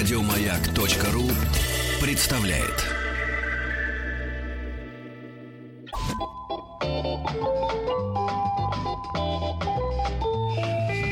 Радиомаяк.ру 0.00 1.28
представляет. 2.00 2.86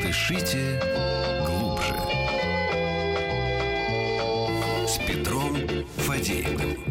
Дышите 0.03 0.81
глубже. 1.45 1.93
С 4.87 4.97
Петром 5.05 5.55
Фадеевым. 5.97 6.83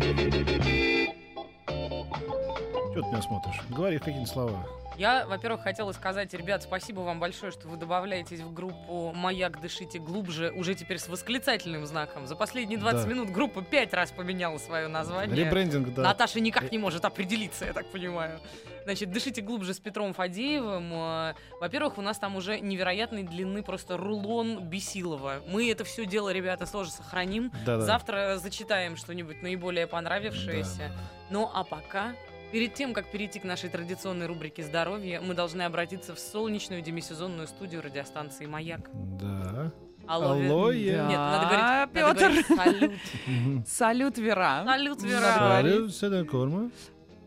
Что 2.92 3.02
ты 3.02 3.08
меня 3.08 3.22
смотришь? 3.22 3.60
Говори 3.70 3.98
какие-нибудь 3.98 4.28
слова. 4.28 4.64
Я, 4.98 5.26
во-первых, 5.28 5.62
хотела 5.62 5.92
сказать, 5.92 6.34
ребят, 6.34 6.64
спасибо 6.64 7.00
вам 7.00 7.20
большое, 7.20 7.52
что 7.52 7.68
вы 7.68 7.76
добавляетесь 7.76 8.40
в 8.40 8.52
группу 8.52 9.12
«Маяк, 9.14 9.60
дышите 9.60 10.00
глубже», 10.00 10.50
уже 10.50 10.74
теперь 10.74 10.98
с 10.98 11.06
восклицательным 11.08 11.86
знаком. 11.86 12.26
За 12.26 12.34
последние 12.34 12.80
20 12.80 13.04
Да. 13.04 13.08
минут 13.08 13.30
группа 13.30 13.62
пять 13.62 13.94
раз 13.94 14.10
поменяла 14.10 14.58
свое 14.58 14.88
название. 14.88 15.44
Ребрендинг, 15.44 15.94
да. 15.94 16.02
Наташа 16.02 16.40
никак 16.40 16.72
не 16.72 16.78
может 16.78 17.04
определиться, 17.04 17.64
я 17.64 17.72
так 17.72 17.86
понимаю. 17.92 18.40
Значит, 18.82 19.12
«Дышите 19.12 19.40
глубже» 19.40 19.72
с 19.72 19.78
Петром 19.78 20.14
Фадеевым. 20.14 20.90
Э, 20.92 21.34
Во-первых, 21.60 21.98
у 21.98 22.02
нас 22.02 22.18
там 22.18 22.34
уже 22.34 22.58
невероятной 22.58 23.22
длины 23.22 23.62
просто 23.62 23.96
рулон 23.98 24.64
Бесилова. 24.64 25.42
Мы 25.46 25.70
это 25.70 25.84
все 25.84 26.06
дело, 26.06 26.30
ребята, 26.32 26.66
тоже 26.70 26.90
сохраним. 26.90 27.52
Да-да. 27.64 27.82
Завтра 27.82 28.38
зачитаем 28.38 28.96
что-нибудь 28.96 29.42
наиболее 29.42 29.86
понравившееся. 29.86 30.78
Да, 30.78 30.88
да, 30.88 30.94
Ну 31.30 31.50
а 31.54 31.62
пока, 31.64 32.14
перед 32.50 32.74
тем, 32.74 32.94
как 32.94 33.10
перейти 33.10 33.38
к 33.38 33.44
нашей 33.44 33.68
традиционной 33.70 34.26
рубрике 34.26 34.62
«Здоровье», 34.62 35.20
мы 35.20 35.34
должны 35.34 35.62
обратиться 35.62 36.14
в 36.14 36.18
солнечную 36.18 36.82
демисезонную 36.82 37.46
студию 37.48 37.82
радиостанции 37.82 38.46
«Маяк». 38.46 38.88
Да. 38.92 39.72
Алло, 40.06 40.36
Вер- 40.36 40.50
Алло, 40.50 40.72
Нет, 40.72 40.82
я. 40.96 41.06
надо 41.08 41.46
говорить, 41.46 41.64
надо 41.64 41.92
Пётр. 41.92 42.28
говорить 42.28 42.46
салют. 42.46 43.68
Салют, 43.68 44.18
Вера. 44.18 44.62
Салют, 44.64 45.02
Вера. 45.02 45.34
Салют, 45.38 45.94
Седа 45.94 46.24
Корма. 46.24 46.70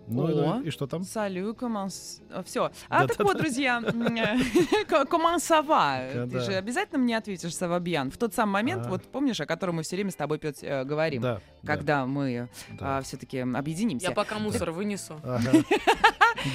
Ну, 0.08 0.26
О. 0.58 0.60
и- 0.62 0.68
и 0.68 0.70
что 0.72 0.88
там? 0.88 1.04
Салют, 1.04 1.58
команс... 1.58 2.22
Все. 2.46 2.72
А 2.90 3.08
так 3.08 3.18
Да-да-да. 3.18 3.24
вот, 3.24 3.38
друзья, 3.38 3.82
коман 5.10 5.40
сава. 5.40 6.00
Ты 6.12 6.26
Да. 6.26 6.40
же 6.40 6.54
обязательно 6.54 7.00
мне 7.00 7.18
ответишь, 7.18 7.56
Савабьян. 7.56 8.12
В 8.12 8.18
тот 8.18 8.34
самый 8.34 8.54
момент, 8.54 8.86
А. 8.86 8.90
вот 8.90 9.04
помнишь, 9.04 9.40
о 9.40 9.46
котором 9.46 9.76
мы 9.76 9.84
все 9.84 9.96
время 9.96 10.12
с 10.12 10.16
тобой, 10.16 10.38
Петь, 10.40 10.60
э, 10.64 10.84
говорим, 10.84 11.22
Да. 11.22 11.40
когда 11.66 12.06
мы 12.06 12.50
да, 12.72 12.98
да. 12.98 13.02
все-таки 13.02 13.40
объединимся. 13.40 14.08
Я 14.08 14.12
пока 14.14 14.40
мусор 14.40 14.72
вынесу. 14.72 15.20
Ага. 15.24 15.52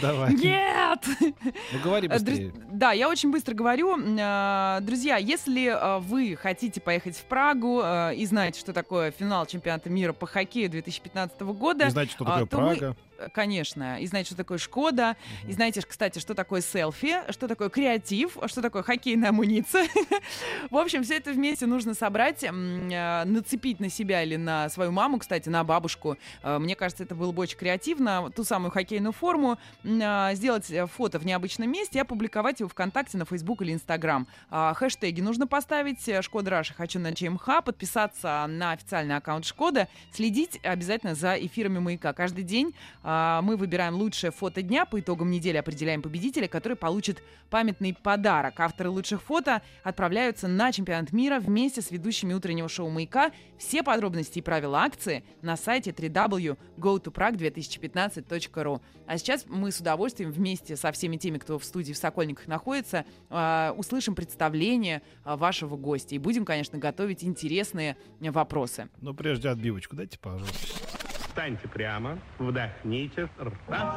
Давай. 0.02 0.34
Нет! 0.34 1.04
Ну, 1.20 1.78
говори 1.84 2.08
Э, 2.08 2.10
друз- 2.18 2.22
быстрее. 2.24 2.52
Да, 2.72 2.92
я 2.92 3.08
очень 3.08 3.30
быстро 3.30 3.54
говорю. 3.54 3.96
Э, 3.98 4.78
Друзья, 4.80 5.16
если 5.16 5.66
э, 5.68 5.98
вы 6.00 6.34
хотите 6.36 6.80
поехать 6.80 7.16
в 7.16 7.24
Прагу 7.26 7.82
э, 7.84 8.14
и 8.16 8.26
знаете, 8.26 8.58
что 8.58 8.72
такое 8.72 9.10
финал 9.12 9.46
чемпионата 9.46 9.88
мира 9.90 10.12
по 10.12 10.26
хоккею 10.26 10.70
2015 10.70 11.40
года, 11.42 11.84
Не 11.84 11.90
знаете, 11.90 12.12
что 12.12 12.24
а, 12.24 12.40
такое 12.40 12.46
то 12.46 12.58
мы- 12.60 12.76
Прага? 12.76 12.96
э, 13.15 13.15
конечно, 13.32 14.00
и 14.00 14.06
знаете, 14.06 14.28
что 14.28 14.36
такое 14.36 14.58
Шкода, 14.58 15.16
и 15.46 15.52
знаете, 15.52 15.82
кстати, 15.82 16.18
что 16.18 16.34
такое 16.34 16.60
селфи, 16.60 17.16
что 17.30 17.48
такое 17.48 17.68
креатив, 17.68 18.36
что 18.46 18.62
такое 18.62 18.82
хоккейная 18.82 19.30
амуниция. 19.30 19.86
В 20.70 20.76
общем, 20.76 21.02
все 21.02 21.16
это 21.16 21.32
вместе 21.32 21.66
нужно 21.66 21.94
собрать, 21.94 22.42
э, 22.42 23.24
нацепить 23.24 23.80
на 23.80 23.88
себя 23.88 24.22
или 24.22 24.36
на 24.36 24.68
свою 24.68 24.92
маму, 24.92 25.18
кстати, 25.18 25.48
на 25.48 25.64
бабушку. 25.64 26.16
Э, 26.42 26.58
Мне 26.58 26.74
кажется, 26.74 27.04
это 27.04 27.14
было 27.14 27.32
бы 27.32 27.42
очень 27.42 27.58
креативно. 27.58 28.30
Ту 28.34 28.44
самую 28.44 28.70
хоккейную 28.70 29.12
форму, 29.12 29.58
э, 29.84 30.34
сделать 30.34 30.70
э, 30.70 30.86
фото 30.86 31.18
в 31.18 31.26
необычном 31.26 31.70
месте 31.70 31.98
и 31.98 32.00
опубликовать 32.00 32.60
его 32.60 32.68
ВКонтакте, 32.68 33.18
на 33.18 33.24
Фейсбук 33.24 33.62
или 33.62 33.72
Инстаграм. 33.72 34.26
А, 34.50 34.74
Хэштеги 34.74 35.20
нужно 35.20 35.46
поставить 35.46 36.08
э, 36.08 36.22
Шкода 36.22 36.50
Раша 36.50 36.74
хочу 36.74 36.98
на 36.98 37.14
ЧМХ, 37.14 37.64
подписаться 37.64 38.46
на 38.48 38.72
официальный 38.72 39.16
аккаунт 39.16 39.44
Шкода, 39.44 39.88
следить 40.12 40.60
обязательно 40.62 41.14
за 41.14 41.34
эфирами 41.34 41.78
Маяка. 41.78 42.12
Каждый 42.12 42.44
день 42.44 42.74
мы 43.06 43.56
выбираем 43.56 43.94
лучшее 43.94 44.32
фото 44.32 44.62
дня, 44.62 44.84
по 44.84 44.98
итогам 44.98 45.30
недели 45.30 45.56
определяем 45.56 46.02
победителя, 46.02 46.48
который 46.48 46.76
получит 46.76 47.22
памятный 47.50 47.94
подарок. 47.94 48.58
Авторы 48.58 48.90
лучших 48.90 49.22
фото 49.22 49.62
отправляются 49.84 50.48
на 50.48 50.72
чемпионат 50.72 51.12
мира 51.12 51.38
вместе 51.38 51.82
с 51.82 51.92
ведущими 51.92 52.34
утреннего 52.34 52.68
шоу 52.68 52.90
«Маяка». 52.90 53.30
Все 53.58 53.82
подробности 53.82 54.40
и 54.40 54.42
правила 54.42 54.80
акции 54.80 55.24
на 55.42 55.56
сайте 55.56 55.90
www.gotoprag2015.ru. 55.90 58.80
А 59.06 59.18
сейчас 59.18 59.44
мы 59.46 59.70
с 59.70 59.78
удовольствием 59.80 60.32
вместе 60.32 60.76
со 60.76 60.90
всеми 60.92 61.16
теми, 61.16 61.38
кто 61.38 61.58
в 61.58 61.64
студии 61.64 61.92
в 61.92 61.96
Сокольниках 61.96 62.46
находится, 62.48 63.06
а, 63.30 63.72
услышим 63.76 64.14
представление 64.14 65.00
а, 65.24 65.36
вашего 65.36 65.76
гостя 65.76 66.14
и 66.14 66.18
будем, 66.18 66.44
конечно, 66.44 66.78
готовить 66.78 67.24
интересные 67.24 67.96
вопросы. 68.20 68.90
Ну, 69.00 69.14
прежде 69.14 69.48
отбивочку 69.48 69.96
дайте, 69.96 70.18
пожалуйста. 70.18 71.05
Встаньте 71.36 71.68
прямо, 71.68 72.18
вдохните. 72.38 73.28
Раз, 73.68 73.94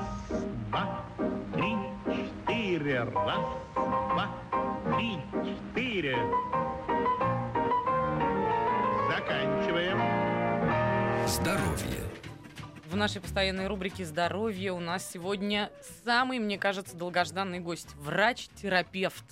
два, 0.70 1.06
три, 1.54 1.74
четыре. 2.06 3.04
Раз, 3.04 3.46
два, 3.74 4.28
три, 4.94 5.16
четыре. 5.46 6.18
Заканчиваем. 9.08 9.98
Здоровье. 11.30 12.04
В 12.88 12.98
нашей 12.98 13.22
постоянной 13.22 13.68
рубрике 13.68 14.04
«Здоровье» 14.04 14.74
у 14.74 14.82
нас 14.82 15.10
сегодня 15.10 15.72
самый, 16.04 16.40
мне 16.40 16.58
кажется, 16.58 16.98
долгожданный 16.98 17.62
гость. 17.62 17.96
Врач-терапевт. 17.96 19.24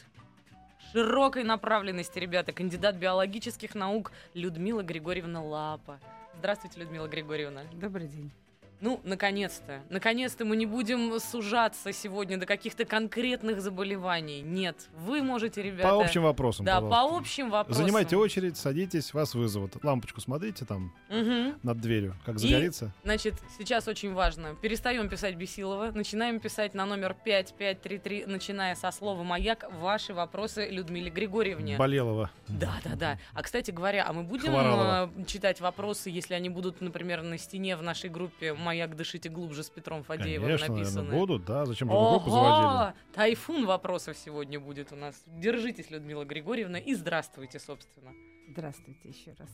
Широкой 0.93 1.43
направленности, 1.43 2.19
ребята. 2.19 2.53
Кандидат 2.53 2.95
биологических 2.95 3.75
наук 3.75 4.13
Людмила 4.33 4.81
Григорьевна 4.81 5.43
Лапа. 5.43 5.99
Здравствуйте, 6.39 6.79
Людмила 6.79 7.07
Григорьевна. 7.07 7.63
Добрый 7.73 8.07
день. 8.07 8.31
Ну, 8.79 8.99
наконец-то. 9.03 9.81
Наконец-то 9.89 10.45
мы 10.45 10.55
не 10.55 10.65
будем 10.67 11.19
сужаться 11.19 11.91
сегодня 11.91 12.37
до 12.37 12.45
каких-то 12.45 12.85
конкретных 12.85 13.59
заболеваний. 13.61 14.41
Нет, 14.41 14.87
вы 14.93 15.23
можете, 15.23 15.63
ребята... 15.63 15.89
По 15.89 15.99
общим 16.03 16.21
вопросам, 16.23 16.65
Да, 16.65 16.75
пожалуйста. 16.75 17.09
по 17.09 17.17
общим 17.17 17.49
вопросам. 17.49 17.83
Занимайте 17.83 18.15
очередь, 18.17 18.55
садитесь, 18.57 19.13
вас 19.13 19.33
вызовут. 19.33 19.83
Лампочку 19.83 20.21
смотрите 20.21 20.63
там 20.65 20.93
Мгм. 21.09 21.55
над 21.63 21.79
дверью, 21.81 22.15
как 22.25 22.35
И- 22.35 22.39
загорится. 22.39 22.91
Значит, 23.03 23.33
сейчас 23.57 23.87
очень 23.87 24.13
важно. 24.13 24.55
Перестаем 24.61 25.09
писать 25.09 25.35
Бесилова, 25.35 25.91
начинаем 25.91 26.39
писать 26.39 26.75
на 26.75 26.85
номер 26.85 27.15
5533, 27.23 28.25
начиная 28.27 28.75
со 28.75 28.91
слова 28.91 29.23
«Маяк», 29.23 29.65
ваши 29.81 30.13
вопросы 30.13 30.67
Людмиле 30.69 31.09
Григорьевне. 31.09 31.77
Болелова. 31.77 32.29
Да, 32.47 32.73
да, 32.83 32.95
да. 32.95 33.17
А, 33.33 33.41
кстати 33.41 33.71
говоря, 33.71 34.05
а 34.07 34.13
мы 34.13 34.23
будем 34.23 34.51
Хворалова. 34.51 35.11
э, 35.17 35.25
читать 35.25 35.61
вопросы, 35.61 36.09
если 36.09 36.33
они 36.35 36.49
будут, 36.49 36.81
например, 36.81 37.23
на 37.23 37.37
стене 37.37 37.75
в 37.75 37.81
нашей 37.81 38.09
группе 38.09 38.53
«Маяк, 38.67 38.97
дышите 38.97 39.29
глубже» 39.29 39.63
с 39.63 39.69
Петром 39.69 40.03
Фадеевым 40.03 40.47
Конечно, 40.49 40.75
написаны? 40.75 40.95
наверное, 41.03 41.19
будут, 41.19 41.45
да. 41.45 41.65
Зачем 41.65 41.89
же 41.89 41.95
вы 41.95 42.09
группу 42.09 42.29
заводили? 42.29 42.65
Ого! 42.67 42.93
Тайфун 43.13 43.65
вопросов 43.65 44.17
сегодня 44.17 44.59
будет 44.59 44.91
у 44.91 44.97
нас. 44.97 45.23
Держитесь, 45.25 45.89
Людмила 45.89 46.25
Григорьевна, 46.25 46.77
и 46.77 46.93
здравствуйте, 46.93 47.59
собственно. 47.59 48.11
Здравствуйте 48.49 49.07
еще 49.07 49.33
раз. 49.39 49.49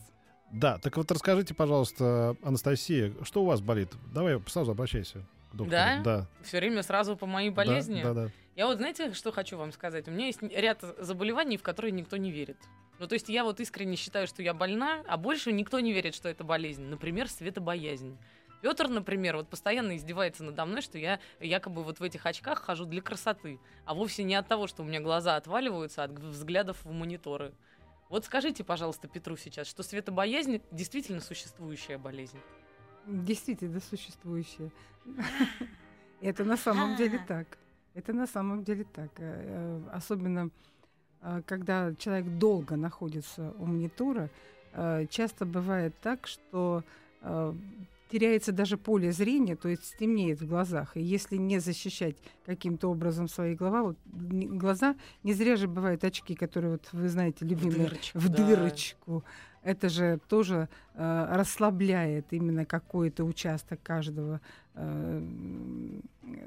Да, 0.50 0.78
так 0.78 0.96
вот 0.96 1.08
расскажите, 1.12 1.54
пожалуйста, 1.54 2.36
Анастасия, 2.42 3.12
что 3.22 3.42
у 3.42 3.46
вас 3.46 3.60
болит? 3.60 3.90
Давай 4.12 4.40
сразу 4.48 4.72
обращайся 4.72 5.20
к 5.52 5.54
доктору. 5.54 5.70
Да? 5.70 6.00
Да. 6.04 6.26
Все 6.42 6.58
время 6.58 6.82
сразу 6.82 7.16
по 7.16 7.26
моей 7.26 7.50
Да, 7.50 7.54
болезни. 7.54 8.02
Да, 8.02 8.14
да. 8.14 8.28
Я 8.56 8.66
вот, 8.66 8.78
знаете, 8.78 9.12
что 9.12 9.30
хочу 9.30 9.56
вам 9.56 9.70
сказать? 9.70 10.08
У 10.08 10.10
меня 10.10 10.26
есть 10.26 10.42
ряд 10.42 10.82
заболеваний, 10.98 11.56
в 11.56 11.62
которые 11.62 11.92
никто 11.92 12.16
не 12.16 12.32
верит. 12.32 12.56
Ну, 12.98 13.06
то 13.06 13.14
есть 13.14 13.28
я 13.28 13.44
вот 13.44 13.60
искренне 13.60 13.96
считаю, 13.96 14.26
что 14.26 14.42
я 14.42 14.54
больна, 14.54 15.02
а 15.08 15.16
больше 15.16 15.52
никто 15.52 15.78
не 15.80 15.92
верит, 15.92 16.14
что 16.14 16.28
это 16.28 16.42
болезнь. 16.42 16.84
Например, 16.84 17.28
светобоязнь. 17.28 18.16
Петр, 18.64 18.88
например, 18.88 19.36
вот 19.36 19.50
постоянно 19.50 19.94
издевается 19.94 20.42
надо 20.42 20.64
мной, 20.64 20.80
что 20.80 20.96
я 20.96 21.20
якобы 21.38 21.84
вот 21.84 22.00
в 22.00 22.02
этих 22.02 22.24
очках 22.24 22.62
хожу 22.62 22.86
для 22.86 23.02
красоты, 23.02 23.60
а 23.84 23.92
вовсе 23.92 24.24
не 24.24 24.34
от 24.36 24.48
того, 24.48 24.68
что 24.68 24.82
у 24.82 24.86
меня 24.86 25.00
глаза 25.00 25.36
отваливаются 25.36 26.02
от 26.02 26.12
взглядов 26.12 26.82
в 26.82 26.90
мониторы. 26.90 27.52
Вот 28.08 28.24
скажите, 28.24 28.64
пожалуйста, 28.64 29.06
Петру 29.06 29.36
сейчас, 29.36 29.66
что 29.66 29.82
светобоязнь 29.82 30.62
действительно 30.70 31.20
существующая 31.20 31.98
болезнь. 31.98 32.38
Действительно 33.06 33.80
существующее. 33.80 34.70
Это 36.22 36.44
на 36.44 36.56
самом 36.56 36.96
деле 36.96 37.22
так. 37.28 37.58
Это 37.92 38.14
на 38.14 38.26
самом 38.26 38.64
деле 38.64 38.86
так. 38.94 39.10
Э, 39.18 39.42
э, 39.46 39.90
Особенно, 39.92 40.48
э, 41.20 41.42
когда 41.44 41.94
человек 41.96 42.38
долго 42.38 42.76
находится 42.76 43.52
у 43.58 43.66
монитора, 43.66 44.30
часто 45.10 45.44
бывает 45.44 45.94
так, 46.00 46.26
что 46.26 46.82
теряется 48.14 48.52
даже 48.52 48.76
поле 48.76 49.10
зрения, 49.10 49.56
то 49.56 49.68
есть 49.68 49.96
темнеет 49.98 50.40
в 50.40 50.46
глазах. 50.46 50.96
И 50.96 51.02
если 51.02 51.36
не 51.36 51.58
защищать 51.58 52.16
каким-то 52.46 52.88
образом 52.88 53.26
свои 53.26 53.56
глаза, 53.56 53.82
вот, 53.82 53.98
не- 54.06 54.46
глаза, 54.46 54.94
не 55.24 55.32
зря 55.34 55.56
же 55.56 55.66
бывают 55.66 56.04
очки, 56.04 56.36
которые, 56.36 56.70
вот 56.72 56.88
вы 56.92 57.08
знаете, 57.08 57.44
любимые, 57.44 57.88
дырочку, 57.88 58.18
в 58.20 58.28
да. 58.28 58.46
дырочку. 58.46 59.24
Это 59.64 59.88
же 59.88 60.20
тоже 60.28 60.68
э, 60.94 61.26
расслабляет 61.32 62.26
именно 62.30 62.64
какой-то 62.64 63.24
участок 63.24 63.82
каждого 63.82 64.40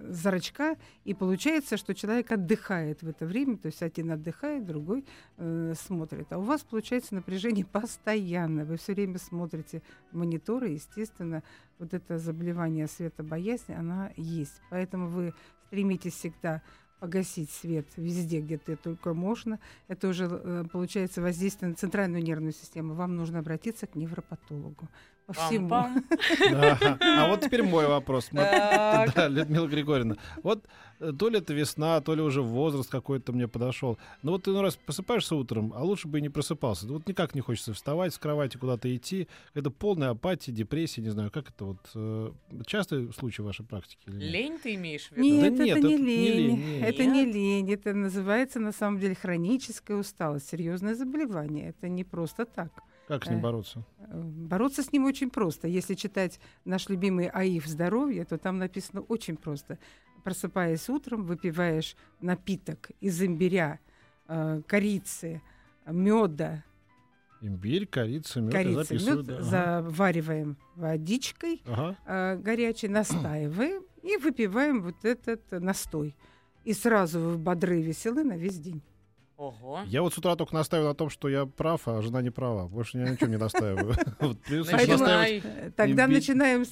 зрачка, 0.09 0.75
и 1.06 1.13
получается, 1.13 1.77
что 1.77 1.94
человек 1.94 2.31
отдыхает 2.31 3.01
в 3.01 3.07
это 3.07 3.25
время, 3.25 3.57
то 3.57 3.68
есть 3.68 3.81
один 3.81 4.12
отдыхает, 4.12 4.65
другой 4.65 5.06
э, 5.38 5.74
смотрит. 5.79 6.31
А 6.31 6.38
у 6.38 6.41
вас 6.41 6.62
получается 6.62 7.15
напряжение 7.15 7.65
постоянно, 7.71 8.65
вы 8.65 8.77
все 8.77 8.94
время 8.94 9.18
смотрите 9.18 9.81
мониторы, 10.12 10.69
естественно, 10.69 11.44
вот 11.79 11.94
это 11.94 12.18
заболевание 12.18 12.88
светобоязни, 12.88 13.74
она 13.74 14.12
есть. 14.15 14.62
Поэтому 14.69 15.07
вы 15.07 15.33
стремитесь 15.68 16.13
всегда 16.13 16.62
погасить 17.00 17.51
свет 17.51 17.85
везде, 17.95 18.41
где 18.41 18.56
это 18.56 18.75
только 18.75 19.13
можно. 19.13 19.59
Это 19.88 20.07
уже 20.07 20.25
э, 20.25 20.65
получается 20.71 21.21
воздействие 21.21 21.69
на 21.69 21.75
центральную 21.75 22.23
нервную 22.23 22.53
систему. 22.53 22.95
Вам 22.95 23.15
нужно 23.15 23.39
обратиться 23.39 23.85
к 23.85 23.95
невропатологу. 23.95 24.89
По 25.27 25.33
всему. 25.33 25.69
А 26.50 27.27
вот 27.27 27.41
теперь 27.41 27.63
мой 27.63 27.85
вопрос. 27.88 28.29
Да, 28.31 29.27
Людмила 29.27 29.68
Григорьевна. 29.68 30.15
Вот 30.44 30.63
э, 31.00 31.12
то 31.18 31.29
ли 31.29 31.39
это 31.39 31.53
весна, 31.53 32.00
то 32.01 32.15
ли 32.15 32.21
уже 32.21 32.41
возраст 32.41 32.89
какой-то 32.89 33.33
мне 33.33 33.47
подошел. 33.47 33.97
Но 34.24 34.31
вот 34.31 34.44
ты 34.44 34.51
ну 34.51 34.62
раз 34.62 34.75
просыпаешься 34.77 35.35
утром, 35.35 35.74
а 35.75 35.83
лучше 35.83 36.07
бы 36.07 36.19
и 36.19 36.21
не 36.21 36.29
просыпался. 36.29 36.88
Вот 36.88 37.07
никак 37.07 37.35
не 37.35 37.41
хочется 37.41 37.74
вставать 37.74 38.13
с 38.13 38.18
кровати, 38.18 38.57
куда-то 38.57 38.94
идти. 38.95 39.27
Это 39.53 39.69
полная 39.69 40.12
апатия, 40.12 40.51
депрессия, 40.51 41.01
не 41.01 41.09
знаю, 41.09 41.30
как 41.31 41.50
это 41.50 41.65
вот. 41.65 41.77
э, 41.95 42.31
Частый 42.65 43.12
случай 43.13 43.41
в 43.41 43.45
вашей 43.45 43.65
практике? 43.65 44.00
или 44.07 44.15
нет? 44.15 44.31
Лень 44.31 44.59
ты 44.59 44.75
имеешь 44.75 45.09
в 45.09 45.12
виду? 45.12 45.23
Нет, 45.27 45.41
Да 45.41 45.47
это 45.47 45.63
нет, 45.63 45.65
не 45.65 45.71
это 45.73 45.89
не 45.89 45.97
лень. 45.97 46.47
лень, 46.47 46.80
нет. 46.80 46.89
Это 46.89 47.06
не 47.06 47.25
лень. 47.25 47.73
Это 47.73 47.94
называется 47.94 48.59
на 48.59 48.71
самом 48.71 49.00
деле 49.00 49.15
хроническая 49.15 49.97
усталость, 49.97 50.50
серьезное 50.50 50.95
заболевание. 50.95 51.69
Это 51.69 51.89
не 51.89 52.03
просто 52.06 52.45
так. 52.45 52.71
Как 53.07 53.24
с 53.25 53.30
ним 53.30 53.39
Э, 53.39 53.42
бороться? 53.42 53.83
Э, 54.00 54.21
Бороться 54.21 54.83
с 54.83 54.92
ним 54.92 55.06
очень 55.06 55.30
просто. 55.30 55.68
Если 55.68 55.95
читать 55.95 56.39
наш 56.65 56.89
любимый 56.89 57.27
АИФ 57.27 57.65
здоровье, 57.65 58.25
то 58.25 58.38
там 58.38 58.57
написано 58.57 59.01
очень 59.01 59.38
просто. 59.38 59.80
Просыпаясь 60.24 60.89
утром, 60.89 61.24
выпиваешь 61.24 61.95
напиток 62.19 62.92
из 63.00 63.21
имбиря, 63.24 63.80
э, 64.27 64.62
корицы, 64.68 65.42
меда, 65.86 66.63
Имбирь, 67.39 67.86
корица, 67.86 68.42
мед. 68.42 68.51
записываю, 68.88 69.18
мед 69.18 69.25
да. 69.27 69.42
Завариваем 69.44 70.57
водичкой 70.75 71.62
Ага. 71.68 71.95
э, 72.07 72.36
горячей, 72.38 72.88
настаиваем 72.88 73.83
и 74.01 74.18
выпиваем 74.18 74.81
вот 74.81 75.06
этот 75.06 75.51
настой. 75.51 76.15
И 76.65 76.74
сразу 76.74 77.19
вы 77.19 77.38
бодры, 77.38 77.81
веселы 77.81 78.24
на 78.24 78.36
весь 78.38 78.57
день. 78.59 78.81
Ого. 79.37 79.81
Я 79.85 80.01
вот 80.01 80.13
с 80.13 80.17
утра 80.17 80.35
только 80.35 80.55
настаиваю 80.55 80.89
на 80.89 80.95
том, 80.95 81.09
что 81.11 81.29
я 81.29 81.45
прав, 81.45 81.87
а 81.87 82.01
жена 82.01 82.21
не 82.23 82.31
права. 82.31 82.67
Больше 82.67 82.97
ни 82.97 83.03
на 83.03 83.15
чем 83.17 83.29
не 83.29 83.37
настаиваю. 83.37 83.93
Тогда 85.75 86.07
начинаем, 86.07 86.63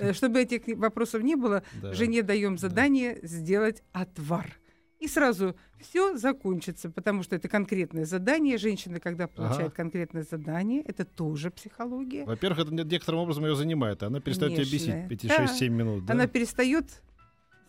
э, 0.00 0.12
чтобы 0.12 0.42
этих 0.42 0.62
вопросов 0.78 1.22
не 1.22 1.34
было. 1.36 1.62
Жене 1.82 2.22
даем 2.22 2.58
задание 2.58 3.18
сделать 3.22 3.82
отвар. 3.92 4.56
И 4.98 5.08
сразу 5.08 5.56
все 5.80 6.18
закончится, 6.18 6.90
потому 6.90 7.22
что 7.22 7.34
это 7.34 7.48
конкретное 7.48 8.04
задание. 8.04 8.58
Женщина, 8.58 9.00
когда 9.00 9.26
получает 9.28 9.68
Ага. 9.68 9.74
конкретное 9.76 10.26
задание, 10.30 10.82
это 10.82 11.06
тоже 11.06 11.50
психология. 11.50 12.26
Во-первых, 12.26 12.58
это 12.66 12.74
не- 12.74 12.84
некоторым 12.84 13.20
образом 13.22 13.46
ее 13.46 13.56
занимает. 13.56 14.02
и 14.02 14.04
Она 14.06 14.20
перестает 14.20 14.52
тебя 14.56 14.64
бесить 14.64 14.88
Конечно. 14.90 15.14
эти 15.14 15.26
Да. 15.26 15.36
6-7 15.46 15.68
минут. 15.74 16.04
да? 16.04 16.12
Она 16.12 16.26
перестает 16.26 17.02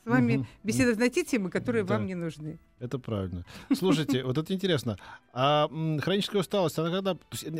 с 0.03 0.09
вами 0.09 0.37
Мгм. 0.37 0.47
беседовать 0.63 0.99
на 0.99 1.09
те 1.09 1.23
темы, 1.23 1.49
которые 1.49 1.83
Да. 1.83 1.93
вам 1.95 2.05
не 2.07 2.15
нужны. 2.15 2.59
Это 2.79 2.97
правильно. 2.97 3.45
Слушайте, 3.73 4.23
вот 4.23 4.37
это 4.37 4.51
интересно. 4.53 4.97
А 5.33 5.67
хроническая 6.01 6.41
усталость, 6.41 6.79
она 6.79 6.89
когда... 6.89 7.17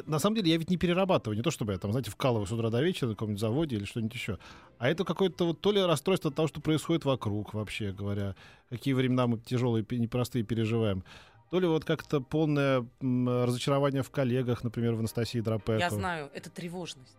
на 0.08 0.18
самом 0.20 0.36
деле 0.38 0.52
я 0.52 0.58
ведь 0.58 0.70
не 0.70 0.78
перерабатываю. 0.78 1.38
Не 1.38 1.44
то, 1.44 1.52
чтобы 1.52 1.74
я 1.74 1.78
там, 1.78 1.92
знаете, 1.92 2.10
вкалываю 2.10 2.48
с 2.48 2.52
утра 2.52 2.70
до 2.72 2.82
вечера 2.82 3.10
на 3.10 3.14
каком-нибудь 3.16 3.40
заводе 3.40 3.76
или 3.76 3.86
что-нибудь 3.86 4.16
еще. 4.16 4.40
А 4.80 4.90
это 4.90 5.04
какое-то 5.04 5.46
вот 5.46 5.62
то 5.62 5.72
ли 5.72 5.82
расстройство 5.82 6.30
от 6.30 6.36
того, 6.36 6.48
что 6.48 6.62
происходит 6.62 7.06
вокруг, 7.06 7.54
вообще 7.54 7.92
говоря. 7.92 8.36
Какие 8.70 8.96
времена 8.96 9.28
мы 9.28 9.38
тяжелые, 9.38 9.86
непростые 9.92 10.44
переживаем. 10.44 11.04
То 11.52 11.60
ли 11.60 11.68
вот 11.68 11.86
как-то 11.86 12.22
полное 12.22 12.88
разочарование 13.02 14.02
в 14.04 14.10
коллегах, 14.10 14.64
например, 14.64 14.94
в 14.96 15.00
Анастасии 15.00 15.40
Дропеко. 15.42 15.80
Я 15.80 15.90
знаю, 15.90 16.32
это 16.34 16.50
тревожность. 16.50 17.18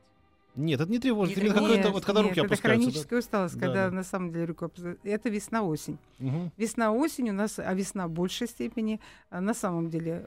Нет, 0.55 0.81
это 0.81 0.91
не 0.91 0.99
тревожно. 0.99 1.41
Не 1.41 1.49
какое-то, 1.49 1.91
вот 1.91 2.05
когда 2.05 2.21
нет, 2.21 2.31
руки 2.31 2.41
это 2.41 2.47
опускаются. 2.47 2.85
да? 2.87 2.91
хроническая 2.91 3.19
усталость, 3.21 3.55
Да, 3.55 3.61
когда 3.67 3.89
да. 3.89 3.97
на 3.97 4.03
самом 4.03 4.33
деле 4.33 4.45
руки 4.45 4.65
опускаются. 4.65 5.09
Это 5.09 5.29
весна-осень. 5.31 5.99
Мгм. 6.19 6.53
Весна-осень 6.57 7.31
у 7.31 7.33
нас, 7.33 7.59
а 7.59 7.73
весна 7.75 8.07
в 8.07 8.11
большей 8.11 8.47
степени, 8.49 9.01
а 9.31 9.41
на 9.41 9.55
самом 9.55 9.89
деле 9.89 10.27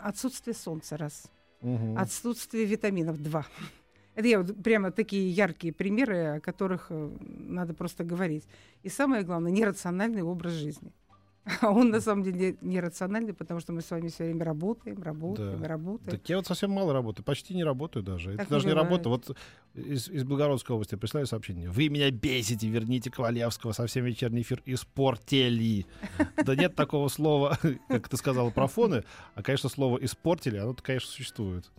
отсутствие 0.00 0.54
солнца 0.54 0.96
раз. 0.96 1.24
Мгм. 1.60 1.96
Отсутствие 1.98 2.64
витаминов 2.64 3.18
2. 3.22 3.46
Это 4.16 4.28
я 4.28 4.40
вот 4.40 4.60
прямо 4.62 4.90
такие 4.90 5.30
яркие 5.30 5.72
примеры, 5.72 6.36
о 6.36 6.40
которых 6.40 6.86
э, 6.90 7.10
надо 7.20 7.74
просто 7.74 8.02
говорить. 8.02 8.44
И 8.82 8.88
самое 8.88 9.22
главное, 9.22 9.52
нерациональный 9.52 10.22
образ 10.22 10.52
жизни. 10.52 10.92
А 11.60 11.70
он 11.70 11.90
на 11.90 12.00
самом 12.00 12.22
деле 12.22 12.56
нерациональный, 12.60 13.32
потому 13.32 13.60
что 13.60 13.72
мы 13.72 13.80
с 13.80 13.90
вами 13.90 14.08
все 14.08 14.24
время 14.24 14.44
работаем, 14.44 15.02
работаем, 15.02 15.60
Да. 15.60 15.68
работаем. 15.68 16.10
Так 16.10 16.28
я 16.28 16.36
вот 16.36 16.46
совсем 16.46 16.70
мало 16.70 16.92
работаю, 16.92 17.24
почти 17.24 17.54
не 17.54 17.64
работаю 17.64 18.02
даже. 18.02 18.32
Так 18.32 18.42
Это 18.42 18.50
даже 18.50 18.66
не 18.66 18.72
не 18.72 18.74
бывает. 18.80 18.90
работа. 19.06 19.08
Вот 19.08 19.36
из, 19.74 20.08
из 20.08 20.24
Белгородской 20.24 20.74
области 20.74 20.94
прислали 20.96 21.24
сообщение. 21.24 21.70
Вы 21.70 21.88
меня 21.88 22.10
бесите, 22.10 22.68
верните 22.68 23.10
Ковалевского, 23.10 23.72
совсем 23.72 24.04
вечерний 24.04 24.42
эфир 24.42 24.62
испортили. 24.66 25.86
Да 26.44 26.54
нет 26.56 26.74
такого 26.74 27.08
слова, 27.08 27.58
как 27.88 28.08
ты 28.08 28.16
сказала, 28.16 28.50
про 28.50 28.66
фоны. 28.66 29.04
А, 29.34 29.42
конечно, 29.42 29.68
слово 29.68 29.98
испортили, 29.98 30.56
оно, 30.58 30.74
конечно, 30.74 31.10
существует. 31.10 31.70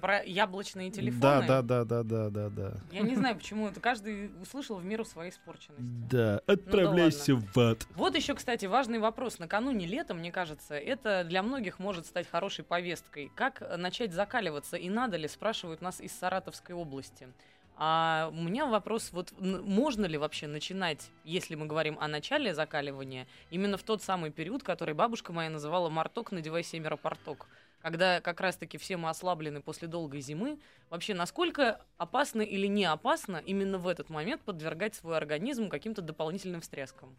Про 0.00 0.22
яблочные 0.22 0.90
телефоны. 0.90 1.20
Да, 1.20 1.62
да, 1.62 1.84
да, 1.84 1.84
да, 1.84 2.02
да, 2.02 2.30
да, 2.30 2.48
да. 2.48 2.80
Я 2.90 3.00
не 3.00 3.14
знаю, 3.14 3.36
почему 3.36 3.68
это 3.68 3.80
каждый 3.80 4.30
услышал 4.40 4.76
в 4.76 4.84
меру 4.84 5.04
своей 5.04 5.30
испорченности. 5.30 5.84
Да, 6.10 6.40
отправляйся 6.46 7.36
в 7.36 7.58
ад. 7.58 7.86
Вот 7.94 8.14
еще, 8.14 8.34
кстати, 8.34 8.66
важный 8.66 8.98
вопрос. 8.98 9.38
Накануне 9.38 9.86
лета, 9.86 10.14
мне 10.14 10.32
кажется, 10.32 10.74
это 10.74 11.24
для 11.24 11.42
многих 11.42 11.78
может 11.78 12.06
стать 12.06 12.28
хорошей 12.28 12.64
повесткой. 12.64 13.30
Как 13.34 13.62
начать 13.76 14.12
закаливаться 14.12 14.76
и 14.76 14.88
надо 14.88 15.16
ли, 15.16 15.28
спрашивают 15.28 15.80
нас 15.80 16.00
из 16.00 16.12
Саратовской 16.12 16.74
области. 16.74 17.28
А 17.76 18.30
у 18.32 18.42
меня 18.42 18.66
вопрос, 18.66 19.10
вот 19.12 19.32
можно 19.40 20.04
ли 20.04 20.18
вообще 20.18 20.46
начинать, 20.46 21.10
если 21.24 21.54
мы 21.54 21.66
говорим 21.66 21.96
о 22.00 22.06
начале 22.06 22.54
закаливания, 22.54 23.26
именно 23.50 23.76
в 23.76 23.82
тот 23.82 24.02
самый 24.02 24.30
период, 24.30 24.62
который 24.62 24.94
бабушка 24.94 25.32
моя 25.32 25.50
называла 25.50 25.88
«марток, 25.88 26.32
надевай 26.32 26.62
семеро 26.62 26.96
порток», 26.96 27.48
когда 27.82 28.20
как 28.20 28.40
раз-таки 28.40 28.78
все 28.78 28.96
мы 28.96 29.08
ослаблены 29.08 29.60
после 29.60 29.88
долгой 29.88 30.20
зимы. 30.20 30.58
Вообще, 30.88 31.14
насколько 31.14 31.84
опасно 31.98 32.40
или 32.40 32.66
не 32.66 32.84
опасно 32.84 33.36
именно 33.36 33.78
в 33.78 33.88
этот 33.88 34.08
момент 34.08 34.42
подвергать 34.42 34.94
свой 34.94 35.16
организм 35.16 35.68
каким-то 35.68 36.00
дополнительным 36.00 36.60
встряскам? 36.60 37.16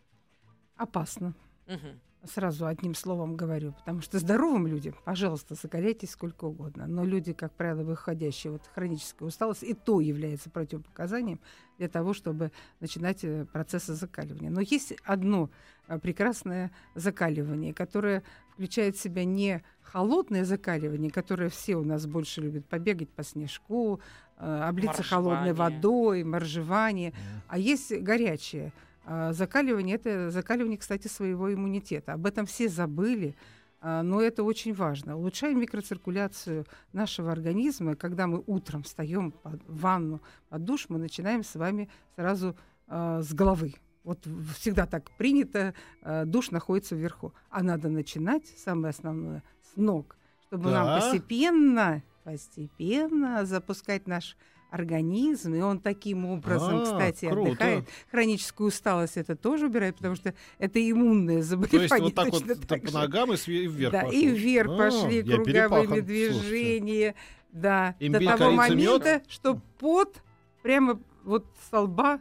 Опасно. 0.75 1.33
Мгм. 1.67 1.99
Сразу 2.25 2.67
одним 2.67 2.95
словом 2.95 3.35
говорю, 3.35 3.73
потому 3.73 3.99
что 3.99 4.17
здоровым 4.17 4.65
людям, 4.65 4.95
пожалуйста, 5.03 5.55
закаляйтесь 5.55 6.11
сколько 6.11 6.45
угодно. 6.45 6.87
Но 6.87 7.03
люди, 7.03 7.33
как 7.33 7.51
правило, 7.51 7.83
выходящие 7.83 8.53
вот 8.53 8.61
хроническая 8.73 9.27
усталость, 9.27 9.63
и 9.63 9.73
то 9.73 9.99
является 9.99 10.49
противопоказанием 10.49 11.41
для 11.77 11.89
того, 11.89 12.13
чтобы 12.13 12.53
начинать 12.79 13.25
э, 13.25 13.45
процессы 13.51 13.93
закаливания. 13.93 14.49
Но 14.49 14.61
есть 14.61 14.93
одно 15.03 15.49
э, 15.87 15.99
прекрасное 15.99 16.71
закаливание, 16.95 17.73
которое 17.73 18.23
включает 18.53 18.95
в 18.95 19.01
себя 19.01 19.25
не 19.25 19.63
холодное 19.81 20.45
закаливание, 20.45 21.11
которое 21.11 21.49
все 21.49 21.75
у 21.75 21.83
нас 21.83 22.05
больше 22.05 22.41
любят 22.41 22.65
побегать 22.65 23.09
по 23.09 23.23
снежку, 23.23 23.99
э, 24.37 24.61
облиться 24.63 25.03
холодной 25.03 25.53
водой, 25.53 26.23
моржевание, 26.23 27.13
а 27.47 27.57
есть 27.57 27.91
горячее. 28.01 28.71
А, 29.05 29.33
Закаливание 29.33 29.95
это 29.95 30.31
закаливание, 30.31 30.77
кстати, 30.77 31.07
своего 31.07 31.53
иммунитета. 31.53 32.13
Об 32.13 32.25
этом 32.25 32.45
все 32.45 32.69
забыли, 32.69 33.35
а, 33.81 34.01
но 34.01 34.21
это 34.21 34.43
очень 34.43 34.73
важно. 34.73 35.17
Улучшаем 35.17 35.59
микроциркуляцию 35.59 36.65
нашего 36.93 37.31
организма. 37.31 37.95
Когда 37.95 38.27
мы 38.27 38.43
утром 38.47 38.83
встаем 38.83 39.31
под 39.31 39.61
в 39.67 39.79
ванну, 39.81 40.21
под 40.49 40.63
душ, 40.63 40.85
мы 40.89 40.97
начинаем 40.99 41.43
с 41.43 41.55
вами 41.55 41.89
сразу 42.15 42.55
а, 42.87 43.21
с 43.21 43.33
головы. 43.33 43.73
Вот 44.03 44.19
всегда 44.57 44.85
так 44.85 45.09
принято, 45.17 45.73
а, 46.01 46.25
душ 46.25 46.51
находится 46.51 46.95
вверху. 46.95 47.33
А 47.49 47.63
надо 47.63 47.89
начинать, 47.89 48.45
самое 48.57 48.89
основное, 48.89 49.43
с 49.73 49.77
ног, 49.77 50.17
чтобы 50.47 50.71
нам 50.71 50.85
Да? 50.87 50.99
постепенно, 50.99 52.03
постепенно 52.23 53.45
запускать 53.45 54.07
наш 54.07 54.35
организм, 54.71 55.53
и 55.53 55.61
он 55.61 55.79
таким 55.79 56.25
образом, 56.25 56.79
А, 56.79 56.83
кстати, 56.83 57.29
круто. 57.29 57.51
отдыхает. 57.51 57.89
Хроническую 58.09 58.69
усталость 58.69 59.17
это 59.17 59.35
тоже 59.35 59.67
убирает, 59.67 59.95
потому 59.97 60.15
что 60.15 60.33
это 60.57 60.79
иммунное 60.91 61.35
То 61.35 61.37
есть 61.37 61.49
заболевание. 61.49 61.99
вот 62.01 62.15
так 62.15 62.31
вот 62.31 62.67
так 62.67 62.81
по 62.81 62.87
же. 62.87 62.93
ногам 62.97 63.33
и 63.33 63.67
вверх 63.67 63.91
Да, 63.91 64.01
пошло. 64.01 64.17
и 64.19 64.27
вверх 64.27 64.71
А, 64.71 64.77
пошли 64.77 65.21
круговыми 65.21 65.43
перепахан, 65.45 65.87
слушайте. 66.33 67.15
Да, 67.51 67.95
Имбирь, 67.99 68.29
до 68.29 68.37
того 68.37 68.51
момента, 68.51 69.21
что 69.29 69.61
пот 69.77 70.23
прямо 70.63 70.99
вот 71.23 71.45
с 71.69 71.77
лба 71.77 72.19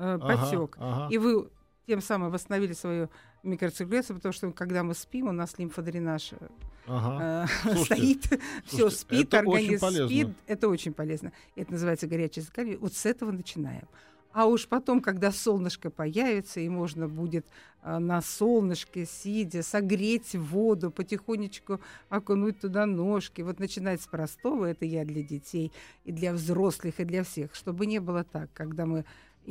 э, 0.00 0.18
Ага, 0.20 0.26
потек. 0.36 0.76
ага. 0.78 1.08
И 1.14 1.18
вы 1.18 1.48
тем 1.86 2.00
самым 2.00 2.30
восстановили 2.30 2.72
свою 2.72 3.08
микроциркуляцию, 3.42 4.16
потому 4.16 4.32
что 4.32 4.52
когда 4.52 4.82
мы 4.82 4.94
спим, 4.94 5.28
у 5.28 5.32
нас 5.32 5.58
лимфодренаж 5.58 6.32
э, 6.32 6.48
Ага. 6.86 7.46
э, 7.64 7.74
Слушайте, 7.74 8.20
стоит, 8.28 8.40
все 8.66 8.90
спит, 8.90 9.34
это 9.34 9.38
очень 9.48 9.58
организм 9.58 9.80
полезно. 9.86 10.06
спит. 10.08 10.28
Это 10.46 10.68
очень 10.68 10.92
полезно. 10.92 11.32
Это 11.56 11.72
называется 11.72 12.06
горячее 12.06 12.44
закаливание. 12.44 12.78
Вот 12.80 12.94
с 12.94 13.06
этого 13.06 13.30
начинаем. 13.32 13.86
А 14.32 14.46
уж 14.46 14.68
потом, 14.68 15.00
когда 15.00 15.32
солнышко 15.32 15.90
появится, 15.90 16.60
и 16.60 16.68
можно 16.68 17.08
будет 17.08 17.46
а, 17.82 17.98
на 17.98 18.22
солнышке, 18.22 19.04
сидя, 19.04 19.64
согреть 19.64 20.36
воду, 20.36 20.92
потихонечку 20.92 21.80
окунуть 22.10 22.60
туда 22.60 22.86
ножки. 22.86 23.42
Вот 23.42 23.58
начинать 23.58 24.00
с 24.00 24.06
простого, 24.06 24.66
это 24.66 24.84
я 24.84 25.04
для 25.04 25.24
детей, 25.24 25.72
и 26.04 26.12
для 26.12 26.32
взрослых, 26.32 27.00
и 27.00 27.04
для 27.04 27.24
всех. 27.24 27.56
Чтобы 27.56 27.86
не 27.86 27.98
было 27.98 28.22
так, 28.22 28.50
когда 28.54 28.86
мы 28.86 29.04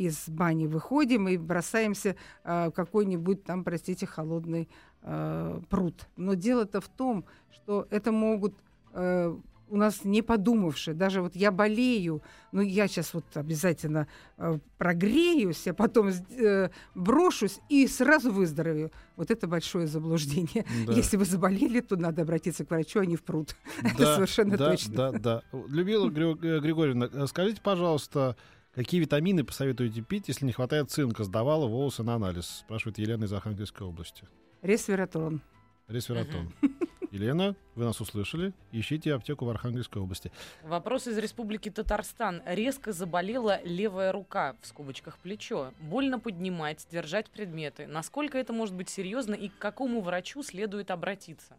из 0.05 0.29
бани 0.29 0.67
выходим 0.67 1.27
и 1.27 1.37
бросаемся 1.37 2.15
в 2.43 2.71
какой-нибудь 2.71 3.43
там, 3.43 3.63
простите, 3.63 4.05
холодный 4.05 4.69
а, 5.01 5.61
пруд. 5.69 6.07
Но 6.17 6.33
дело-то 6.33 6.81
в 6.81 6.89
том, 6.89 7.25
что 7.51 7.87
это 7.89 8.11
могут 8.11 8.53
э, 8.93 9.35
у 9.69 9.77
нас 9.77 10.03
не 10.03 10.21
подумавши, 10.21 10.93
даже 10.93 11.21
вот 11.21 11.35
я 11.35 11.51
болею, 11.51 12.21
но 12.51 12.61
я 12.61 12.87
сейчас 12.87 13.13
вот 13.13 13.25
обязательно 13.35 14.07
э, 14.37 14.57
прогреюсь, 14.77 15.67
а 15.67 15.73
потом 15.73 16.09
э, 16.09 16.69
брошусь 16.95 17.59
и 17.69 17.87
сразу 17.87 18.31
выздоровею. 18.31 18.91
Вот 19.15 19.31
это 19.31 19.47
большое 19.47 19.87
заблуждение. 19.87 20.65
Да. 20.85 20.93
Если 20.93 21.17
вы 21.17 21.25
заболели, 21.25 21.81
то 21.81 21.97
надо 21.97 22.21
обратиться 22.21 22.65
к 22.65 22.69
врачу, 22.69 22.99
а 22.99 23.05
не 23.05 23.15
в 23.15 23.23
пруд. 23.23 23.55
это 23.83 23.97
Да, 23.97 24.15
совершенно 24.15 24.57
да, 24.57 24.71
точно. 24.71 24.95
Да, 24.95 25.11
да. 25.11 25.43
Любила 25.67 26.07
э, 26.07 26.59
Григорьевна, 26.59 27.09
э, 27.11 27.27
скажите, 27.27 27.61
пожалуйста, 27.61 28.35
какие 28.73 29.01
витамины 29.01 29.43
посоветуете 29.43 30.01
пить, 30.01 30.27
если 30.27 30.45
не 30.45 30.51
хватает 30.51 30.91
цинка? 30.91 31.23
Сдавала 31.23 31.67
волосы 31.67 32.03
на 32.03 32.15
анализ, 32.15 32.45
спрашивает 32.45 32.97
Елена 32.97 33.25
из 33.25 33.33
Архангельской 33.33 33.85
области. 33.85 34.27
Ресвератрон. 34.61 35.41
Ресвератон. 35.87 36.51
Елена, 37.11 37.55
вы 37.75 37.85
нас 37.85 37.99
услышали. 38.01 38.53
Ищите 38.71 39.13
аптеку 39.13 39.45
в 39.45 39.49
Архангельской 39.49 40.01
области. 40.01 40.31
Вопрос 40.63 41.07
из 41.07 41.17
Республики 41.17 41.69
Татарстан. 41.69 42.41
Резко 42.45 42.91
заболела 42.91 43.59
левая 43.63 44.11
рука, 44.11 44.55
в 44.61 44.67
скобочках 44.67 45.17
плечо. 45.17 45.73
Больно 45.79 46.19
поднимать, 46.19 46.85
держать 46.91 47.31
предметы. 47.31 47.87
Насколько 47.87 48.37
это 48.37 48.53
может 48.53 48.75
быть 48.75 48.89
серьезно 48.89 49.33
и 49.33 49.49
к 49.49 49.57
какому 49.57 50.01
врачу 50.01 50.43
следует 50.43 50.91
обратиться? 50.91 51.57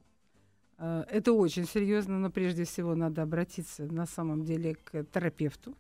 Э, 0.79 1.05
Это 1.11 1.33
очень 1.33 1.67
серьезно, 1.67 2.19
но 2.19 2.31
прежде 2.31 2.65
всего 2.65 2.95
надо 2.95 3.23
обратиться 3.23 3.85
на 3.87 4.07
самом 4.07 4.45
деле 4.45 4.77
к 4.77 5.05
терапевту, 5.13 5.75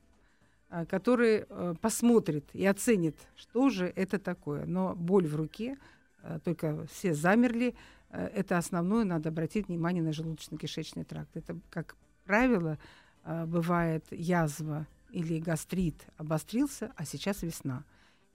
который 0.88 1.44
э, 1.48 1.74
посмотрит 1.80 2.44
и 2.52 2.64
оценит, 2.66 3.16
что 3.36 3.70
же 3.70 3.92
это 3.96 4.18
такое. 4.18 4.66
Но 4.66 4.94
боль 4.94 5.26
в 5.26 5.34
руке, 5.36 5.76
э, 6.22 6.38
только 6.44 6.86
все 6.86 7.12
замерли, 7.14 7.74
э, 8.10 8.26
это 8.34 8.56
основное, 8.58 9.04
надо 9.04 9.30
обратить 9.30 9.68
внимание 9.68 10.02
на 10.02 10.10
желудочно-кишечный 10.10 11.04
тракт. 11.04 11.36
Это, 11.36 11.58
как 11.70 11.96
правило, 12.24 12.78
э, 13.24 13.46
бывает 13.46 14.04
язва 14.10 14.86
или 15.10 15.40
гастрит 15.40 15.96
обострился, 16.16 16.92
а 16.96 17.04
сейчас 17.04 17.42
весна. 17.42 17.84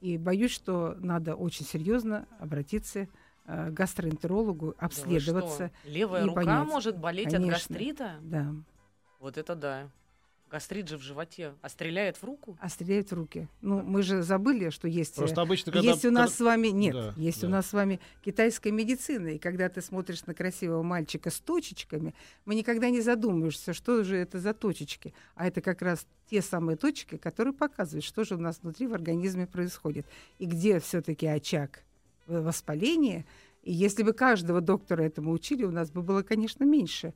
И 0.01 0.17
боюсь, 0.17 0.51
что 0.51 0.95
надо 0.99 1.35
очень 1.35 1.65
серьезно 1.65 2.27
обратиться 2.39 3.07
э, 3.45 3.69
к 3.69 3.73
гастроэнтерологу, 3.73 4.75
Да 4.77 4.85
обследоваться. 4.87 5.71
что, 5.81 5.89
Левая 5.89 6.25
рука 6.25 6.41
понять. 6.41 6.67
может 6.67 6.97
болеть 6.97 7.27
от 7.27 7.33
Конечно. 7.33 7.53
гастрита? 7.53 8.15
Да. 8.21 8.53
Вот 9.21 9.37
это 9.37 9.55
да. 9.55 9.89
Гастрит 10.55 10.87
же 10.87 10.97
в 10.97 11.01
животе. 11.01 11.53
А 11.61 11.67
стреляет 11.67 12.15
в 12.15 12.23
руку? 12.23 12.57
А 12.61 12.69
стреляют 12.69 13.11
в 13.11 13.13
руки. 13.13 13.49
Ну, 13.59 13.81
мы 13.81 14.01
же 14.03 14.23
забыли, 14.23 14.69
что 14.69 14.87
есть... 14.87 15.17
э, 15.17 15.17
Просто 15.17 15.41
обычно, 15.41 15.73
когда... 15.73 15.85
есть 15.91 16.05
у 16.05 16.11
нас 16.11 16.33
с 16.33 16.39
вами 16.39 16.69
нет, 16.69 16.93
Да, 16.93 17.13
есть 17.17 17.39
у 17.39 17.47
да. 17.47 17.57
нас 17.57 17.67
с 17.67 17.73
вами 17.73 17.99
китайская 18.23 18.71
медицина, 18.71 19.27
и 19.27 19.37
когда 19.37 19.67
ты 19.67 19.81
смотришь 19.81 20.25
на 20.27 20.33
красивого 20.33 20.81
мальчика 20.81 21.29
с 21.29 21.41
точечками, 21.41 22.15
мы 22.45 22.55
никогда 22.55 22.89
не 22.89 23.01
задумываешься, 23.01 23.73
что 23.73 24.01
же 24.05 24.15
это 24.15 24.39
за 24.39 24.53
точечки, 24.53 25.13
а 25.35 25.45
это 25.45 25.59
как 25.59 25.81
раз 25.81 26.07
те 26.29 26.41
самые 26.41 26.77
точки, 26.77 27.17
которые 27.17 27.53
показывают, 27.53 28.05
что 28.05 28.23
же 28.23 28.35
у 28.35 28.39
нас 28.39 28.59
внутри 28.61 28.87
в 28.87 28.93
организме 28.93 29.47
происходит 29.47 30.05
и 30.39 30.45
где 30.45 30.79
все-таки 30.79 31.27
очаг 31.27 31.83
э, 32.27 32.39
воспаления. 32.39 33.25
И 33.61 33.73
если 33.73 34.03
бы 34.03 34.13
каждого 34.13 34.61
доктора 34.61 35.01
этому 35.01 35.31
учили, 35.31 35.63
у 35.65 35.71
нас 35.71 35.91
бы 35.91 36.01
было, 36.01 36.21
конечно, 36.21 36.63
меньше 36.63 37.13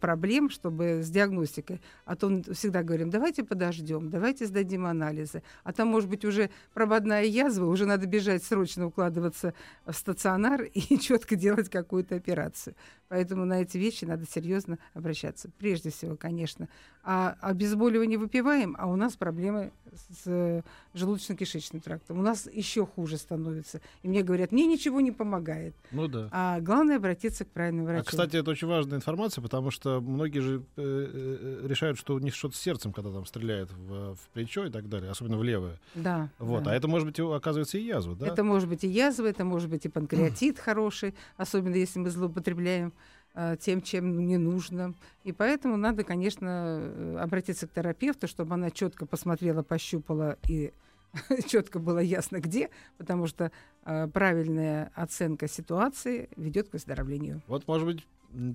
проблем, 0.00 0.50
чтобы 0.50 1.02
с 1.02 1.10
диагностикой. 1.10 1.80
А 2.04 2.16
то 2.16 2.28
н- 2.28 2.42
всегда 2.54 2.82
говорим, 2.82 3.10
давайте 3.10 3.44
подождем, 3.44 4.10
давайте 4.10 4.46
сдадим 4.46 4.86
анализы. 4.86 5.42
А 5.64 5.72
там, 5.72 5.88
может 5.88 6.08
быть, 6.08 6.24
уже 6.24 6.50
прободная 6.74 7.24
язва, 7.24 7.66
уже 7.66 7.86
надо 7.86 8.06
бежать 8.06 8.42
срочно 8.44 8.86
укладываться 8.86 9.54
в 9.84 9.92
стационар 9.92 10.62
и 10.74 10.98
четко 10.98 11.36
делать 11.36 11.68
какую-то 11.68 12.16
операцию. 12.16 12.74
Поэтому 13.08 13.44
на 13.46 13.62
эти 13.62 13.78
вещи 13.78 14.04
надо 14.04 14.26
серьезно 14.26 14.78
обращаться. 14.94 15.50
Прежде 15.58 15.90
всего, 15.90 16.16
конечно. 16.16 16.68
А 17.02 17.36
обезболивание 17.40 18.18
выпиваем, 18.18 18.76
а 18.78 18.86
у 18.86 18.96
нас 18.96 19.16
проблемы 19.16 19.72
с 19.94 20.26
э, 20.26 20.62
желудочно-кишечным 20.92 21.80
трактом. 21.80 22.18
У 22.18 22.22
нас 22.22 22.46
еще 22.52 22.84
хуже 22.84 23.16
становится. 23.16 23.80
И 24.02 24.08
мне 24.08 24.22
говорят, 24.22 24.52
мне 24.52 24.66
ничего 24.66 25.00
не 25.00 25.10
помогает. 25.10 25.74
Ну 25.90 26.06
да. 26.06 26.28
А 26.32 26.60
главное 26.60 26.96
обратиться 26.96 27.46
к 27.46 27.48
правильному 27.48 27.86
врачу. 27.86 28.02
А, 28.02 28.10
кстати, 28.10 28.36
это 28.36 28.50
очень 28.50 28.68
важная 28.68 28.98
информация, 28.98 29.40
потому 29.40 29.57
что 29.70 30.00
многие 30.00 30.40
же 30.40 30.62
э, 30.76 31.60
э, 31.62 31.66
решают, 31.66 31.98
что 31.98 32.14
у 32.14 32.18
них 32.18 32.34
что-то 32.34 32.56
с 32.56 32.60
сердцем, 32.60 32.92
когда 32.92 33.12
там 33.12 33.26
стреляет 33.26 33.70
в, 33.72 34.14
в 34.14 34.28
плечо 34.32 34.64
и 34.64 34.70
так 34.70 34.88
далее, 34.88 35.10
особенно 35.10 35.38
в 35.38 35.42
левое. 35.42 35.78
да, 35.94 36.30
Вот. 36.38 36.64
да. 36.64 36.72
А 36.72 36.74
это 36.74 36.88
может 36.88 37.06
быть, 37.06 37.18
оказывается, 37.20 37.78
и 37.78 37.82
язва, 37.82 38.16
да? 38.16 38.26
Это 38.28 38.42
может 38.44 38.68
быть 38.68 38.84
и 38.84 38.88
язва, 38.88 39.26
это 39.26 39.44
может 39.44 39.70
быть 39.70 39.84
и 39.84 39.88
панкреатит 39.88 40.58
хороший, 40.58 41.14
особенно 41.36 41.74
если 41.74 41.98
мы 41.98 42.10
злоупотребляем 42.10 42.92
э, 43.34 43.56
тем, 43.60 43.82
чем 43.82 44.26
не 44.26 44.38
нужно. 44.38 44.94
И 45.24 45.32
поэтому 45.32 45.76
надо, 45.76 46.04
конечно, 46.04 46.78
э, 46.80 47.16
обратиться 47.20 47.66
к 47.66 47.72
терапевту, 47.72 48.28
чтобы 48.28 48.54
она 48.54 48.70
четко 48.70 49.06
посмотрела, 49.06 49.62
пощупала 49.62 50.36
и 50.48 50.72
четко 51.46 51.78
было 51.78 51.98
ясно 51.98 52.40
где, 52.40 52.70
потому 52.96 53.26
что 53.26 53.50
э, 53.84 54.08
правильная 54.08 54.90
оценка 54.94 55.48
ситуации 55.48 56.28
ведет 56.36 56.68
к 56.68 56.72
выздоровлению. 56.74 57.42
Вот, 57.46 57.66
может 57.66 57.86
быть, 57.86 58.06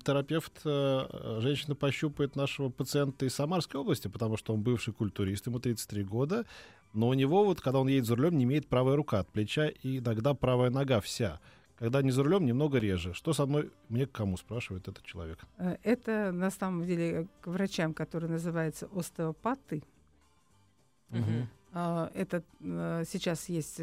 терапевт, 0.03 0.61
э, 0.65 1.37
женщина 1.39 1.75
пощупает 1.75 2.35
нашего 2.35 2.69
пациента 2.69 3.25
из 3.25 3.33
Самарской 3.33 3.79
области, 3.79 4.07
потому 4.07 4.37
что 4.37 4.53
он 4.53 4.61
бывший 4.61 4.93
культурист, 4.93 5.47
ему 5.47 5.59
33 5.59 6.03
года, 6.03 6.45
но 6.93 7.07
у 7.07 7.13
него 7.13 7.43
вот, 7.43 7.61
когда 7.61 7.79
он 7.79 7.87
едет 7.87 8.05
за 8.05 8.15
рулем, 8.15 8.37
не 8.37 8.43
имеет 8.43 8.67
правая 8.67 8.95
рука 8.95 9.19
от 9.19 9.29
плеча 9.29 9.67
и 9.67 9.97
иногда 9.97 10.33
правая 10.33 10.69
нога 10.69 10.99
вся. 10.99 11.39
Когда 11.77 12.01
не 12.01 12.11
за 12.11 12.23
рулем, 12.23 12.45
немного 12.45 12.77
реже. 12.77 13.13
Что 13.13 13.33
со 13.33 13.45
мной, 13.45 13.71
мне 13.89 14.05
к 14.05 14.11
кому, 14.11 14.37
спрашивает 14.37 14.87
этот 14.87 15.03
человек. 15.03 15.39
Э, 15.57 15.77
Это 15.83 16.31
на 16.31 16.51
самом 16.51 16.85
деле 16.85 17.27
к 17.41 17.47
врачам, 17.47 17.93
которые 17.93 18.29
называются 18.29 18.87
остеопаты. 18.93 19.83
Мгм. 21.09 21.49
А, 21.73 22.11
Это 22.13 22.43
э, 22.61 23.03
сейчас 23.07 23.49
есть 23.49 23.81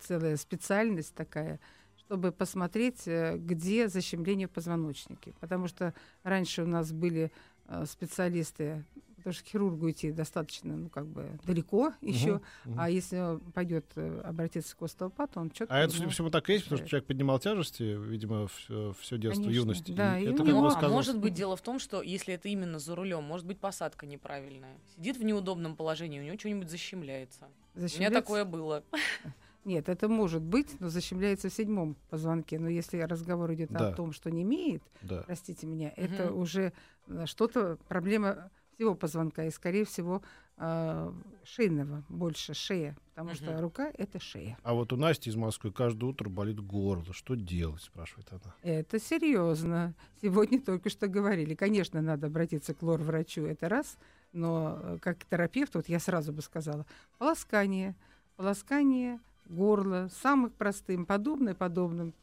целая 0.00 0.36
специальность 0.36 1.14
такая, 1.14 1.60
чтобы 2.08 2.32
посмотреть, 2.32 3.06
э, 3.06 3.36
где 3.36 3.86
защемление 3.88 4.48
в 4.48 4.50
позвоночнике. 4.50 5.34
Потому 5.40 5.68
что 5.68 5.92
раньше 6.22 6.62
у 6.62 6.66
нас 6.66 6.90
были 6.90 7.30
э, 7.66 7.84
специалисты, 7.86 8.82
потому 9.16 9.34
что 9.34 9.44
к 9.44 9.48
хирургу 9.48 9.90
идти 9.90 10.10
достаточно, 10.10 10.74
ну, 10.74 10.88
как 10.88 11.06
бы 11.06 11.38
далеко 11.44 11.92
еще. 12.00 12.40
Мгм. 12.64 12.80
А 12.80 12.88
если 12.88 13.38
пойдет 13.52 13.84
обратиться 14.24 14.74
к 14.74 14.80
остеопату, 14.80 15.38
он 15.40 15.50
четко... 15.50 15.74
А 15.74 15.80
это, 15.80 15.92
судя 15.92 16.06
по 16.06 16.12
всему, 16.12 16.30
так 16.30 16.48
и 16.48 16.54
есть, 16.54 16.64
потому 16.64 16.78
что 16.78 16.88
человек 16.88 17.06
поднимал 17.06 17.38
тяжести, 17.40 17.82
видимо, 17.82 18.46
все, 18.46 19.18
детство, 19.18 19.42
Конечно, 19.42 19.50
юность. 19.50 19.94
да, 19.94 20.18
и 20.18 20.24
и 20.24 20.30
это, 20.30 20.44
Ну, 20.44 20.64
а 20.64 20.70
сказалось. 20.70 20.94
может 20.94 21.18
быть 21.18 21.34
дело 21.34 21.56
в 21.56 21.60
том, 21.60 21.78
что 21.78 22.00
если 22.00 22.32
это 22.32 22.48
именно 22.48 22.78
за 22.78 22.94
рулем, 22.94 23.22
может 23.24 23.46
быть 23.46 23.58
посадка 23.58 24.06
неправильная. 24.06 24.78
Сидит 24.96 25.18
в 25.18 25.24
неудобном 25.24 25.76
положении, 25.76 26.20
у 26.20 26.22
него 26.22 26.38
что-нибудь 26.38 26.70
защемляется. 26.70 27.48
У 27.74 27.80
меня 27.80 27.88
защемляется. 27.88 28.20
такое 28.22 28.46
было. 28.46 28.82
Нет, 29.68 29.90
это 29.90 30.08
может 30.08 30.40
быть, 30.42 30.80
но 30.80 30.88
защемляется 30.88 31.50
в 31.50 31.52
седьмом 31.52 31.94
позвонке. 32.08 32.58
Но 32.58 32.70
если 32.70 33.00
разговор 33.00 33.52
идет 33.52 33.70
Да. 33.70 33.90
о 33.90 33.92
том, 33.92 34.12
что 34.12 34.30
не 34.30 34.40
имеет, 34.42 34.82
Да. 35.02 35.24
простите 35.26 35.66
меня, 35.66 35.92
это 35.94 36.30
Мгм. 36.30 36.38
уже 36.38 36.72
э, 37.10 37.26
что-то, 37.26 37.76
проблема 37.86 38.50
всего 38.74 38.94
позвонка, 38.94 39.44
и, 39.44 39.50
скорее 39.50 39.84
всего, 39.84 40.22
э, 40.56 41.12
шейного, 41.44 42.02
больше 42.08 42.54
шея, 42.54 42.96
потому 43.14 43.34
что 43.34 43.50
Мгм. 43.52 43.60
рука— 43.60 43.92
это 43.98 44.18
шея. 44.18 44.56
А 44.62 44.72
вот 44.74 44.92
у 44.92 44.96
Насти 44.96 45.28
из 45.30 45.36
Москвы 45.36 45.70
каждое 45.70 46.06
утро 46.06 46.28
болит 46.30 46.60
горло. 46.60 47.12
Что 47.12 47.34
делать, 47.34 47.82
спрашивает 47.82 48.26
она. 48.32 48.54
Это 48.62 48.98
серьезно. 48.98 49.94
Сегодня 50.22 50.60
только 50.62 50.88
что 50.90 51.08
говорили. 51.08 51.54
Конечно, 51.54 52.00
надо 52.00 52.26
обратиться 52.28 52.72
к 52.74 52.82
лор-врачу, 52.82 53.44
это 53.44 53.68
раз, 53.68 53.98
но 54.32 54.78
э, 54.82 54.98
как 55.02 55.24
терапевт, 55.26 55.74
вот 55.74 55.88
я 55.90 56.00
сразу 56.00 56.32
бы 56.32 56.40
сказала, 56.42 56.86
полоскание, 57.18 57.94
полоскание 58.36 59.20
горла, 59.48 60.08
самых 60.22 60.52
простым, 60.54 61.06
подобное 61.06 61.54
подобным, 61.54 62.14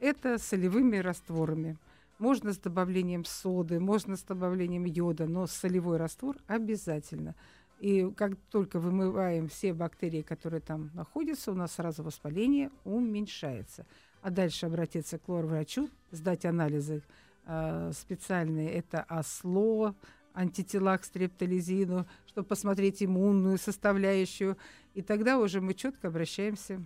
это 0.00 0.38
солевыми 0.38 0.98
растворами. 0.98 1.76
Можно 2.18 2.52
с 2.52 2.58
добавлением 2.58 3.24
соды, 3.24 3.78
можно 3.78 4.16
с 4.16 4.22
добавлением 4.22 4.84
йода, 4.84 5.26
но 5.26 5.46
солевой 5.46 5.98
раствор 5.98 6.36
обязательно. 6.46 7.34
И 7.78 8.10
как 8.16 8.32
только 8.50 8.80
вымываем 8.80 9.48
все 9.48 9.72
бактерии, 9.72 10.22
которые 10.22 10.60
там 10.60 10.90
находятся, 10.94 11.52
у 11.52 11.54
нас 11.54 11.72
сразу 11.72 12.02
воспаление 12.02 12.70
уменьшается. 12.84 13.86
А 14.20 14.30
дальше 14.30 14.66
обратиться 14.66 15.18
к 15.18 15.28
лор-врачу, 15.28 15.88
сдать 16.10 16.44
анализы 16.44 17.02
э, 17.46 17.92
специальные. 17.94 18.72
Это 18.72 19.04
ОСЛО, 19.08 19.94
антитела 20.38 20.96
к 20.96 21.04
стрептолизину, 21.04 22.06
чтобы 22.26 22.46
посмотреть 22.46 23.02
иммунную 23.02 23.58
составляющую. 23.58 24.56
И 24.94 25.02
тогда 25.02 25.38
уже 25.38 25.60
мы 25.60 25.74
четко 25.74 26.08
обращаемся, 26.08 26.80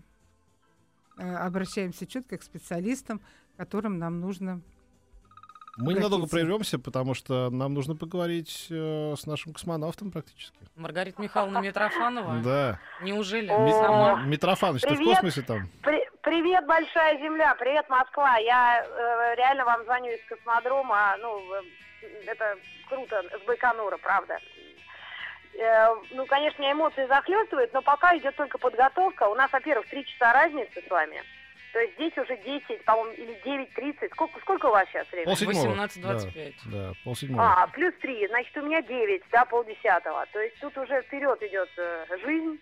э, 1.18 1.34
обращаемся 1.36 2.06
четко 2.06 2.38
к 2.38 2.42
специалистам, 2.42 3.20
которым 3.56 3.98
нам 3.98 4.20
нужно 4.20 4.60
Мы 5.78 5.92
ненадолго 5.94 6.24
Обратиться. 6.26 6.36
прервемся, 6.36 6.78
потому 6.78 7.14
что 7.14 7.48
нам 7.50 7.72
нужно 7.74 7.94
поговорить 7.96 8.66
э, 8.70 9.14
с 9.18 9.26
нашим 9.26 9.52
космонавтом 9.54 10.10
практически. 10.10 10.56
Маргарита 10.76 11.20
Михайловна 11.22 11.58
Митрофанова? 11.60 12.40
Да. 12.42 12.78
Неужели? 13.02 13.46
Ми- 13.46 13.72
Сама? 13.72 14.22
М- 14.22 14.30
Митрофаныч, 14.30 14.82
ты 14.82 14.94
в 14.94 15.04
космосе 15.04 15.42
там? 15.42 15.68
При- 15.82 16.08
привет, 16.22 16.64
большая 16.66 17.18
земля, 17.18 17.54
привет, 17.58 17.88
Москва. 17.88 18.36
Я 18.38 18.84
э, 18.84 19.34
реально 19.36 19.64
вам 19.64 19.84
звоню 19.84 20.12
из 20.12 20.24
космодрома. 20.26 21.16
Ну, 21.20 21.42
э, 21.54 21.62
это 22.26 22.56
круто, 22.88 23.22
с 23.22 23.46
Байконура, 23.46 23.98
правда. 23.98 24.38
Э, 25.58 25.88
ну, 26.12 26.24
конечно, 26.26 26.70
эмоции 26.70 27.06
захлестывают, 27.06 27.72
но 27.72 27.82
пока 27.82 28.16
идет 28.16 28.34
только 28.36 28.58
подготовка. 28.58 29.24
У 29.24 29.34
нас, 29.34 29.52
во-первых, 29.52 29.86
три 29.88 30.04
часа 30.06 30.32
разницы 30.32 30.82
с 30.86 30.90
вами. 30.90 31.22
То 31.72 31.80
есть 31.80 31.94
здесь 31.94 32.16
уже 32.18 32.36
10, 32.36 32.84
по-моему, 32.84 33.12
или 33.12 33.40
9.30. 33.44 34.10
Сколько, 34.12 34.40
сколько 34.40 34.66
у 34.66 34.70
вас 34.70 34.86
сейчас 34.88 35.10
времени? 35.10 35.26
Полседьмого. 35.26 35.74
18:25. 35.74 36.54
Да, 36.66 36.70
да, 36.70 36.92
полседьмого. 37.02 37.62
А, 37.62 37.66
плюс 37.68 37.94
три, 38.00 38.28
значит, 38.28 38.54
у 38.58 38.62
меня 38.62 38.82
девять, 38.82 39.22
да, 39.30 39.46
полдесятого. 39.46 40.26
То 40.32 40.40
есть 40.40 40.58
тут 40.60 40.76
уже 40.76 41.00
вперед 41.02 41.42
идет 41.42 41.70
э, 41.78 42.06
жизнь. 42.22 42.60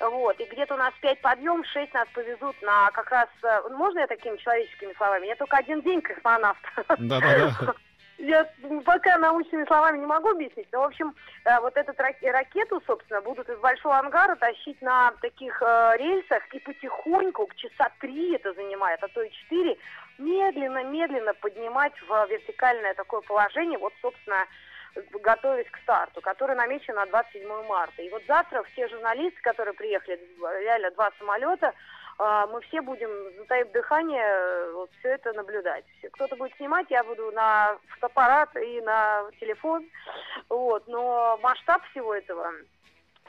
Вот, 0.00 0.40
и 0.40 0.44
где-то 0.46 0.74
у 0.74 0.78
нас 0.78 0.94
пять 1.02 1.20
подъем, 1.20 1.62
шесть 1.64 1.92
нас 1.92 2.08
повезут 2.14 2.60
на 2.62 2.90
как 2.92 3.10
раз... 3.10 3.28
э, 3.42 3.68
можно 3.70 3.98
я 3.98 4.06
такими 4.06 4.36
человеческими 4.38 4.94
словами? 4.94 5.26
Я 5.26 5.36
только 5.36 5.58
один 5.58 5.82
день 5.82 6.00
космонавт. 6.00 6.60
Да-да-да. 6.98 7.74
Я 8.20 8.46
пока 8.84 9.16
научными 9.16 9.64
словами 9.64 9.96
не 9.96 10.04
могу 10.04 10.32
объяснить, 10.32 10.68
но, 10.72 10.80
в 10.80 10.84
общем, 10.84 11.14
э, 11.46 11.58
вот 11.60 11.74
эту 11.74 11.92
рак- 11.96 12.22
ракету, 12.22 12.82
собственно, 12.86 13.22
будут 13.22 13.48
из 13.48 13.58
большого 13.60 13.98
ангара 13.98 14.36
тащить 14.36 14.80
на 14.82 15.12
таких 15.22 15.62
э, 15.62 15.96
рельсах 15.96 16.46
и 16.52 16.58
потихоньку, 16.58 17.46
к 17.46 17.54
часа 17.54 17.90
три 17.98 18.34
это 18.34 18.52
занимает, 18.52 19.02
а 19.02 19.08
то 19.08 19.22
и 19.22 19.30
четыре, 19.30 19.78
медленно-медленно 20.18 21.32
поднимать 21.34 21.94
в 22.06 22.26
вертикальное 22.28 22.92
такое 22.92 23.22
положение, 23.22 23.78
вот, 23.78 23.94
собственно, 24.02 24.44
готовясь 25.22 25.70
к 25.70 25.78
старту, 25.78 26.20
который 26.20 26.56
намечен 26.56 26.94
на 26.94 27.06
27 27.06 27.48
марта. 27.66 28.02
И 28.02 28.10
вот 28.10 28.22
завтра 28.26 28.62
все 28.72 28.88
журналисты, 28.88 29.40
которые 29.42 29.74
приехали, 29.74 30.18
реально 30.62 30.90
два 30.92 31.10
самолета, 31.18 31.74
а, 32.18 32.46
мы 32.48 32.60
все 32.62 32.82
будем, 32.82 33.08
затаив 33.38 33.70
дыхание, 33.72 34.72
вот 34.72 34.90
все 34.98 35.08
это 35.10 35.32
наблюдать. 35.32 35.86
Кто-то 36.12 36.36
будет 36.36 36.54
снимать, 36.56 36.86
я 36.90 37.02
буду 37.02 37.30
на 37.32 37.78
фотоаппарат 37.88 38.54
и 38.56 38.80
на 38.82 39.24
телефон. 39.40 39.86
Вот. 40.50 40.86
Но 40.86 41.38
масштаб 41.42 41.82
всего 41.90 42.14
этого 42.14 42.52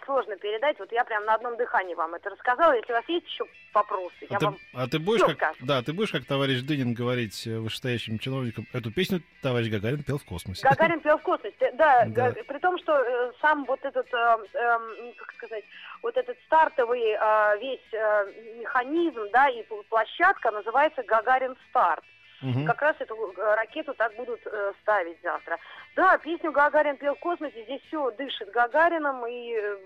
сложно 0.06 0.36
передать. 0.38 0.78
Вот 0.80 0.92
я 0.92 1.04
прям 1.04 1.26
на 1.26 1.36
одном 1.36 1.58
дыхании 1.58 1.94
вам 1.96 2.14
это 2.16 2.30
рассказала. 2.30 2.74
Если 2.74 2.92
у 2.92 2.96
вас 2.96 3.06
есть 3.08 3.26
еще 3.28 3.44
вопросы, 3.74 4.16
А 4.30 4.34
я 4.34 4.40
ты, 4.40 4.46
вам... 4.46 4.58
а 4.74 4.88
ты 4.88 5.00
будешь 5.00 5.22
как, 5.22 5.36
скажу. 5.36 5.66
да, 5.66 5.82
ты 5.82 5.94
будешь 5.94 6.12
как 6.12 6.26
товарищ 6.26 6.62
Дынин 6.62 6.94
говорить 6.94 7.46
э, 7.48 7.58
вышестоящим 7.60 8.20
чиновникам, 8.20 8.66
эту 8.74 8.92
песню 8.92 9.22
товарищ 9.42 9.70
Гагарин 9.70 10.04
пел 10.04 10.18
в 10.18 10.26
космосе. 10.26 10.68
Гагарин 10.68 11.00
пел 11.00 11.18
в 11.18 11.22
космосе, 11.24 11.72
да, 11.74 12.06
Да. 12.08 12.32
при 12.32 12.60
том, 12.60 12.78
что 12.80 12.94
э, 12.98 13.32
сам 13.42 13.66
вот 13.66 13.80
этот, 13.84 14.08
э, 14.14 14.38
эм, 14.54 15.14
как 15.18 15.34
сказать, 15.38 15.64
вот 16.04 16.18
этот 16.18 16.38
стартовый 16.46 17.02
э, 17.02 17.58
весь 17.60 17.94
э, 17.94 18.26
механизм, 18.60 19.22
да, 19.32 19.48
и 19.50 19.62
пл- 19.64 19.84
площадка 19.90 20.52
называется 20.52 21.04
Гагарин 21.04 21.56
Старт. 21.70 22.04
Мгм. 22.42 22.66
Как 22.66 22.82
раз 22.82 22.96
эту 23.00 23.16
э, 23.16 23.56
ракету 23.56 23.94
так 23.94 24.16
будут 24.16 24.40
э, 24.46 24.74
ставить 24.82 25.22
завтра. 25.22 25.60
Да, 25.96 26.18
песню 26.18 26.52
Гагарин 26.52 26.98
пел 26.98 27.16
в 27.16 27.20
космосе, 27.20 27.64
здесь 27.64 27.82
все 27.88 28.10
дышит 28.12 28.50
Гагарином, 28.50 29.26
и 29.28 29.54
э, 29.54 29.78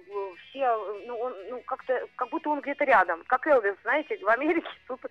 все, 0.50 0.64
э, 0.64 1.04
ну, 1.06 1.18
он, 1.20 1.34
ну, 1.50 1.62
как-то, 1.66 2.08
как 2.16 2.30
будто 2.30 2.50
он 2.50 2.62
где-то 2.62 2.86
рядом, 2.86 3.24
как 3.28 3.46
Элвис, 3.48 3.76
знаете, 3.84 4.18
в 4.18 4.30
Америке, 4.30 4.70
тут, 4.88 5.02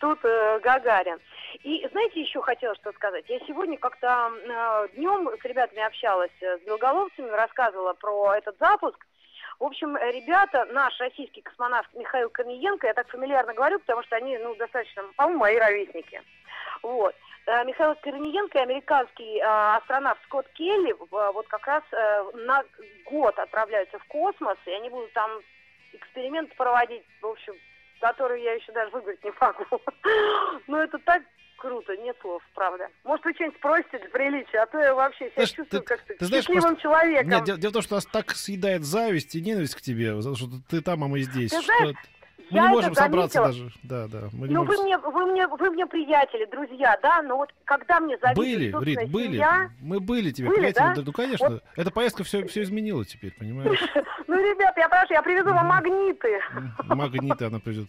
тут 0.00 0.18
э, 0.24 0.60
Гагарин. 0.60 1.18
И 1.62 1.88
знаете, 1.92 2.20
еще 2.20 2.42
хотела 2.42 2.74
что 2.74 2.92
сказать. 2.92 3.24
Я 3.28 3.38
сегодня 3.46 3.78
как-то 3.78 4.30
днем 4.94 5.30
с 5.40 5.44
ребятами 5.44 5.82
общалась, 5.82 6.30
э, 6.40 6.58
с 6.58 6.60
белоголовцами, 6.62 7.28
рассказывала 7.30 7.94
про 7.94 8.34
этот 8.34 8.58
запуск. 8.58 8.98
В 9.62 9.64
общем, 9.64 9.96
э, 9.96 10.10
ребята, 10.10 10.64
наш 10.72 10.98
российский 10.98 11.40
космонавт 11.40 11.88
Михаил 11.94 12.28
Корниенко, 12.30 12.88
я 12.88 12.94
так 12.94 13.08
фамильярно 13.08 13.54
говорю, 13.54 13.78
потому 13.78 14.02
что 14.02 14.16
они, 14.16 14.36
ну, 14.38 14.56
достаточно, 14.56 15.04
по-моему, 15.16 15.38
мои 15.38 15.56
ровесники. 15.56 16.20
Вот. 16.82 17.14
Э, 17.46 17.64
Михаил 17.64 17.94
Корниенко 17.96 18.58
и 18.58 18.62
американский 18.62 19.38
э, 19.38 19.44
астронавт 19.44 20.20
Скотт 20.24 20.48
Келли 20.54 20.92
э, 20.92 21.32
вот 21.32 21.46
как 21.48 21.66
раз 21.66 21.82
на 22.34 22.62
год 23.06 23.38
отправляются 23.38 23.98
в 23.98 24.04
космос, 24.04 24.56
и 24.66 24.70
они 24.70 24.88
будут 24.90 25.12
там 25.12 25.30
эксперимент 25.92 26.54
проводить, 26.56 27.02
в 27.20 27.26
общем, 27.26 27.54
который 28.00 28.42
я 28.42 28.52
еще 28.54 28.72
даже 28.72 28.90
выиграть 28.90 29.22
не 29.24 29.32
могу. 29.40 29.64
Но 30.68 30.82
это 30.82 30.98
так 31.00 31.22
круто, 31.56 31.96
нет 31.96 32.16
слов, 32.20 32.42
правда. 32.54 32.88
Может, 33.04 33.24
вы 33.24 33.34
что-нибудь 33.34 33.58
спросите 33.58 33.98
для 33.98 34.08
приличия, 34.08 34.58
а 34.58 34.66
то 34.66 34.78
я 34.78 34.94
вообще 34.94 35.26
себя 35.26 35.32
Знаешь, 35.34 35.52
чувствую 35.52 35.82
как-то 35.84 36.14
ты 36.14 36.24
знаешь, 36.24 36.44
счастливым 36.44 36.76
человеком. 36.76 37.30
Нет, 37.30 37.44
дело, 37.44 37.58
дело 37.58 37.70
в 37.70 37.74
том, 37.74 37.82
что 37.82 37.94
нас 37.96 38.06
так 38.06 38.30
съедает 38.32 38.82
зависть 38.84 39.34
и 39.34 39.40
ненависть 39.40 39.74
к 39.74 39.80
тебе, 39.80 40.12
то, 40.20 40.34
что 40.34 40.46
ты 40.68 40.80
там, 40.80 41.04
а 41.04 41.08
мы 41.08 41.20
здесь. 41.20 41.50
Ты 41.50 41.62
что 41.62 41.76
знаешь, 41.78 41.96
мы 42.50 42.56
я 42.58 42.62
не 42.68 42.68
можем 42.74 42.94
собраться 42.94 43.42
даже. 43.42 43.70
Да, 43.82 44.08
да. 44.08 44.28
Мы 44.32 44.48
не 44.48 44.54
Ну, 44.54 44.60
вы 44.60 44.66
можем... 44.66 44.84
мне, 44.84 44.98
вы, 44.98 45.26
мне, 45.26 45.46
вы 45.46 45.70
мне 45.70 45.86
приятели, 45.86 46.44
друзья, 46.46 46.98
да, 47.02 47.22
но 47.22 47.36
вот 47.38 47.50
когда 47.64 47.98
мне 48.00 48.18
завидует 48.18 48.72
Были, 48.74 48.84
Рит, 49.00 49.10
были. 49.10 49.26
семья, 49.26 49.70
Мы 49.80 50.00
были 50.00 50.30
тебе, 50.32 50.48
Были, 50.48 50.58
приятели. 50.58 50.94
да? 50.96 51.02
Ну, 51.06 51.12
конечно. 51.12 51.60
Эта 51.76 51.90
поездка 51.90 52.24
все, 52.24 52.46
все 52.46 52.62
изменила 52.62 53.04
теперь, 53.04 53.32
понимаешь? 53.38 53.80
ну, 54.26 54.36
ребят, 54.36 54.74
я 54.76 54.88
прошу, 54.88 55.14
я 55.14 55.22
привезу 55.22 55.50
вам 55.54 55.66
магниты. 55.66 56.40
М, 56.54 56.72
Магниты 56.96 57.46
она 57.46 57.58
привезет. 57.58 57.88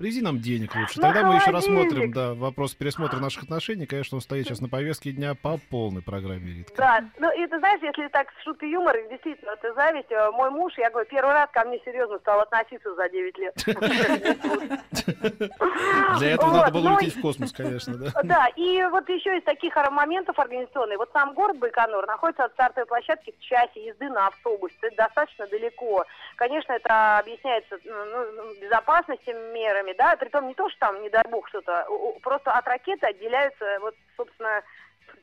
Привези 0.00 0.22
нам 0.22 0.40
денег 0.40 0.74
лучше. 0.74 0.98
На 0.98 1.08
Тогда 1.08 1.28
мы 1.28 1.34
еще 1.34 1.50
рассмотрим, 1.50 2.10
да, 2.10 2.32
вопрос 2.32 2.74
пересмотра 2.74 3.18
наших 3.18 3.42
отношений. 3.42 3.84
Конечно, 3.84 4.16
он 4.16 4.22
стоит 4.22 4.46
сейчас 4.46 4.62
на 4.62 4.68
повестке 4.70 5.12
дня 5.12 5.34
по 5.34 5.58
полной 5.68 6.00
программе, 6.00 6.54
Ритка. 6.54 6.72
Да, 6.74 7.04
ну 7.18 7.30
и 7.30 7.46
ты 7.46 7.58
знаешь, 7.58 7.82
если 7.82 8.08
так 8.08 8.28
с 8.40 8.44
шуткой 8.44 8.70
юмора, 8.70 8.96
действительно, 9.10 9.50
это 9.50 9.74
зависть. 9.74 10.10
Э, 10.10 10.30
Мой 10.30 10.48
муж, 10.48 10.72
я 10.78 10.88
говорю, 10.88 11.06
первый 11.06 11.34
раз 11.34 11.50
ко 11.52 11.66
мне 11.66 11.78
серьезно 11.84 12.18
стал 12.20 12.40
относиться 12.40 12.94
за 12.94 13.10
9 13.10 13.38
лет. 13.38 13.54
Для 16.18 16.30
этого 16.30 16.52
надо 16.52 16.72
было 16.72 16.88
ну 16.88 16.94
улететь 16.94 17.16
в 17.16 17.20
космос, 17.20 17.52
конечно, 17.52 17.96
да. 17.96 18.10
Да, 18.24 18.46
и 18.56 18.82
вот 18.90 19.08
еще 19.08 19.36
из 19.36 19.44
таких 19.44 19.74
моментов 19.90 20.38
организационных. 20.38 20.98
Вот 20.98 21.10
сам 21.12 21.34
город 21.34 21.58
Байконур 21.58 22.06
находится 22.06 22.44
от 22.44 22.52
стартовой 22.52 22.86
площадки 22.86 23.34
в 23.38 23.42
часе 23.42 23.86
езды 23.86 24.08
на 24.08 24.28
автобусе. 24.28 24.74
Это 24.82 24.96
достаточно 24.96 25.46
далеко. 25.46 26.04
Конечно, 26.36 26.72
это 26.72 27.18
объясняется 27.18 27.78
ну, 27.84 27.92
ну, 28.36 28.54
безопасностью, 28.60 29.34
мерами, 29.52 29.89
да, 29.94 30.16
притом 30.16 30.48
не 30.48 30.54
то, 30.54 30.68
что 30.70 30.78
там, 30.80 31.02
не 31.02 31.10
дай 31.10 31.22
бог, 31.30 31.48
что-то, 31.48 31.86
просто 32.22 32.52
от 32.52 32.66
ракеты 32.66 33.06
отделяются, 33.06 33.78
вот, 33.80 33.94
собственно, 34.16 34.62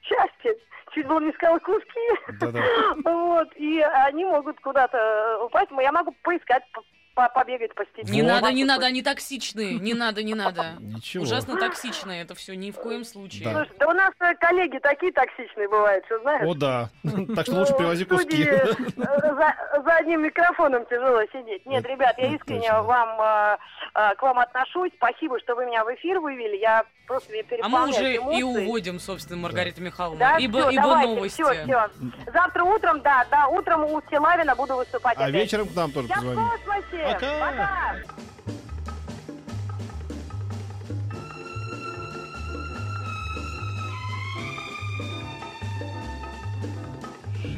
части, 0.01 0.57
чуть 0.91 1.07
было 1.07 1.19
не 1.19 1.31
сказала 1.33 1.59
куски, 1.59 2.09
Да-да. 2.39 2.61
вот, 3.11 3.49
и 3.55 3.81
они 3.81 4.25
могут 4.25 4.59
куда-то 4.59 5.43
упасть, 5.43 5.71
я 5.79 5.91
могу 5.91 6.11
поискать, 6.23 6.63
по- 6.71 6.81
по- 6.81 6.87
побегать 7.33 7.73
по 7.73 7.83
степи. 7.85 8.11
Не 8.11 8.21
надо, 8.21 8.51
не 8.51 8.63
надо, 8.63 8.85
они 8.85 9.01
токсичные. 9.01 9.79
Не 9.79 9.93
надо, 9.93 10.21
не 10.23 10.35
надо. 10.35 10.75
Ничего. 10.79 11.23
Ужасно 11.23 11.57
токсичные 11.57 12.21
это 12.21 12.35
все, 12.35 12.55
ни 12.55 12.71
в 12.71 12.75
коем 12.75 13.03
случае. 13.03 13.45
Да. 13.45 13.51
Слушай, 13.53 13.77
да 13.79 13.87
у 13.87 13.93
нас 13.93 14.13
э, 14.19 14.35
коллеги 14.35 14.77
такие 14.77 15.11
токсичные 15.11 15.67
бывают, 15.67 16.05
что 16.05 16.19
знаешь? 16.19 16.47
О, 16.47 16.53
да. 16.53 16.89
Так 17.35 17.45
что 17.45 17.55
лучше 17.55 17.71
Ну, 17.73 17.77
привози 17.77 18.05
куски. 18.05 18.43
э, 18.43 18.73
За, 18.97 19.95
одним 19.97 20.21
микрофоном 20.23 20.85
тяжело 20.85 21.21
сидеть. 21.33 21.65
Нет, 21.65 21.85
ребят, 21.85 22.15
я 22.17 22.35
искренне 22.35 22.71
вам 22.71 23.19
э, 23.19 24.15
к 24.15 24.21
вам 24.21 24.39
отношусь. 24.39 24.91
Спасибо, 24.97 25.39
что 25.39 25.55
вы 25.55 25.65
меня 25.65 25.83
в 25.83 25.93
эфир 25.95 26.19
вывели. 26.19 26.57
Я 26.57 26.85
просто 27.07 27.31
меня 27.33 27.43
А 27.63 27.69
мы 27.69 27.89
уже 27.89 28.13
и 28.13 28.17
эмоции. 28.17 28.41
уводим, 28.65 28.99
собственно, 28.99 29.37
Маргарита 29.41 29.81
Михайловна. 29.81 30.19
Да, 30.19 30.37
ибо 30.37 30.59
всё, 30.59 30.69
ибо 30.69 30.81
давайте, 30.83 31.07
новости. 31.15 31.41
Все, 31.41 31.63
все. 31.63 31.89
Завтра 32.31 32.63
утром, 32.63 33.01
да, 33.01 33.25
да, 33.31 33.47
утром 33.47 33.85
у 33.85 34.01
Силавина 34.11 34.55
буду 34.55 34.75
выступать 34.75 35.17
А 35.17 35.23
опять. 35.23 35.33
вечером 35.35 35.67
к 35.69 35.75
нам 35.75 35.91
тоже 35.91 36.07
Я 36.09 36.15
в 36.15 36.17
позвони. 36.19 36.49
космосе. 36.49 37.03
Пока. 37.13 37.39
Пока. 37.39 37.95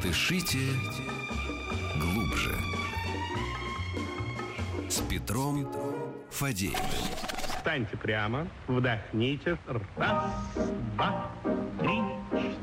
Дышите 0.02 0.58
глубже. 1.96 2.54
С 4.88 5.00
Петром 5.08 5.68
Фадеевым. 6.30 6.76
Встаньте 7.60 7.94
прямо, 7.98 8.46
вдохните. 8.68 9.58
Раз, 9.98 10.32
два, 10.96 11.30
три, 11.78 12.00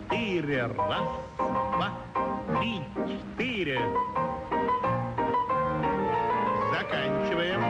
четыре. 0.10 0.65
Раз, 0.65 1.07
два, 1.38 1.91
три, 2.60 2.81
четыре. 3.05 3.79
Заканчиваем. 6.73 7.62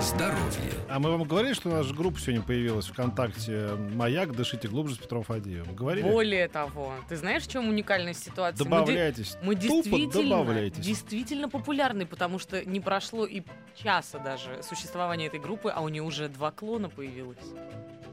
Здоровье. 0.00 0.77
А 0.98 1.00
мы 1.00 1.12
вам 1.12 1.22
говорили, 1.28 1.52
что 1.52 1.68
наша 1.68 1.94
группа 1.94 2.18
сегодня 2.18 2.42
появилась 2.42 2.86
ВКонтакте 2.86 3.68
«Маяк. 3.94 4.34
Дышите 4.34 4.66
глубже» 4.66 4.96
с 4.96 4.98
Петром 4.98 5.22
Фадеевым? 5.22 5.76
Говорили? 5.76 6.10
Более 6.10 6.48
того, 6.48 6.92
ты 7.08 7.14
знаешь, 7.14 7.44
в 7.44 7.48
чем 7.48 7.68
уникальность 7.68 8.24
ситуации? 8.24 8.64
Мы 8.64 8.64
де- 8.64 8.68
Добавляйтесь. 8.68 9.36
Мы 9.40 9.54
Тупо 9.54 9.62
действительно, 9.68 10.38
добавляйтесь. 10.38 10.84
действительно 10.84 11.48
популярны, 11.48 12.04
потому 12.04 12.40
что 12.40 12.68
не 12.68 12.80
прошло 12.80 13.26
и 13.26 13.44
часа 13.80 14.18
даже 14.18 14.60
существования 14.64 15.26
этой 15.28 15.38
группы, 15.38 15.70
а 15.72 15.82
у 15.82 15.88
нее 15.88 16.02
уже 16.02 16.28
два 16.28 16.50
клона 16.50 16.88
появилось. 16.88 17.38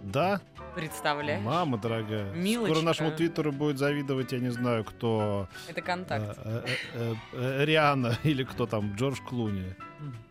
Да? 0.04 0.40
Представляешь? 0.76 1.42
Мама 1.42 1.80
дорогая. 1.80 2.32
Милочка. 2.34 2.76
Скоро 2.76 2.86
нашему 2.86 3.12
твиттеру 3.14 3.52
будет 3.52 3.80
завидовать, 3.80 4.32
я 4.32 4.40
не 4.40 4.52
знаю, 4.52 4.84
кто... 4.84 5.48
Это 5.68 5.82
контакт. 5.82 6.38
э, 6.44 6.62
э, 6.94 7.14
э, 7.34 7.66
Риhanna 7.66 8.16
или 8.24 8.44
кто 8.44 8.68
там, 8.68 8.94
Джордж 8.94 9.18
Клуни. 9.28 9.74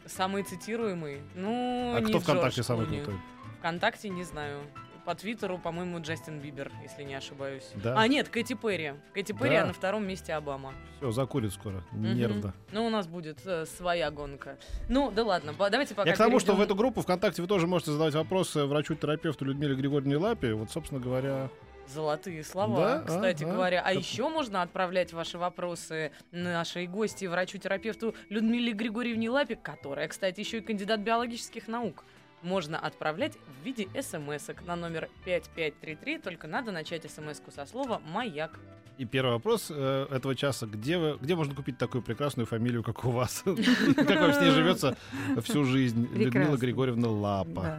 Самый 0.07 0.43
цитируемый. 0.43 1.21
Ну, 1.35 1.95
а 1.97 2.01
не 2.01 2.07
кто 2.11 2.21
ВКонтакте 2.21 2.61
Джордж 2.61 2.67
самый 2.67 2.87
Клуни. 2.87 3.03
крутой? 3.03 3.21
ВКонтакте 3.59 4.09
не 4.09 4.25
знаю. 4.25 4.61
По 5.05 5.15
Твиттеру, 5.15 5.59
по-моему, 5.59 6.01
Джастин 6.01 6.39
Бибер, 6.41 6.73
если 6.83 7.03
не 7.03 7.15
ошибаюсь. 7.15 7.65
Да? 7.75 7.95
А, 8.01 8.09
нет, 8.09 8.31
Кэти 8.31 8.55
Перри. 8.55 8.95
Кэти 9.13 9.33
Перри, 9.33 9.57
Да. 9.57 9.65
а 9.65 9.67
на 9.67 9.73
втором 9.75 10.07
месте 10.07 10.33
Обама. 10.33 10.73
Все, 10.97 11.11
закурит 11.11 11.53
скоро. 11.53 11.85
Мгм. 11.93 12.15
Нервно. 12.15 12.55
Ну, 12.73 12.87
у 12.87 12.89
нас 12.89 13.07
будет 13.07 13.39
э, 13.45 13.67
своя 13.67 14.11
гонка. 14.11 14.57
Ну, 14.89 15.11
да 15.11 15.23
ладно, 15.25 15.53
по- 15.53 15.69
давайте 15.69 15.95
пока 15.95 16.09
Я 16.09 16.15
к 16.15 16.19
тому, 16.19 16.41
что 16.41 16.53
в 16.53 16.57
перейдем- 16.57 16.65
эту 16.65 16.75
группу 16.77 17.03
ВКонтакте 17.03 17.43
вы 17.43 17.49
тоже 17.49 17.67
можете 17.67 17.91
задавать 17.93 18.15
вопросы 18.15 18.65
врачу-терапевту 18.65 19.45
Людмиле 19.45 19.75
Григорьевне 19.75 20.17
Лапе. 20.17 20.55
Вот, 20.55 20.71
собственно 20.71 21.03
говоря, 21.03 21.51
Золотые 21.88 22.42
слова, 22.44 22.99
Да, 22.99 23.03
кстати 23.07 23.44
ага. 23.44 23.53
говоря. 23.53 23.81
А 23.81 23.92
Как- 23.92 23.97
еще 24.03 24.29
можно 24.29 24.62
отправлять 24.62 25.12
ваши 25.12 25.38
вопросы 25.38 26.12
нашей 26.33 26.87
гости, 26.87 27.27
врачу-терапевту 27.27 28.14
Людмиле 28.31 28.73
Григорьевне 28.73 29.31
Лапе, 29.31 29.57
которая, 29.57 30.09
кстати, 30.09 30.40
еще 30.40 30.59
и 30.59 30.61
кандидат 30.61 31.01
биологических 31.01 31.68
наук. 31.68 32.05
Можно 32.42 32.79
отправлять 32.79 33.35
в 33.37 33.64
виде 33.64 33.88
смс 34.03 34.49
на 34.66 34.77
номер 34.77 35.09
5533, 35.25 36.18
только 36.18 36.47
надо 36.47 36.73
начать 36.73 37.11
смс-ку 37.11 37.51
со 37.51 37.64
слова 37.66 38.01
«Маяк». 38.07 38.59
и 38.99 39.05
первый 39.07 39.33
вопрос 39.33 39.68
э, 39.70 40.07
этого 40.11 40.35
часа. 40.37 40.66
Где, 40.66 40.99
вы, 40.99 41.18
где 41.20 41.35
можно 41.35 41.55
купить 41.55 41.79
такую 41.79 42.03
прекрасную 42.03 42.47
фамилию, 42.47 42.83
как 42.85 43.05
у 43.05 43.11
вас? 43.11 43.42
Как 43.97 44.20
вам 44.20 44.33
с 44.33 44.40
ней 44.40 44.51
живется 44.51 44.97
всю 45.42 45.64
жизнь? 45.64 46.07
Людмила. 46.14 46.57
Григорьевна 46.57 47.09
Лапа. 47.09 47.79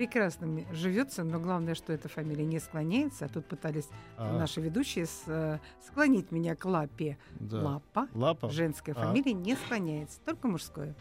Прекрасно 0.00 0.46
мне 0.46 0.66
живется, 0.72 1.24
но 1.24 1.38
главное, 1.38 1.74
что 1.74 1.92
эта 1.92 2.08
фамилия 2.08 2.46
не 2.46 2.58
склоняется. 2.58 3.26
А 3.26 3.28
тут 3.28 3.44
пытались 3.44 3.86
А, 4.16 4.32
наши 4.38 4.58
ведущие 4.62 5.04
с- 5.04 5.24
э, 5.26 5.58
склонить 5.86 6.32
меня 6.32 6.56
к 6.56 6.64
лапе. 6.64 7.18
да. 7.38 7.60
Лапа. 7.60 8.08
Лапа? 8.14 8.48
Женская 8.48 8.92
А. 8.92 8.94
фамилия 9.08 9.34
не 9.34 9.54
склоняется, 9.56 10.18
только 10.24 10.48
мужское. 10.48 10.94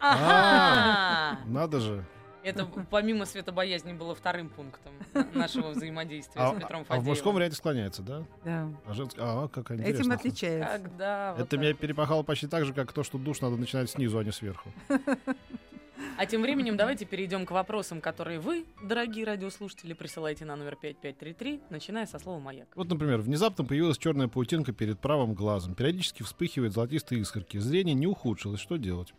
Ага! 0.00 1.38
Надо 1.46 1.78
же. 1.78 2.04
Это 2.42 2.64
помимо 2.90 3.24
светобоязни 3.24 3.92
было 3.92 4.16
вторым 4.16 4.48
пунктом 4.48 4.94
нашего 5.32 5.68
взаимодействия 5.68 6.40
А, 6.42 6.50
с 6.52 6.58
Петром 6.58 6.80
а 6.80 6.84
в 6.84 6.86
Фадеевым. 6.88 7.08
мужском 7.10 7.34
варианте 7.36 7.54
склоняется, 7.56 8.02
да? 8.02 8.24
Да. 8.44 8.68
А 8.84 8.92
женск- 8.94 9.14
А, 9.20 9.46
какая 9.46 9.78
Этим 9.78 9.90
интересная. 9.90 10.16
отличается. 10.16 10.78
Вот 11.36 11.40
Это 11.40 11.46
так 11.50 11.60
меня 11.60 11.74
перепахало 11.74 12.24
почти 12.24 12.48
так 12.48 12.64
же, 12.64 12.72
как 12.74 12.92
то, 12.92 13.04
что 13.04 13.16
душ 13.16 13.42
надо 13.42 13.56
начинать 13.56 13.90
снизу, 13.90 14.18
а 14.18 14.24
не 14.24 14.32
сверху. 14.32 14.70
А 16.20 16.26
тем 16.26 16.42
временем 16.42 16.76
давайте 16.76 17.06
перейдем 17.06 17.46
к 17.46 17.50
вопросам, 17.50 18.02
которые 18.02 18.40
вы, 18.40 18.66
дорогие 18.82 19.24
радиослушатели, 19.24 19.94
присылаете 19.94 20.44
на 20.44 20.54
номер 20.54 20.76
5533, 20.76 21.62
начиная 21.70 22.04
со 22.04 22.18
слова 22.18 22.38
«Маяк». 22.38 22.68
Вот, 22.76 22.90
например, 22.90 23.22
внезапно 23.22 23.64
появилась 23.64 23.96
черная 23.96 24.28
паутинка 24.28 24.74
перед 24.74 25.00
правым 25.00 25.32
глазом. 25.32 25.74
Периодически 25.74 26.22
вспыхивают 26.22 26.74
золотистые 26.74 27.22
искорки. 27.22 27.56
Зрение 27.56 27.94
не 27.94 28.06
ухудшилось. 28.06 28.60
Что 28.60 28.76
делать? 28.76 29.14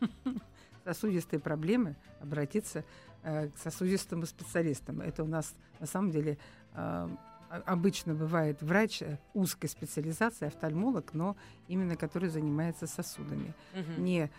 Сосудистые 0.84 1.40
проблемы 1.40 1.96
обратиться 2.20 2.84
э, 3.22 3.48
к 3.48 3.56
сосудистому 3.56 4.26
специалистам. 4.26 5.00
Это 5.00 5.24
у 5.24 5.26
нас 5.26 5.54
на 5.80 5.86
самом 5.86 6.10
деле 6.10 6.36
э, 6.74 7.08
обычно 7.48 8.14
бывает 8.14 8.62
врач 8.62 9.02
э, 9.02 9.18
узкой 9.34 9.68
специализации, 9.68 10.46
офтальмолог, 10.46 11.14
но 11.14 11.36
именно 11.68 11.96
который 11.96 12.28
занимается 12.28 12.86
сосудами. 12.86 13.54
Мгм. 13.74 14.04
не 14.04 14.30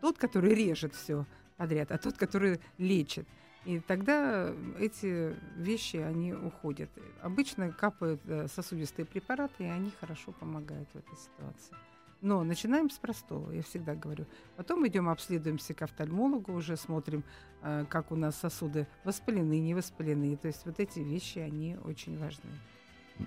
тот, 0.00 0.18
который 0.18 0.54
режет 0.54 0.94
все 0.94 1.26
подряд, 1.56 1.92
а 1.92 1.98
тот, 1.98 2.16
который 2.16 2.60
лечит. 2.78 3.26
И 3.66 3.78
тогда 3.80 4.54
эти 4.78 5.36
вещи, 5.56 5.96
они 5.96 6.32
уходят. 6.32 6.88
Обычно 7.20 7.70
капают 7.72 8.20
э, 8.26 8.48
сосудистые 8.48 9.04
препараты, 9.04 9.64
и 9.64 9.66
они 9.66 9.90
хорошо 10.00 10.32
помогают 10.32 10.88
в 10.94 10.96
этой 10.96 11.16
ситуации. 11.16 11.76
Но 12.22 12.42
начинаем 12.42 12.90
с 12.90 12.98
простого, 12.98 13.50
я 13.50 13.62
всегда 13.62 13.94
говорю. 13.94 14.26
Потом 14.56 14.86
идем, 14.86 15.08
обследуемся 15.08 15.74
к 15.74 15.82
офтальмологу, 15.82 16.52
уже 16.52 16.76
смотрим, 16.76 17.22
э, 17.62 17.84
как 17.88 18.12
у 18.12 18.16
нас 18.16 18.36
сосуды 18.36 18.86
воспалены, 19.04 19.58
не 19.58 19.74
воспалены. 19.74 20.36
То 20.36 20.48
есть 20.48 20.64
вот 20.64 20.80
эти 20.80 21.00
вещи, 21.00 21.38
они 21.38 21.76
очень 21.84 22.18
важны. 22.18 22.50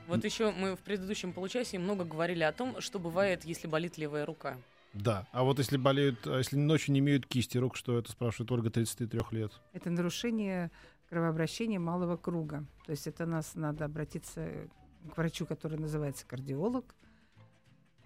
Вот 0.08 0.24
еще 0.26 0.52
мы 0.52 0.76
в 0.76 0.80
предыдущем 0.80 1.34
получасе 1.34 1.78
много 1.78 2.04
говорили 2.04 2.44
о 2.44 2.52
том, 2.52 2.82
что 2.82 2.98
бывает, 2.98 3.46
если 3.46 3.68
болит 3.68 3.98
левая 3.98 4.26
рука. 4.26 4.58
Да. 4.94 5.28
А 5.32 5.44
вот 5.44 5.58
если 5.58 5.78
болеют, 5.78 6.26
а 6.28 6.38
если 6.38 6.56
ночью 6.56 6.94
не 6.94 7.00
имеют 7.00 7.26
кисти 7.26 7.58
рук, 7.58 7.76
что 7.76 7.98
это, 7.98 8.12
спрашивает 8.12 8.52
Ольга, 8.52 8.70
33 8.70 9.22
лет? 9.32 9.52
Это 9.74 9.90
нарушение 9.90 10.72
кровообращения 11.10 11.80
малого 11.80 12.18
круга. 12.18 12.66
То 12.86 12.92
есть 12.92 13.08
это 13.08 13.26
нас 13.26 13.56
надо 13.56 13.86
обратиться 13.86 14.70
к 15.12 15.18
врачу, 15.18 15.46
который 15.46 15.80
называется 15.80 16.26
кардиолог, 16.26 16.96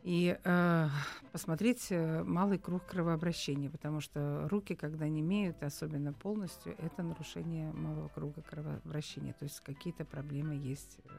и 0.03 0.39
э, 0.41 0.87
посмотреть 1.33 1.87
э, 1.89 2.23
малый 2.23 2.57
круг 2.57 2.85
кровообращения, 2.85 3.69
потому 3.69 3.99
что 3.99 4.47
руки, 4.49 4.73
когда 4.73 5.07
не 5.09 5.19
имеют, 5.19 5.61
особенно 5.61 6.13
полностью, 6.13 6.75
это 6.77 7.03
нарушение 7.03 7.73
малого 7.73 8.07
круга 8.07 8.41
кровообращения. 8.41 9.33
То 9.33 9.43
есть 9.43 9.59
какие-то 9.59 10.05
проблемы 10.05 10.55
есть 10.55 10.99
э, 11.03 11.09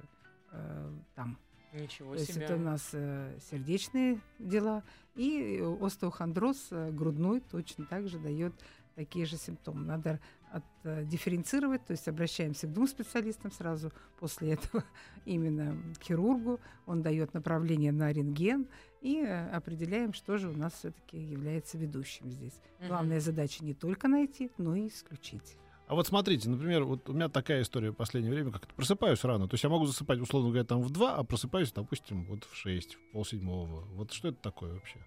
э, 0.53 0.93
там. 1.15 1.39
Ничего 1.73 2.15
То 2.15 2.21
есть 2.21 2.35
себе. 2.35 2.45
это 2.45 2.57
у 2.57 2.61
нас 2.61 2.91
э, 2.93 3.39
сердечные 3.51 4.21
дела. 4.39 4.83
И 5.15 5.63
остеохондроз 5.81 6.69
э, 6.71 6.91
грудной 6.91 7.41
точно 7.41 7.85
так 7.85 8.09
же 8.09 8.19
дает 8.19 8.55
такие 8.95 9.27
же 9.27 9.37
симптомы. 9.37 9.85
Надо 9.85 10.19
от, 10.51 10.65
э, 10.83 11.05
дифференцировать, 11.05 11.85
то 11.87 11.93
есть 11.93 12.09
обращаемся 12.09 12.67
к 12.67 12.73
двум 12.73 12.89
специалистам 12.89 13.53
сразу 13.53 13.93
после 14.19 14.53
этого, 14.55 14.83
именно 15.25 15.77
к 16.01 16.03
хирургу. 16.03 16.59
Он 16.87 17.03
дает 17.03 17.35
направление 17.35 17.93
на 17.93 18.13
рентген 18.13 18.67
и 19.01 19.21
э, 19.21 19.51
определяем, 19.51 20.13
что 20.13 20.37
же 20.37 20.49
у 20.49 20.57
нас 20.57 20.73
все-таки 20.75 21.17
является 21.17 21.79
ведущим 21.79 22.31
здесь. 22.31 22.59
Главная 22.87 23.21
задача 23.21 23.65
не 23.65 23.75
только 23.75 24.09
найти, 24.09 24.51
но 24.59 24.75
и 24.75 24.89
исключить. 24.89 25.59
А 25.89 25.95
вот 25.95 26.07
смотрите, 26.07 26.51
например, 26.51 26.85
вот 26.85 27.09
у 27.09 27.15
меня 27.15 27.31
такая 27.31 27.63
история 27.63 27.91
в 27.93 27.95
последнее 27.95 28.33
время, 28.33 28.53
как 28.53 28.67
просыпаюсь 28.75 29.25
рано. 29.25 29.49
То 29.49 29.55
есть 29.55 29.65
я 29.65 29.71
могу 29.71 29.87
засыпать, 29.87 30.21
условно 30.21 30.51
говоря, 30.51 30.65
там 30.65 30.83
в 30.83 30.91
2, 30.91 31.17
а 31.17 31.25
просыпаюсь, 31.25 31.73
допустим, 31.73 32.27
вот 32.27 32.45
в 32.45 32.55
6, 32.55 32.95
в 32.95 33.13
полседьмого. 33.13 33.85
Вот 33.95 34.13
что 34.13 34.29
это 34.29 34.37
такое 34.43 34.75
вообще? 34.75 34.99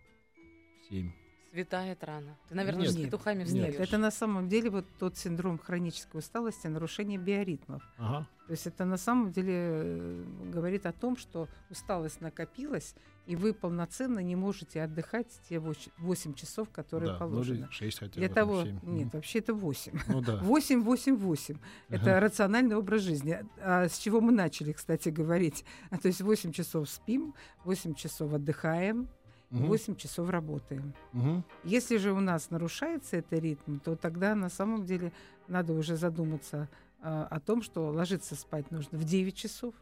В 0.81 0.89
7. 0.89 1.11
Светает 1.51 2.01
рано. 2.03 2.37
Ты, 2.47 2.55
наверное, 2.55 2.83
Нет. 2.83 2.91
с 2.91 2.95
петухами 2.95 3.39
Нет, 3.39 3.47
встаёшь. 3.47 3.75
это 3.75 3.97
на 3.97 4.09
самом 4.11 4.47
деле 4.47 4.69
вот 4.69 4.85
тот 4.99 5.17
синдром 5.17 5.57
хронической 5.59 6.19
усталости, 6.19 6.67
нарушение 6.67 7.17
биоритмов. 7.19 7.83
Ага. 7.97 8.25
То 8.47 8.51
есть 8.53 8.67
это 8.67 8.85
на 8.85 8.97
самом 8.97 9.31
деле 9.31 9.53
э, 9.53 10.23
говорит 10.53 10.85
о 10.85 10.93
том, 10.93 11.17
что 11.17 11.47
усталость 11.69 12.21
накопилась, 12.21 12.95
и 13.25 13.35
вы 13.35 13.53
полноценно 13.53 14.19
не 14.19 14.35
можете 14.35 14.81
отдыхать 14.81 15.27
те 15.49 15.59
8 15.59 16.33
часов, 16.33 16.69
которые 16.69 17.11
да, 17.13 17.17
положено. 17.17 17.65
ну, 17.67 17.71
6 17.71 17.99
хотя 17.99 18.19
Для 18.19 18.29
того, 18.29 18.63
7. 18.63 18.79
нет, 18.83 19.13
вообще 19.13 19.39
это 19.39 19.53
8. 19.53 19.99
Ну 20.07 20.21
да. 20.21 20.37
8, 20.37 20.83
8, 20.83 21.15
8. 21.17 21.57
Это 21.89 22.11
Ага. 22.11 22.19
рациональный 22.21 22.75
образ 22.77 23.01
жизни. 23.01 23.39
А 23.61 23.87
с 23.89 23.97
чего 23.99 24.21
мы 24.21 24.31
начали, 24.31 24.71
кстати, 24.71 25.09
говорить? 25.09 25.63
А, 25.89 25.97
то 26.01 26.07
есть 26.07 26.21
8 26.21 26.51
часов 26.53 26.89
спим, 26.89 27.33
8 27.65 27.93
часов 27.95 28.33
отдыхаем, 28.33 29.07
Мгм. 29.51 29.67
8 29.67 29.95
часов 29.95 30.29
работаем. 30.29 30.93
Мгм. 31.13 31.43
Если 31.63 31.97
же 31.97 32.13
у 32.13 32.19
нас 32.19 32.49
нарушается 32.49 33.17
этот 33.17 33.39
ритм, 33.39 33.79
то 33.79 33.95
тогда 33.95 34.33
на 34.35 34.49
самом 34.49 34.85
деле 34.85 35.11
надо 35.47 35.73
уже 35.73 35.97
задуматься 35.97 36.69
а, 37.01 37.27
о 37.29 37.39
том, 37.39 37.61
что 37.61 37.89
ложиться 37.89 38.35
спать 38.35 38.71
нужно 38.71 38.97
в 38.97 39.03
9 39.03 39.35
часов 39.35 39.73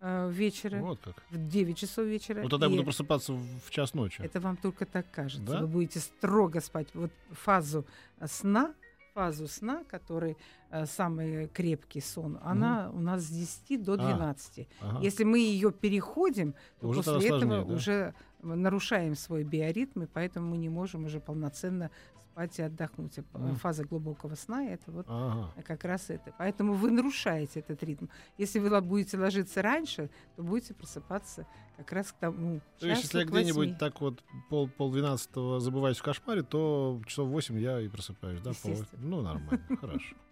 а, 0.00 0.28
вечера. 0.30 0.80
Вот 0.80 1.00
как. 1.00 1.22
В 1.30 1.36
9 1.48 1.76
часов 1.76 2.06
вечера. 2.06 2.40
Вот 2.42 2.50
тогда 2.50 2.66
я 2.66 2.72
И 2.72 2.74
буду 2.76 2.84
просыпаться 2.84 3.32
в 3.34 3.70
час 3.70 3.94
ночи. 3.94 4.22
Это 4.22 4.40
вам 4.40 4.56
только 4.56 4.86
так 4.86 5.10
кажется. 5.10 5.44
Да? 5.44 5.60
Вы 5.60 5.66
будете 5.66 6.00
строго 6.00 6.60
спать. 6.60 6.88
Вот 6.94 7.10
фазу 7.32 7.84
а, 8.18 8.28
сна, 8.28 8.74
фазу 9.12 9.48
сна, 9.48 9.82
который 9.88 10.36
а, 10.70 10.86
самый 10.86 11.48
крепкий 11.48 12.00
сон, 12.00 12.38
она 12.42 12.90
у 12.94 13.00
нас 13.00 13.22
с 13.24 13.28
10 13.28 13.82
до 13.82 13.94
А, 13.94 13.96
12. 13.96 14.68
Ага. 14.80 15.00
Если 15.02 15.24
мы 15.24 15.40
ее 15.40 15.72
переходим, 15.72 16.54
то 16.80 16.88
Уже 16.88 17.02
после 17.02 17.26
этого 17.26 17.40
сложнее, 17.40 17.64
да? 17.64 17.74
уже 17.74 18.14
нарушаем 18.42 19.14
свой 19.14 19.44
биоритм, 19.44 20.02
и 20.02 20.06
поэтому 20.06 20.50
мы 20.50 20.58
не 20.58 20.68
можем 20.68 21.04
уже 21.04 21.20
полноценно 21.20 21.90
спать 22.38 22.58
и 22.58 22.62
отдохнуть. 22.62 23.18
А. 23.32 23.54
Фаза 23.54 23.84
глубокого 23.84 24.34
сна 24.36 24.64
это 24.64 24.90
вот 24.92 25.06
Ага. 25.08 25.52
как 25.64 25.84
раз 25.84 26.08
это. 26.08 26.32
Поэтому 26.38 26.74
вы 26.74 26.90
нарушаете 26.90 27.60
этот 27.60 27.82
ритм. 27.82 28.06
Если 28.38 28.60
вы 28.60 28.80
будете 28.80 29.18
ложиться 29.18 29.60
раньше, 29.60 30.08
то 30.36 30.42
будете 30.42 30.74
просыпаться 30.74 31.46
как 31.76 31.92
раз 31.92 32.12
к 32.12 32.16
тому. 32.16 32.60
То 32.78 32.86
есть, 32.86 33.04
если 33.04 33.18
я 33.18 33.24
где-нибудь 33.24 33.78
так 33.78 34.00
вот 34.00 34.22
пол, 34.48 34.68
пол 34.68 34.92
двенадцатого 34.92 35.58
забываюсь 35.60 35.98
в 35.98 36.02
кошмаре, 36.02 36.42
то 36.42 37.00
часов 37.06 37.28
восемь 37.28 37.58
я 37.58 37.80
и 37.80 37.88
просыпаюсь, 37.88 38.40
да? 38.40 38.52
Пол-. 38.62 38.84
Ну, 38.98 39.22
нормально, 39.22 39.76
хорошо. 39.80 40.16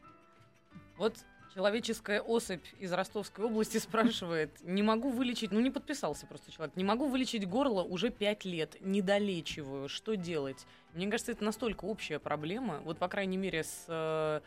Вот 0.98 1.14
человеческая 1.56 2.20
особь 2.20 2.62
из 2.78 2.92
Ростовской 2.92 3.46
области 3.46 3.78
спрашивает, 3.88 4.50
не 4.62 4.82
могу 4.82 5.10
вылечить, 5.10 5.52
ну 5.52 5.60
не 5.60 5.70
подписался 5.70 6.26
просто 6.26 6.52
человек, 6.52 6.76
не 6.76 6.84
могу 6.84 7.08
вылечить 7.08 7.48
горло 7.48 7.82
уже 7.82 8.10
пять 8.10 8.44
лет, 8.44 8.76
не 8.80 9.00
долечиваю, 9.00 9.88
что 9.88 10.16
делать? 10.16 10.66
Мне 10.92 11.06
кажется, 11.06 11.32
это 11.32 11.44
настолько 11.44 11.86
общая 11.86 12.18
проблема, 12.18 12.80
вот 12.84 12.98
по 12.98 13.08
крайней 13.08 13.38
мере 13.38 13.64
с, 13.64 13.84
э, 13.88 14.40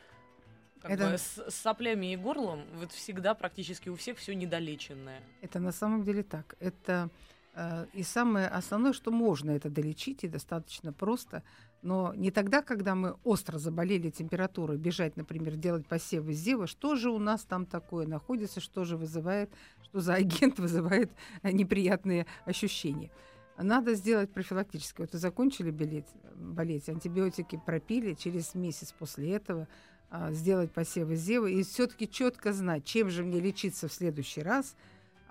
как 0.82 0.91
Это- 0.91 1.10
бы, 1.10 1.17
с, 1.17 1.50
с 1.50 1.56
соплями 1.56 2.13
и 2.13 2.15
горлом, 2.15 2.63
вот 2.76 2.91
всегда 2.91 3.34
практически 3.34 3.89
у 3.89 3.95
всех 3.95 4.19
все 4.19 4.36
недолеченное. 4.36 5.22
Это 5.41 5.60
на 5.60 5.72
самом 5.72 6.04
деле 6.04 6.22
так. 6.22 6.56
Это 6.60 7.10
э, 7.56 7.88
и 7.93 8.04
самое 8.04 8.48
основное, 8.48 8.93
что 8.93 9.10
можно 9.12 9.50
это 9.50 9.69
долечить, 9.69 10.24
и 10.24 10.28
достаточно 10.28 10.93
просто. 10.93 11.41
Но 11.82 12.13
не 12.13 12.30
тогда, 12.30 12.62
когда 12.62 12.94
мы 12.94 13.15
остро 13.24 13.58
заболели 13.58 14.10
температурой, 14.10 14.78
бежать, 14.78 15.15
например, 15.15 15.56
делать 15.56 15.88
посевы 15.88 16.34
зева, 16.34 16.68
что 16.68 16.96
же 16.96 17.10
у 17.10 17.20
нас 17.20 17.44
там 17.44 17.65
такое 17.65 18.06
находится, 18.06 18.60
что 18.60 18.84
же 18.84 18.98
вызывает, 18.98 19.50
что 19.84 20.02
за 20.02 20.15
агент 20.15 20.60
вызывает 20.60 21.12
э, 21.42 21.52
неприятные 21.52 22.26
ощущения. 22.46 23.12
Надо 23.58 23.94
сделать 23.94 24.32
профилактическое. 24.32 25.06
Вот 25.06 25.13
вы 25.13 25.20
закончили 25.20 25.72
болеть, 25.72 26.08
болеть, 26.36 26.88
антибиотики 26.89 27.62
пропили, 27.65 28.13
через 28.13 28.56
месяц 28.56 28.94
после 28.98 29.34
этого 29.34 29.68
а, 30.10 30.32
сделать 30.32 30.72
посевы 30.72 31.15
зева 31.15 31.48
и 31.48 31.63
все-таки 31.63 32.10
четко 32.10 32.54
знать, 32.54 32.86
чем 32.86 33.10
же 33.10 33.24
мне 33.24 33.39
лечиться 33.39 33.88
в 33.88 33.94
следующий 33.94 34.42
раз, 34.42 34.76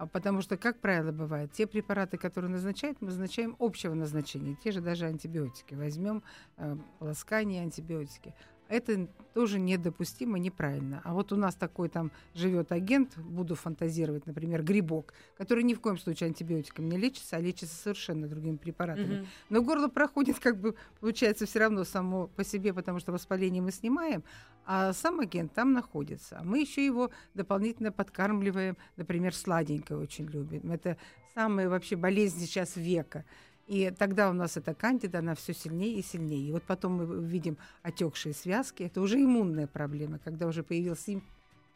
потому 0.07 0.43
что, 0.43 0.57
как 0.57 0.81
правило, 0.81 1.13
бывает, 1.13 1.53
те 1.53 1.67
препараты, 1.67 2.17
которые 2.17 2.51
назначают, 2.51 3.01
мы 3.01 3.09
назначаем 3.09 3.57
общего 3.59 3.95
назначения, 3.95 4.57
те 4.63 4.71
же 4.71 4.81
даже 4.81 5.07
антибиотики. 5.07 5.75
Возьмем 5.75 6.23
э, 6.57 6.77
полоскание, 6.99 7.63
антибиотики. 7.63 8.35
Это 8.69 9.09
тоже 9.35 9.59
недопустимо, 9.59 10.39
неправильно. 10.39 11.01
А 11.05 11.15
вот 11.15 11.33
у 11.33 11.37
нас 11.37 11.55
такой 11.55 11.89
там 11.89 12.11
живет 12.35 12.73
агент, 12.73 13.17
буду 13.17 13.55
фантазировать, 13.55 14.27
например, 14.27 14.63
грибок, 14.63 15.15
который 15.37 15.65
ни 15.65 15.75
в 15.75 15.81
коем 15.81 15.97
случае 15.97 16.29
антибиотиками 16.29 16.87
не 16.87 16.99
лечится, 16.99 17.37
а 17.37 17.41
лечится 17.41 17.75
совершенно 17.75 18.27
другими 18.27 18.57
препаратами. 18.57 19.19
Мгм. 19.19 19.27
Но 19.49 19.63
горло 19.63 19.89
проходит, 19.89 20.39
как 20.39 20.59
бы, 20.59 20.75
получается, 21.01 21.47
все 21.47 21.61
равно 21.61 21.85
само 21.85 22.27
по 22.27 22.45
себе, 22.45 22.75
потому 22.75 22.99
что 22.99 23.13
воспаление 23.13 23.63
мы 23.63 23.73
снимаем, 23.73 24.23
а 24.67 24.93
сам 24.93 25.21
агент 25.21 25.55
там 25.55 25.73
находится. 25.73 26.39
А 26.41 26.45
мы 26.45 26.61
еще 26.61 26.85
его 26.85 27.11
дополнительно 27.35 27.91
подкармливаем, 27.91 28.77
например, 28.97 29.35
сладенькое 29.35 29.99
очень 29.99 30.27
любим. 30.27 30.71
Это 30.71 30.99
самая 31.33 31.69
вообще 31.69 31.97
болезнь 31.97 32.41
сейчас 32.41 32.77
века. 32.77 33.25
И 33.69 33.91
тогда 33.91 34.31
у 34.31 34.33
нас 34.33 34.57
эта 34.57 34.75
кандида, 34.75 35.19
она 35.19 35.35
все 35.35 35.53
сильнее 35.53 35.99
и 35.99 36.03
сильнее. 36.03 36.49
И 36.49 36.53
вот 36.53 36.63
потом 36.63 36.93
мы 36.95 37.25
видим 37.25 37.59
отекшие 37.83 38.35
связки. 38.35 38.83
Это 38.83 39.03
уже 39.03 39.23
иммунная 39.23 39.67
проблема, 39.67 40.19
когда 40.19 40.47
уже 40.47 40.63
появился 40.63 41.13
им- 41.13 41.25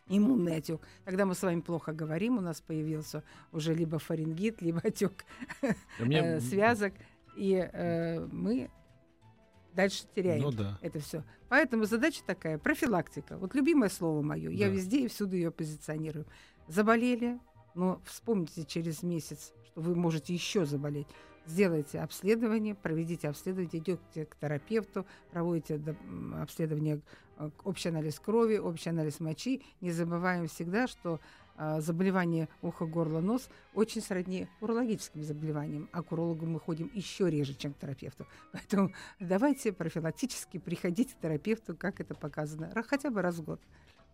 иммунный 0.08 0.56
отек. 0.56 0.80
Тогда 1.04 1.26
мы 1.26 1.34
с 1.34 1.42
вами 1.42 1.60
плохо 1.60 1.92
говорим, 1.92 2.38
у 2.38 2.40
нас 2.40 2.62
появился 2.62 3.22
уже 3.52 3.74
либо 3.74 3.98
фарингит, 3.98 4.62
либо 4.62 4.80
отек 4.82 5.24
э, 5.60 6.40
связок, 6.40 6.94
и 7.36 7.68
э, 7.72 8.26
мы 8.32 8.70
дальше 9.74 10.04
теряем 10.14 10.42
Ну 10.42 10.50
да. 10.50 10.78
это 10.80 10.98
все. 10.98 11.24
Поэтому 11.50 11.84
задача 11.84 12.22
такая 12.26 12.56
профилактика. 12.58 13.36
Вот 13.36 13.54
любимое 13.54 13.90
слово 13.90 14.22
мое. 14.22 14.50
Я 14.50 14.68
везде 14.68 15.04
и 15.04 15.08
всюду 15.08 15.36
ее 15.36 15.50
позиционирую. 15.50 16.26
Заболели, 16.68 17.38
но 17.74 18.00
вспомните 18.06 18.64
через 18.64 19.02
месяц, 19.02 19.52
что 19.66 19.80
вы 19.82 19.94
можете 19.94 20.32
еще 20.32 20.64
заболеть. 20.64 21.08
Сделайте 21.46 22.00
обследование, 22.00 22.74
проведите 22.74 23.28
обследование, 23.28 23.78
идете 23.78 24.26
к 24.26 24.36
терапевту, 24.36 25.06
проводите 25.30 25.80
обследование, 26.40 27.00
э, 27.38 27.50
общий 27.64 27.88
анализ 27.88 28.20
крови, 28.20 28.58
общий 28.58 28.90
анализ 28.90 29.18
мочи. 29.18 29.62
Не 29.80 29.90
забываем 29.90 30.46
всегда, 30.46 30.86
что 30.86 31.20
а, 31.54 31.80
заболевание 31.80 32.48
уха, 32.62 32.86
горла, 32.86 33.20
нос 33.20 33.48
очень 33.74 34.00
сродни 34.00 34.48
урологическим 34.60 35.22
заболеваниям, 35.22 35.88
а 35.92 36.02
к 36.02 36.10
урологу 36.12 36.46
мы 36.46 36.58
ходим 36.58 36.90
еще 36.94 37.30
реже, 37.30 37.54
чем 37.54 37.74
к 37.74 37.78
терапевту. 37.78 38.26
Поэтому 38.52 38.92
давайте 39.20 39.72
профилактически 39.72 40.58
приходите 40.58 41.14
к 41.14 41.20
терапевту, 41.20 41.76
как 41.76 42.00
это 42.00 42.14
показано, 42.14 42.72
хотя 42.86 43.10
бы 43.10 43.20
раз 43.20 43.36
в 43.36 43.44
год. 43.44 43.60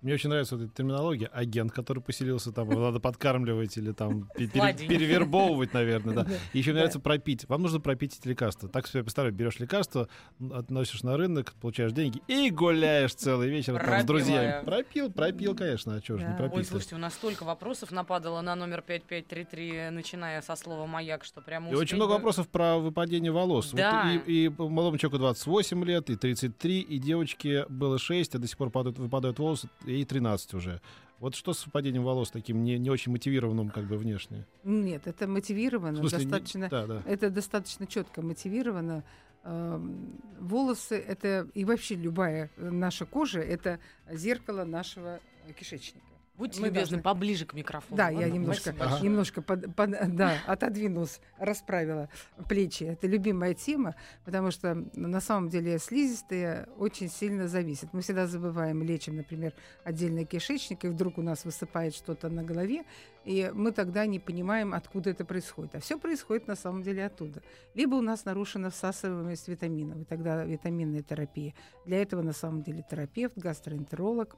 Мне 0.02 0.14
очень 0.14 0.30
нравится 0.30 0.56
вот 0.56 0.64
эта 0.64 0.74
терминология. 0.74 1.26
Агент, 1.32 1.72
который 1.72 2.00
поселился 2.02 2.52
там, 2.52 2.70
его 2.70 2.80
надо 2.80 3.00
подкармливать 3.00 3.76
или 3.76 3.92
там 3.92 4.28
пере- 4.36 4.74
перевербовывать, 4.88 5.74
наверное, 5.74 6.14
да. 6.14 6.26
И 6.52 6.58
еще 6.58 6.70
мне 6.70 6.78
нравится 6.80 7.00
пропить. 7.00 7.48
Вам 7.48 7.62
нужно 7.62 7.80
пропить 7.80 8.18
эти 8.18 8.28
лекарства. 8.28 8.68
Так 8.68 8.86
себе 8.86 9.02
представляю, 9.02 9.34
берешь 9.34 9.58
лекарство, 9.58 10.08
относишь 10.52 11.02
на 11.02 11.16
рынок, 11.16 11.54
получаешь 11.60 11.92
деньги 11.92 12.22
и 12.28 12.50
гуляешь 12.50 13.14
целый 13.14 13.48
вечер 13.48 13.78
там 13.78 14.00
с 14.00 14.04
друзьями. 14.04 14.64
Пропил, 14.64 15.10
пропил, 15.10 15.56
конечно, 15.56 15.96
а 15.96 16.00
чего 16.00 16.18
ж 16.18 16.22
не 16.22 16.26
Да. 16.28 16.32
Ой, 16.32 16.38
пропить 16.38 16.68
слушайте, 16.68 16.94
у 16.94 16.98
нас 16.98 17.14
столько 17.14 17.44
вопросов 17.44 17.90
нападало 17.90 18.40
на 18.40 18.54
номер 18.54 18.82
5533, 18.82 19.90
начиная 19.90 20.42
со 20.42 20.56
слова 20.56 20.86
«маяк», 20.86 21.24
что 21.24 21.40
прямо 21.40 21.70
И 21.70 21.74
очень 21.74 21.96
много 21.96 22.12
вопросов 22.12 22.48
про 22.48 22.78
выпадение 22.78 23.32
волос. 23.32 23.72
Да. 23.72 24.12
и, 24.12 24.44
и 24.44 24.48
молодому 24.48 24.98
человеку 24.98 25.18
28 25.18 25.84
лет, 25.84 26.10
и 26.10 26.16
33, 26.16 26.80
и 26.80 26.98
девочке 26.98 27.66
было 27.68 27.98
6, 27.98 28.34
а 28.34 28.38
до 28.38 28.46
сих 28.46 28.56
пор 28.56 28.70
падают, 28.70 28.98
выпадают 28.98 29.38
волосы, 29.38 29.68
ей 29.92 30.04
13 30.04 30.54
уже. 30.54 30.80
Вот 31.18 31.34
что 31.34 31.52
с 31.52 31.66
выпадением 31.66 32.04
волос 32.04 32.30
таким 32.30 32.62
не, 32.62 32.78
не 32.78 32.90
очень 32.90 33.10
мотивированным 33.10 33.70
как 33.70 33.84
бы 33.86 33.96
внешне? 33.96 34.46
Нет, 34.62 35.06
это 35.06 35.26
мотивировано, 35.26 35.94
В 35.96 36.08
смысле, 36.08 36.18
не- 36.18 36.24
достаточно, 36.26 36.68
да, 36.68 36.86
да. 36.86 37.02
это 37.06 37.30
достаточно 37.30 37.86
четко 37.86 38.22
мотивировано. 38.22 39.02
Эм, 39.44 40.20
Волосы 40.40 40.96
это 40.96 41.48
и 41.54 41.64
вообще 41.64 41.94
любая 41.96 42.50
наша 42.56 43.04
кожа 43.06 43.40
это 43.40 43.80
зеркало 44.10 44.64
нашего 44.64 45.20
кишечника. 45.58 46.06
Будьте 46.38 46.60
Мы 46.60 46.68
любезны, 46.68 46.98
должны- 46.98 47.02
поближе 47.02 47.46
к 47.46 47.52
микрофону. 47.52 47.96
Да, 47.96 48.04
ладно? 48.04 48.20
я 48.20 48.30
немножко, 48.30 48.72
немножко 49.02 49.42
под- 49.42 49.74
под- 49.74 50.14
да, 50.14 50.38
отодвинулась, 50.46 51.20
расправила 51.36 52.08
плечи. 52.48 52.84
Это 52.84 53.08
любимая 53.08 53.54
тема, 53.54 53.96
потому 54.24 54.52
что 54.52 54.86
на 54.94 55.20
самом 55.20 55.48
деле 55.48 55.80
слизистые 55.80 56.68
очень 56.78 57.08
сильно 57.10 57.48
зависят. 57.48 57.92
Мы 57.92 58.02
всегда 58.02 58.28
забываем, 58.28 58.84
лечим, 58.84 59.16
например, 59.16 59.52
отдельный 59.82 60.24
кишечник, 60.24 60.84
и 60.84 60.88
вдруг 60.88 61.18
у 61.18 61.22
нас 61.22 61.44
высыпает 61.44 61.92
что-то 61.94 62.28
на 62.28 62.44
голове, 62.44 62.84
и 63.24 63.50
мы 63.52 63.72
тогда 63.72 64.06
не 64.06 64.20
понимаем, 64.20 64.74
откуда 64.74 65.10
это 65.10 65.24
происходит. 65.24 65.74
А 65.74 65.80
все 65.80 65.98
происходит 65.98 66.46
на 66.46 66.54
самом 66.54 66.84
деле 66.84 67.04
оттуда. 67.04 67.42
Либо 67.74 67.96
у 67.96 68.00
нас 68.00 68.24
нарушена 68.24 68.70
всасываемость 68.70 69.48
витаминов, 69.48 69.98
и 70.02 70.04
тогда 70.04 70.44
витаминная 70.44 71.02
терапия. 71.02 71.52
Для 71.84 72.00
этого 72.00 72.22
на 72.22 72.32
самом 72.32 72.62
деле 72.62 72.84
терапевт, 72.88 73.36
гастроэнтеролог, 73.36 74.36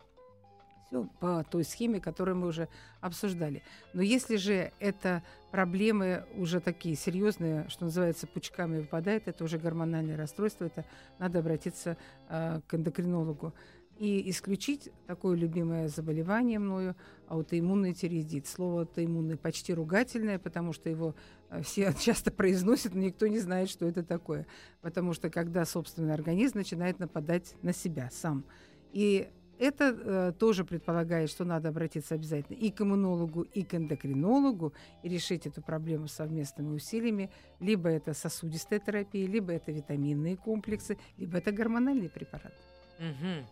все 0.90 1.08
по 1.20 1.44
той 1.44 1.64
схеме, 1.64 2.00
которую 2.00 2.36
мы 2.36 2.48
уже 2.48 2.68
обсуждали. 3.00 3.62
Но 3.92 4.02
если 4.02 4.36
же 4.36 4.72
это 4.80 5.22
проблемы 5.50 6.24
уже 6.36 6.60
такие 6.60 6.96
серьезные, 6.96 7.68
что 7.68 7.84
называется, 7.84 8.26
пучками 8.26 8.80
выпадает, 8.80 9.28
это 9.28 9.44
уже 9.44 9.58
гормональное 9.58 10.16
расстройство, 10.16 10.64
это 10.64 10.84
надо 11.18 11.38
обратиться 11.38 11.96
а, 12.28 12.60
к 12.66 12.74
эндокринологу. 12.74 13.54
И 13.98 14.30
исключить 14.30 14.90
такое 15.06 15.36
любимое 15.36 15.88
заболевание 15.88 16.58
мною 16.58 16.96
аутоиммунный 17.28 17.92
тиреидит. 17.92 18.46
Слово 18.46 18.80
аутоиммунный 18.82 19.36
почти 19.36 19.74
ругательное, 19.74 20.38
потому 20.38 20.72
что 20.72 20.88
его 20.88 21.14
э, 21.50 21.60
все 21.62 21.92
часто 22.00 22.30
произносят, 22.30 22.94
но 22.94 23.00
никто 23.02 23.26
не 23.26 23.38
знает, 23.38 23.68
что 23.68 23.86
это 23.86 24.02
такое. 24.02 24.46
Потому 24.80 25.12
что 25.12 25.28
когда 25.28 25.66
собственный 25.66 26.14
организм 26.14 26.56
начинает 26.56 26.98
нападать 26.98 27.54
на 27.60 27.74
себя 27.74 28.08
сам. 28.10 28.46
И 28.92 29.28
это 29.60 29.84
э, 29.84 30.32
тоже 30.38 30.64
предполагает, 30.64 31.30
что 31.30 31.44
надо 31.44 31.68
обратиться 31.68 32.14
обязательно 32.14 32.56
и 32.56 32.70
к 32.70 32.80
иммунологу, 32.80 33.42
и 33.42 33.62
к 33.62 33.74
эндокринологу 33.74 34.72
и 35.02 35.08
решить 35.08 35.46
эту 35.46 35.60
проблему 35.60 36.08
совместными 36.08 36.74
усилиями. 36.74 37.30
Либо 37.60 37.90
это 37.90 38.14
сосудистая 38.14 38.80
терапия, 38.80 39.26
либо 39.26 39.52
это 39.52 39.70
витаминные 39.70 40.36
комплексы, 40.36 40.98
либо 41.18 41.38
это 41.38 41.52
гормональные 41.52 42.08
препараты. 42.08 42.56
Мгм. 42.98 43.46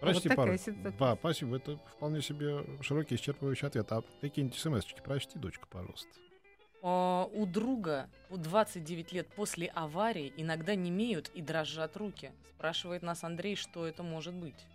Прочти 0.00 0.28
вот 0.28 0.36
пару. 0.36 0.52
Да, 0.98 1.16
спасибо. 1.16 1.56
Это 1.56 1.78
вполне 1.96 2.20
себе 2.20 2.64
широкий, 2.82 3.16
исчерпывающий 3.16 3.66
ответ. 3.66 3.90
А 3.90 4.02
какие-нибудь 4.20 4.58
смс-очки 4.58 5.00
прочти, 5.00 5.38
дочка, 5.38 5.66
пожалуйста. 5.66 6.10
А, 6.82 7.24
У 7.32 7.46
друга 7.46 8.08
у 8.30 8.36
29 8.36 9.12
лет 9.12 9.28
после 9.34 9.68
аварии 9.68 10.32
иногда 10.36 10.74
немеют 10.74 11.30
и 11.34 11.42
дрожат 11.42 11.96
руки. 11.96 12.32
Спрашивает 12.54 13.02
нас 13.02 13.24
Андрей, 13.24 13.56
что 13.56 13.86
это 13.86 14.02
может 14.02 14.34
быть. 14.34 14.66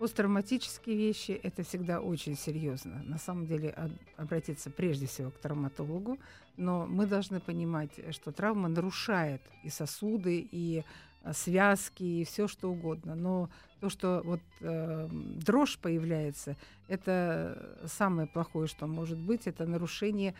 Посттравматические 0.00 0.96
вещи– 0.96 1.32
это 1.42 1.62
всегда 1.62 2.00
очень 2.00 2.34
серьезно. 2.34 3.02
На 3.04 3.18
самом 3.18 3.44
деле 3.44 3.68
об- 3.68 3.92
обратиться 4.16 4.70
прежде 4.70 5.04
всего 5.06 5.30
к 5.30 5.36
травматологу, 5.38 6.18
но 6.56 6.86
мы 6.86 7.04
должны 7.04 7.38
понимать, 7.38 7.90
что 8.10 8.32
травма 8.32 8.70
нарушает 8.70 9.42
и 9.62 9.68
сосуды, 9.68 10.48
и 10.50 10.84
а, 11.22 11.34
связки 11.34 12.02
и 12.02 12.24
все 12.24 12.48
что 12.48 12.70
угодно. 12.70 13.14
Но 13.14 13.50
то, 13.80 13.90
что 13.90 14.22
вот 14.24 14.40
э, 14.60 15.08
дрожь 15.10 15.76
появляется, 15.76 16.56
это 16.88 17.78
самое 17.84 18.26
плохое, 18.26 18.68
что 18.68 18.86
может 18.86 19.18
быть, 19.18 19.46
это 19.46 19.66
нарушение 19.66 20.30
э, 20.30 20.34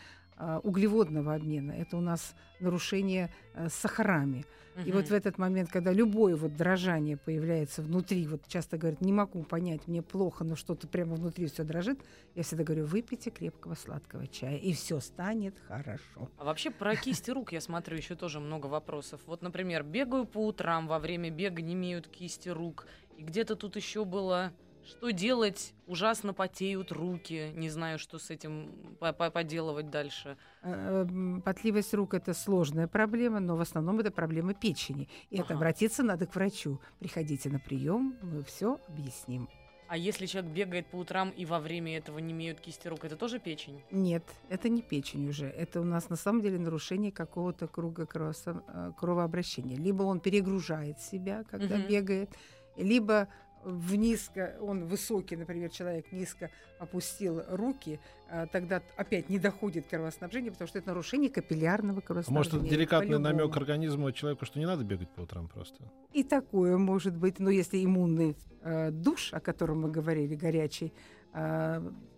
углеводного 0.62 1.35
обмена. 1.35 1.72
Это 1.72 1.96
у 1.96 2.00
нас 2.00 2.35
нарушение 2.61 3.33
э, 3.55 3.68
с 3.68 3.74
сахарами. 3.74 4.44
И 4.87 4.92
вот 4.92 5.09
в 5.09 5.12
этот 5.12 5.37
момент, 5.37 5.70
когда 5.70 5.92
любое 5.92 6.37
вот 6.37 6.57
дрожание 6.57 7.16
появляется 7.16 7.83
внутри, 7.83 8.26
вот 8.26 8.46
часто 8.46 8.79
говорят, 8.79 9.00
не 9.03 9.12
могу 9.12 9.42
понять, 9.42 9.87
мне 9.87 10.00
плохо, 10.00 10.44
но 10.44 10.57
что-то 10.57 10.88
прямо 10.88 11.16
внутри 11.16 11.46
все 11.46 11.64
дрожит, 11.64 12.00
я 12.35 12.42
всегда 12.42 12.64
говорю, 12.64 12.87
выпейте 12.87 13.31
крепкого 13.31 13.74
сладкого 13.74 14.26
чая, 14.26 14.57
и 14.57 14.72
все 14.72 15.00
станет 15.00 15.55
хорошо. 15.68 16.31
А 16.38 16.44
вообще 16.44 16.70
про 16.70 16.96
кисти 16.96 17.31
рук 17.31 17.53
я 17.53 17.61
смотрю 17.61 17.96
еще 17.96 18.14
тоже 18.14 18.40
много 18.40 18.66
вопросов. 18.66 19.20
Вот, 19.26 19.42
например, 19.42 19.83
бегаю 19.83 20.24
по 20.24 20.46
утрам, 20.46 20.87
во 20.87 20.98
время 20.98 21.31
бега 21.31 21.61
не 21.61 21.74
имеют 21.74 22.09
кисти 22.09 22.48
рук. 22.48 22.87
И 23.18 23.22
где-то 23.22 23.57
тут 23.57 23.76
еще 23.76 24.07
было, 24.07 24.53
что 24.90 25.11
делать, 25.12 25.72
ужасно 25.87 26.35
потеют 26.35 26.92
руки, 26.92 27.53
не 27.55 27.68
знаю, 27.70 27.98
что 27.98 28.18
с 28.18 28.31
этим 28.31 28.96
по- 28.98 29.12
по- 29.12 29.31
поделывать 29.31 29.90
дальше. 29.90 30.37
Э, 30.62 31.07
Потливость 31.44 31.94
рук 31.94 32.14
это 32.14 32.35
сложная 32.35 32.87
проблема, 32.88 33.40
но 33.40 33.57
в 33.57 33.61
основном 33.61 34.00
это 34.00 34.11
проблема 34.11 34.55
печени. 34.55 35.09
И 35.31 35.37
это 35.37 35.44
Ага. 35.46 35.55
обратиться 35.55 36.03
надо 36.03 36.26
к 36.26 36.35
врачу. 36.35 36.81
Приходите 36.98 37.48
на 37.50 37.59
прием, 37.59 38.16
мы 38.22 38.42
все 38.42 38.79
объясним. 38.88 39.48
А 39.88 39.96
если 39.96 40.26
человек 40.26 40.53
бегает 40.53 40.87
по 40.87 40.96
утрам 40.96 41.31
и 41.31 41.44
во 41.44 41.59
время 41.59 41.96
этого 41.98 42.18
не 42.20 42.33
имеют 42.33 42.61
кисти 42.61 42.87
рук, 42.87 43.05
это 43.05 43.16
тоже 43.16 43.40
печень? 43.40 43.83
Нет, 43.90 44.22
это 44.48 44.68
не 44.68 44.83
печень 44.83 45.29
уже. 45.29 45.46
Это 45.46 45.81
у 45.81 45.85
нас 45.85 46.09
на 46.11 46.16
самом 46.16 46.42
деле 46.42 46.59
нарушение 46.61 47.11
какого-то 47.11 47.66
круга 47.66 48.07
э, 48.14 48.92
кровообращения. 48.96 49.76
Либо 49.76 50.05
он 50.05 50.20
перегружает 50.20 51.00
себя, 51.00 51.42
когда 51.50 51.76
Мгм. 51.76 51.88
бегает, 51.88 52.31
либо 52.76 53.26
в 53.64 53.94
низко, 53.94 54.57
он 54.61 54.85
высокий, 54.85 55.37
например, 55.37 55.70
человек 55.70 56.11
низко 56.12 56.51
опустил 56.79 57.42
руки, 57.49 58.01
а, 58.31 58.46
тогда 58.46 58.83
опять 58.96 59.29
не 59.29 59.38
доходит 59.38 59.87
кровоснабжение, 59.87 60.51
потому 60.51 60.68
что 60.68 60.79
это 60.79 60.88
нарушение 60.88 61.31
капиллярного 61.31 61.99
А 61.99 62.03
кровоснабжения. 62.03 62.38
может, 62.38 62.55
это 62.55 62.75
деликатный 62.75 63.18
намек 63.18 63.57
организма 63.57 64.12
человеку, 64.12 64.46
что 64.46 64.59
не 64.59 64.66
надо 64.66 64.85
бегать 64.85 65.11
по 65.11 65.23
утрам 65.23 65.49
просто? 65.49 65.77
И 66.12 66.25
такое 66.25 66.77
может 66.79 67.16
быть, 67.16 67.38
но 67.38 67.51
если 67.51 67.85
иммунный 67.85 68.37
э, 68.62 68.90
душ, 68.90 69.33
о 69.33 69.40
котором 69.40 69.83
мы 69.83 69.90
говорили, 69.90 70.35
горячий, 70.35 70.92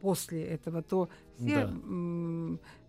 после 0.01 0.43
этого, 0.45 0.83
то 0.83 1.09
все 1.37 1.67
Да. 1.67 1.73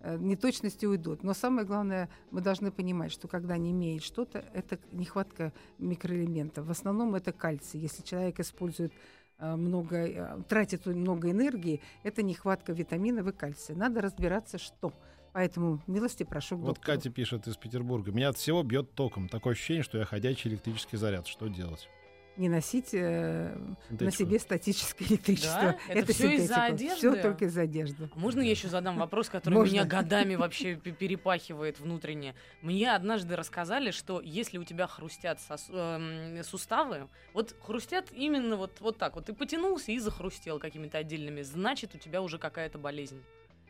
э, 0.00 0.16
неточности 0.18 0.86
уйдут. 0.86 1.22
Но 1.22 1.34
самое 1.34 1.66
главное, 1.66 2.08
мы 2.30 2.40
должны 2.40 2.70
понимать, 2.70 3.12
что 3.12 3.28
когда 3.28 3.56
не 3.56 3.70
имеет 3.70 4.02
что-то, 4.02 4.44
это 4.54 4.78
нехватка 4.92 5.52
микроэлементов. 5.78 6.66
В 6.66 6.70
основном 6.70 7.14
это 7.14 7.32
кальций. 7.32 7.80
Если 7.80 8.02
человек 8.02 8.40
использует 8.40 8.92
э, 9.38 9.56
много, 9.56 9.96
э, 9.96 10.42
тратит 10.48 10.86
много 10.86 11.30
энергии, 11.30 11.80
это 12.04 12.22
нехватка 12.22 12.72
витаминов 12.72 13.26
и 13.28 13.32
кальция. 13.32 13.76
Надо 13.76 14.00
разбираться, 14.00 14.58
что. 14.58 14.92
Поэтому 15.32 15.80
милости 15.88 16.22
прошу 16.22 16.56
к 16.56 16.60
Вот 16.60 16.76
доктору. 16.76 16.96
Катя 16.96 17.10
пишет 17.10 17.48
из 17.48 17.56
Петербурга. 17.56 18.12
Меня 18.12 18.28
от 18.28 18.36
всего 18.38 18.62
бьет 18.62 18.94
током. 18.94 19.28
Такое 19.28 19.54
ощущение, 19.54 19.82
что 19.82 19.98
я 19.98 20.04
ходячий 20.04 20.50
электрический 20.50 20.96
заряд. 20.96 21.26
Что 21.26 21.48
делать? 21.48 21.88
Не 22.36 22.48
носить 22.48 22.88
э, 22.92 23.56
на 23.90 24.10
себе 24.10 24.40
статическое 24.40 25.06
электричество. 25.08 25.60
Да? 25.60 25.78
Это 25.88 26.12
всё 26.12 26.30
из-за 26.30 26.64
одежды? 26.64 26.96
Все 26.96 27.22
только 27.22 27.44
из-за 27.44 27.60
одежды. 27.62 28.10
А 28.12 28.18
Можно 28.18 28.40
я 28.40 28.50
еще 28.50 28.66
задам 28.66 28.98
вопрос, 28.98 29.28
который 29.28 29.54
Можно. 29.54 29.72
меня 29.72 29.84
годами 29.84 30.34
вообще 30.34 30.74
пе- 30.74 30.90
перепахивает 30.90 31.78
внутренне? 31.78 32.34
Мне 32.60 32.92
однажды 32.92 33.36
рассказали, 33.36 33.92
что 33.92 34.20
если 34.20 34.58
у 34.58 34.64
тебя 34.64 34.88
хрустят 34.88 35.38
сос- 35.48 35.70
эм, 35.70 36.42
суставы, 36.42 37.08
вот 37.34 37.54
хрустят 37.60 38.10
именно 38.12 38.56
вот, 38.56 38.80
вот 38.80 38.98
так 38.98 39.14
вот, 39.14 39.26
ты 39.26 39.32
потянулся 39.32 39.92
и 39.92 39.98
захрустел 40.00 40.58
какими-то 40.58 40.98
отдельными, 40.98 41.42
значит, 41.42 41.94
у 41.94 41.98
тебя 41.98 42.20
уже 42.20 42.38
какая-то 42.38 42.78
болезнь. 42.78 43.22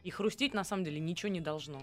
И 0.04 0.10
хрустеть 0.10 0.54
на 0.54 0.64
самом 0.64 0.84
деле 0.84 1.00
ничего 1.00 1.30
не 1.30 1.40
должно. 1.40 1.82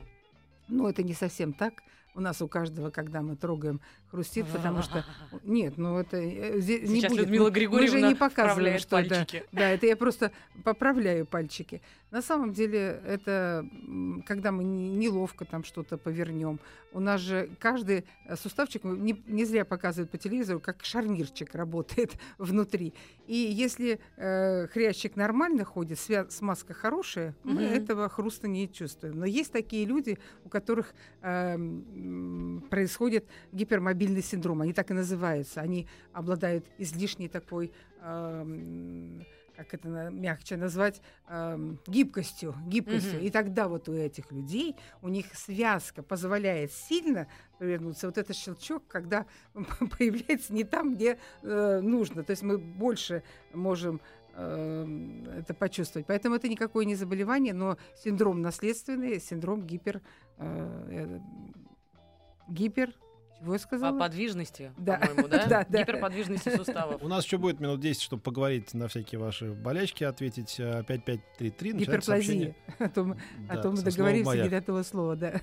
Ну, 0.68 0.88
это 0.88 1.04
не 1.04 1.14
совсем 1.14 1.54
так. 1.54 1.84
У 2.14 2.20
нас 2.20 2.42
у 2.42 2.48
каждого, 2.50 2.90
когда 2.90 3.22
мы 3.22 3.36
трогаем, 3.38 3.80
хрустит, 4.10 4.46
потому 4.48 4.82
что... 4.82 5.06
Нет, 5.44 5.78
ну 5.78 5.98
это... 5.98 6.18
э, 6.18 6.60
зе- 6.60 6.86
не 6.86 7.02
будет. 7.08 7.20
Людмила 7.22 7.50
Григорьевна 7.50 7.96
Мы 7.96 8.02
же 8.02 8.08
не 8.10 8.16
показываем, 8.16 8.80
что 8.80 9.00
это... 9.00 9.26
Да, 9.54 9.70
это 9.70 9.86
я 9.86 9.96
просто 9.96 10.32
поправляю 10.66 11.26
пальчики. 11.26 11.82
На 12.12 12.22
самом 12.22 12.52
деле, 12.52 13.02
это 13.08 13.66
когда 14.26 14.52
мы 14.52 14.66
не- 14.66 14.90
неловко 14.92 15.46
там 15.46 15.64
что-то 15.64 15.98
повернем. 15.98 16.60
У 16.92 17.00
нас 17.00 17.22
же 17.22 17.50
каждый 17.60 18.04
суставчик, 18.36 18.84
ну, 18.84 18.96
не, 18.98 19.24
не 19.28 19.46
зря 19.46 19.64
показывают 19.64 20.12
по 20.12 20.18
телевизору, 20.18 20.60
как 20.60 20.84
шарнирчик 20.84 21.56
работает 21.56 22.12
внутри. 22.38 22.94
И 23.28 23.36
если 23.36 24.02
э, 24.18 24.68
хрящик 24.68 25.16
нормально 25.16 25.64
ходит, 25.64 25.98
свя- 25.98 26.30
смазка 26.30 26.74
хорошая, 26.74 27.34
мы 27.46 27.54
Мгм. 27.54 27.74
этого 27.74 28.10
хруста 28.10 28.50
не 28.50 28.68
чувствуем. 28.70 29.18
Но 29.20 29.26
есть 29.26 29.54
такие 29.54 29.86
люди, 29.86 30.20
у 30.44 30.50
которых 30.50 30.94
э, 31.22 31.58
происходит 32.70 33.28
гипермобильный 33.52 34.24
синдром. 34.24 34.62
Они 34.62 34.74
так 34.74 34.92
и 34.92 34.94
называются. 34.94 35.62
Они 35.62 35.88
обладают 36.14 36.66
излишней 36.78 37.28
такой 37.28 37.72
эм, 38.02 39.26
как 39.56 39.74
это 39.76 40.10
мягче 40.10 40.58
назвать, 40.58 41.02
эм, 41.28 41.80
гибкостью, 41.86 42.56
гибкостью. 42.66 43.18
Мгм. 43.18 43.26
И 43.26 43.30
тогда 43.30 43.68
вот 43.68 43.90
у 43.90 43.94
этих 43.94 44.32
людей, 44.32 44.76
у 45.02 45.10
них 45.10 45.28
связка 45.36 46.02
позволяет 46.02 46.72
сильно 46.72 47.28
повернуться. 47.60 48.08
Вот 48.08 48.18
этот 48.18 48.36
щелчок, 48.36 48.88
когда 48.88 49.26
появляется 49.98 50.54
не 50.54 50.64
там, 50.64 50.96
где 50.96 51.20
э, 51.44 51.80
нужно. 51.82 52.24
То 52.24 52.32
есть 52.32 52.42
мы 52.42 52.58
больше 52.58 53.24
можем 53.54 54.02
эм, 54.34 55.26
это 55.30 55.54
почувствовать. 55.54 56.08
Поэтому 56.08 56.36
это 56.36 56.50
никакое 56.50 56.86
не 56.86 56.96
заболевание, 56.96 57.54
но 57.54 57.78
синдром 57.96 58.42
наследственный, 58.42 59.20
синдром 59.20 59.62
гипер... 59.66 60.02
э, 62.52 62.54
э, 62.54 62.56
гипер... 62.56 62.94
Чего 63.40 63.54
я 63.54 63.60
По 63.60 63.64
сказала? 63.64 63.98
подвижности, 63.98 64.72
Да. 64.78 64.98
по-моему, 65.00 65.28
да? 65.28 65.46
Да, 65.50 65.66
да. 65.68 65.80
Гиперподвижности 65.80 66.56
суставов. 66.56 67.02
У 67.02 67.08
нас 67.08 67.26
еще 67.26 67.40
будет 67.40 67.60
минут 67.60 67.80
10, 67.80 68.00
чтобы 68.00 68.22
поговорить 68.22 68.72
на 68.76 68.88
всякие 68.88 69.20
ваши 69.20 69.52
болячки, 69.52 70.04
ответить 70.04 70.58
э, 70.60 70.84
5533. 70.88 71.74
начинается 71.74 72.12
сообщение. 72.12 72.56
Гиперплазия. 72.68 72.78
А 72.80 72.90
то 72.90 73.04
мы, 73.04 73.18
а 73.50 73.56
Да, 73.56 73.62
то 73.64 73.72
мы 73.72 73.78
со 73.78 73.82
словом 73.82 73.92
договорились 73.96 74.26
«маяк». 74.28 74.44
не 74.46 74.50
до 74.52 74.62
того 74.62 74.84
слова, 74.84 75.16
да. 75.16 75.42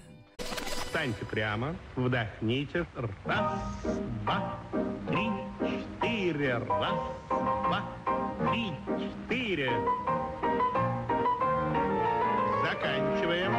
Встаньте 0.86 1.24
прямо, 1.26 1.74
вдохните. 1.96 2.86
Раз, 3.24 3.52
два, 4.22 4.58
три, 5.08 5.28
четыре. 6.00 6.54
Раз, 6.58 6.94
два, 7.28 7.84
три, 8.50 8.72
четыре. 9.28 9.70
Заканчиваем. 12.62 13.52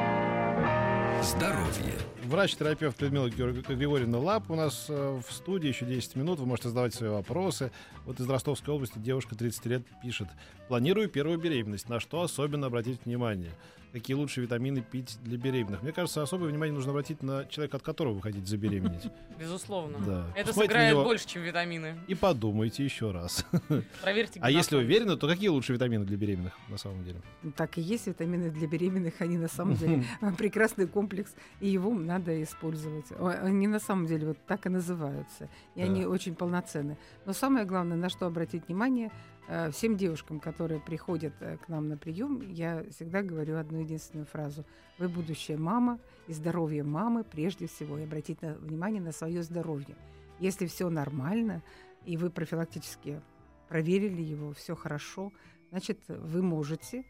Здоровье. 1.24 1.94
Врач-терапевт 2.30 3.02
Людмила 3.02 3.28
Григорьевна 3.28 4.20
Лап 4.20 4.52
у 4.52 4.56
нас 4.56 4.86
э, 4.88 5.20
в 5.28 5.34
студии. 5.34 5.70
Еще 5.70 5.86
10 5.86 6.16
минут. 6.16 6.38
Вы 6.38 6.46
можете 6.46 6.70
задавать 6.70 6.94
свои 6.94 7.10
вопросы. 7.10 7.72
Вот 8.06 8.20
из 8.20 8.30
Ростовской 8.30 8.72
области 8.72 9.00
девушка 9.00 9.36
30 9.36 9.66
лет 9.66 9.82
пишет. 10.04 10.28
Планирую 10.68 11.10
первую 11.10 11.40
беременность. 11.40 11.90
На 11.90 12.00
что 12.00 12.22
особенно 12.22 12.68
обратить 12.68 13.04
внимание? 13.06 13.50
Какие 13.92 14.16
лучшие 14.16 14.44
витамины 14.44 14.82
пить 14.82 15.18
для 15.24 15.38
беременных? 15.38 15.82
Мне 15.82 15.92
кажется, 15.92 16.22
особое 16.22 16.50
внимание 16.50 16.76
нужно 16.76 16.92
обратить 16.92 17.24
на 17.24 17.46
человека, 17.46 17.78
от 17.78 17.84
которого 17.84 18.14
вы 18.14 18.22
хотите 18.22 18.46
забеременеть. 18.46 19.08
Безусловно. 19.40 19.98
Да. 20.06 20.26
Это 20.36 20.50
Посмотрите 20.50 20.54
на 20.54 20.64
сыграет 20.64 20.94
него 20.94 21.04
больше, 21.04 21.28
чем 21.28 21.42
витамины. 21.42 21.96
И 22.08 22.14
подумайте 22.14 22.84
еще 22.84 23.10
раз. 23.10 23.44
Проверьте. 24.04 24.40
А 24.44 24.52
если 24.52 24.76
уверены, 24.76 25.18
то 25.18 25.28
какие 25.28 25.50
лучшие 25.50 25.76
витамины 25.76 26.06
для 26.06 26.18
беременных 26.18 26.54
на 26.68 26.78
самом 26.78 27.04
деле? 27.04 27.20
Так 27.56 27.80
и 27.80 27.82
есть 27.82 28.06
витамины 28.06 28.52
для 28.52 28.68
беременных, 28.68 29.16
они 29.20 29.40
на 29.40 29.48
самом 29.48 29.76
деле 29.76 30.04
прекрасный 30.38 30.88
комплекс, 30.88 31.34
и 31.60 31.68
его 31.68 31.92
надо 31.92 32.19
использовать. 32.44 33.12
О, 33.12 33.28
Они 33.30 33.68
на 33.68 33.80
самом 33.80 34.06
деле 34.06 34.28
вот 34.28 34.38
так 34.48 34.66
и 34.66 34.70
называются, 34.70 35.50
и 35.76 35.80
Да. 35.80 35.86
они 35.86 36.06
очень 36.06 36.36
полноценны. 36.36 36.98
Но 37.26 37.34
самое 37.34 37.66
главное, 37.66 37.98
на 37.98 38.10
что 38.10 38.26
обратить 38.26 38.68
внимание, 38.68 39.12
э, 39.48 39.72
всем 39.72 39.98
девушкам, 39.98 40.40
которые 40.40 40.80
приходят 40.80 41.34
э, 41.42 41.58
к 41.58 41.70
нам 41.70 41.88
на 41.90 41.98
прием, 41.98 42.42
я 42.52 42.84
всегда 42.92 43.22
говорю 43.24 43.58
одну 43.58 43.80
единственную 43.80 44.26
фразу. 44.26 44.64
Вы 45.00 45.08
будущая 45.10 45.58
мама, 45.58 45.98
и 46.28 46.34
здоровье 46.34 46.84
мамы 46.84 47.24
прежде 47.24 47.66
всего, 47.68 47.98
и 47.98 48.04
обратить 48.04 48.42
на- 48.42 48.54
внимание 48.56 49.02
на 49.02 49.12
свое 49.12 49.42
здоровье. 49.44 49.96
Если 50.40 50.68
все 50.68 50.90
нормально, 50.90 51.62
и 52.06 52.18
вы 52.18 52.30
профилактически 52.30 53.22
проверили 53.68 54.22
его, 54.22 54.54
все 54.54 54.76
хорошо, 54.76 55.32
значит, 55.72 56.00
вы 56.08 56.42
можете 56.42 57.04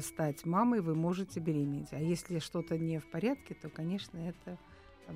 стать 0.00 0.44
мамой, 0.44 0.80
вы 0.80 0.94
можете 0.94 1.40
беременеть. 1.40 1.92
А 1.92 1.98
если 1.98 2.38
что-то 2.38 2.78
не 2.78 2.98
в 2.98 3.10
порядке, 3.10 3.54
то, 3.54 3.68
конечно, 3.68 4.18
это 4.18 4.58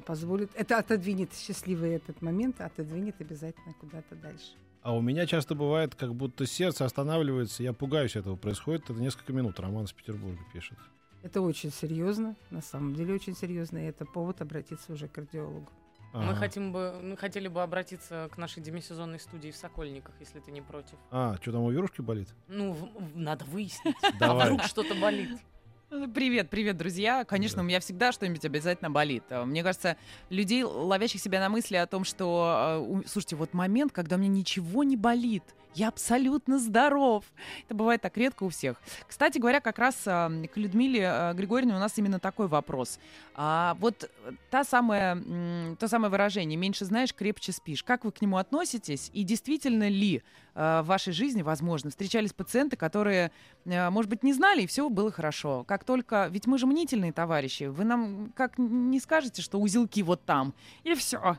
позволит, 0.06 0.50
это 0.54 0.78
отодвинет 0.78 1.32
счастливый 1.34 1.90
этот 1.90 2.22
момент, 2.22 2.60
отодвинет 2.60 3.20
обязательно 3.20 3.74
куда-то 3.74 4.14
дальше. 4.16 4.52
А 4.82 4.94
у 4.94 5.00
меня 5.00 5.26
часто 5.26 5.55
бывает, 5.55 5.94
как 5.94 6.14
будто 6.14 6.46
сердце 6.46 6.84
останавливается, 6.84 7.62
я 7.62 7.72
пугаюсь 7.72 8.16
этого. 8.16 8.36
Происходит 8.36 8.84
это 8.84 9.00
несколько 9.00 9.32
минут. 9.32 9.59
Роман 9.61 9.84
из 9.84 9.92
Петербурга 9.92 10.40
пишет. 10.53 10.78
Это 11.22 11.40
очень 11.40 11.72
серьезно, 11.72 12.36
на 12.50 12.62
самом 12.62 12.94
деле 12.94 13.12
очень 13.14 13.34
серьезно, 13.34 13.78
и 13.78 13.88
это 13.88 14.05
повод 14.07 14.40
обратиться 14.40 14.92
уже 14.92 15.09
к 15.09 15.12
кардиологу. 15.12 15.68
Мы 16.14 16.30
Ага. 16.30 16.34
хотим 16.36 16.72
бы, 16.72 16.98
мы 17.02 17.16
хотели 17.16 17.48
бы 17.48 17.62
обратиться 17.62 18.28
к 18.32 18.38
нашей 18.38 18.62
демисезонной 18.62 19.20
студии 19.20 19.50
в 19.50 19.56
Сокольниках, 19.56 20.14
если 20.20 20.40
ты 20.40 20.50
не 20.50 20.62
против. 20.62 20.96
А, 21.11 21.36
что 21.40 21.52
там 21.52 21.61
у 21.62 21.70
Верушки 21.70 22.00
болит? 22.00 22.28
Ну, 22.48 22.72
в- 22.72 22.90
в- 22.94 23.16
надо 23.16 23.44
выяснить. 23.44 23.94
А 24.02 24.18
Давай. 24.18 24.46
вдруг 24.46 24.62
что-то 24.64 24.94
болит? 24.94 25.38
Привет, 25.89 26.51
привет, 26.51 26.76
друзья. 26.76 27.24
Конечно, 27.24 27.57
Да. 27.57 27.62
у 27.62 27.64
меня 27.64 27.80
всегда 27.80 28.12
что-нибудь 28.12 28.45
обязательно 28.45 28.91
болит. 28.91 29.24
А, 29.30 29.47
Мне 29.47 29.62
кажется, 29.62 29.97
людей, 30.28 30.62
ловящих 30.62 31.18
себя 31.18 31.41
на 31.41 31.49
мысли 31.49 31.76
о 31.76 31.86
том, 31.86 32.05
что, 32.05 33.01
э, 33.03 33.09
слушайте, 33.09 33.36
вот 33.36 33.55
момент, 33.55 33.91
когда 33.93 34.16
у 34.16 34.18
меня 34.18 34.28
ничего 34.28 34.84
не 34.84 34.99
болит, 34.99 35.43
я 35.74 35.89
абсолютно 35.89 36.59
здоров. 36.59 37.24
Это 37.66 37.74
бывает 37.74 38.03
так 38.03 38.16
редко 38.18 38.43
у 38.45 38.49
всех. 38.51 38.80
Кстати 39.07 39.39
говоря, 39.39 39.61
как 39.61 39.78
раз 39.78 39.95
к 40.03 40.51
Людмиле 40.57 41.32
Григорьевне 41.34 41.74
у 41.74 41.78
нас 41.78 41.97
именно 41.97 42.18
такой 42.18 42.49
вопрос. 42.49 42.99
А, 43.34 43.74
вот 43.80 44.05
э, 44.24 44.32
та 44.51 44.64
самая, 44.64 45.16
то 45.78 45.89
самое 45.89 46.11
выражение 46.11 46.59
«меньше 46.59 46.84
знаешь, 46.84 47.14
крепче 47.14 47.53
спишь». 47.53 47.82
Как 47.82 48.05
вы 48.05 48.12
к 48.12 48.20
нему 48.20 48.36
относитесь? 48.36 49.11
И 49.14 49.22
действительно 49.22 49.89
ли 49.89 50.16
э, 50.16 50.20
в 50.59 50.86
вашей 50.86 51.12
жизни, 51.12 51.42
возможно, 51.42 51.90
встречались 51.90 52.32
пациенты, 52.32 52.76
которые 52.76 53.30
э, 53.64 53.90
может 53.90 54.11
быть, 54.11 54.24
не 54.24 54.32
знали, 54.32 54.62
и 54.62 54.66
все 54.66 54.88
было 54.88 55.12
хорошо. 55.12 55.62
Как 55.64 55.84
только... 55.84 56.26
Ведь 56.30 56.46
мы 56.46 56.59
же 56.59 56.66
мнительные 56.66 57.12
товарищи. 57.12 57.64
Вы 57.64 57.84
нам 57.84 58.32
как 58.34 58.59
не 58.59 58.98
скажете, 58.98 59.40
что 59.40 59.59
узелки 59.61 60.02
вот 60.02 60.24
там, 60.24 60.54
и 60.82 60.94
все. 60.94 61.38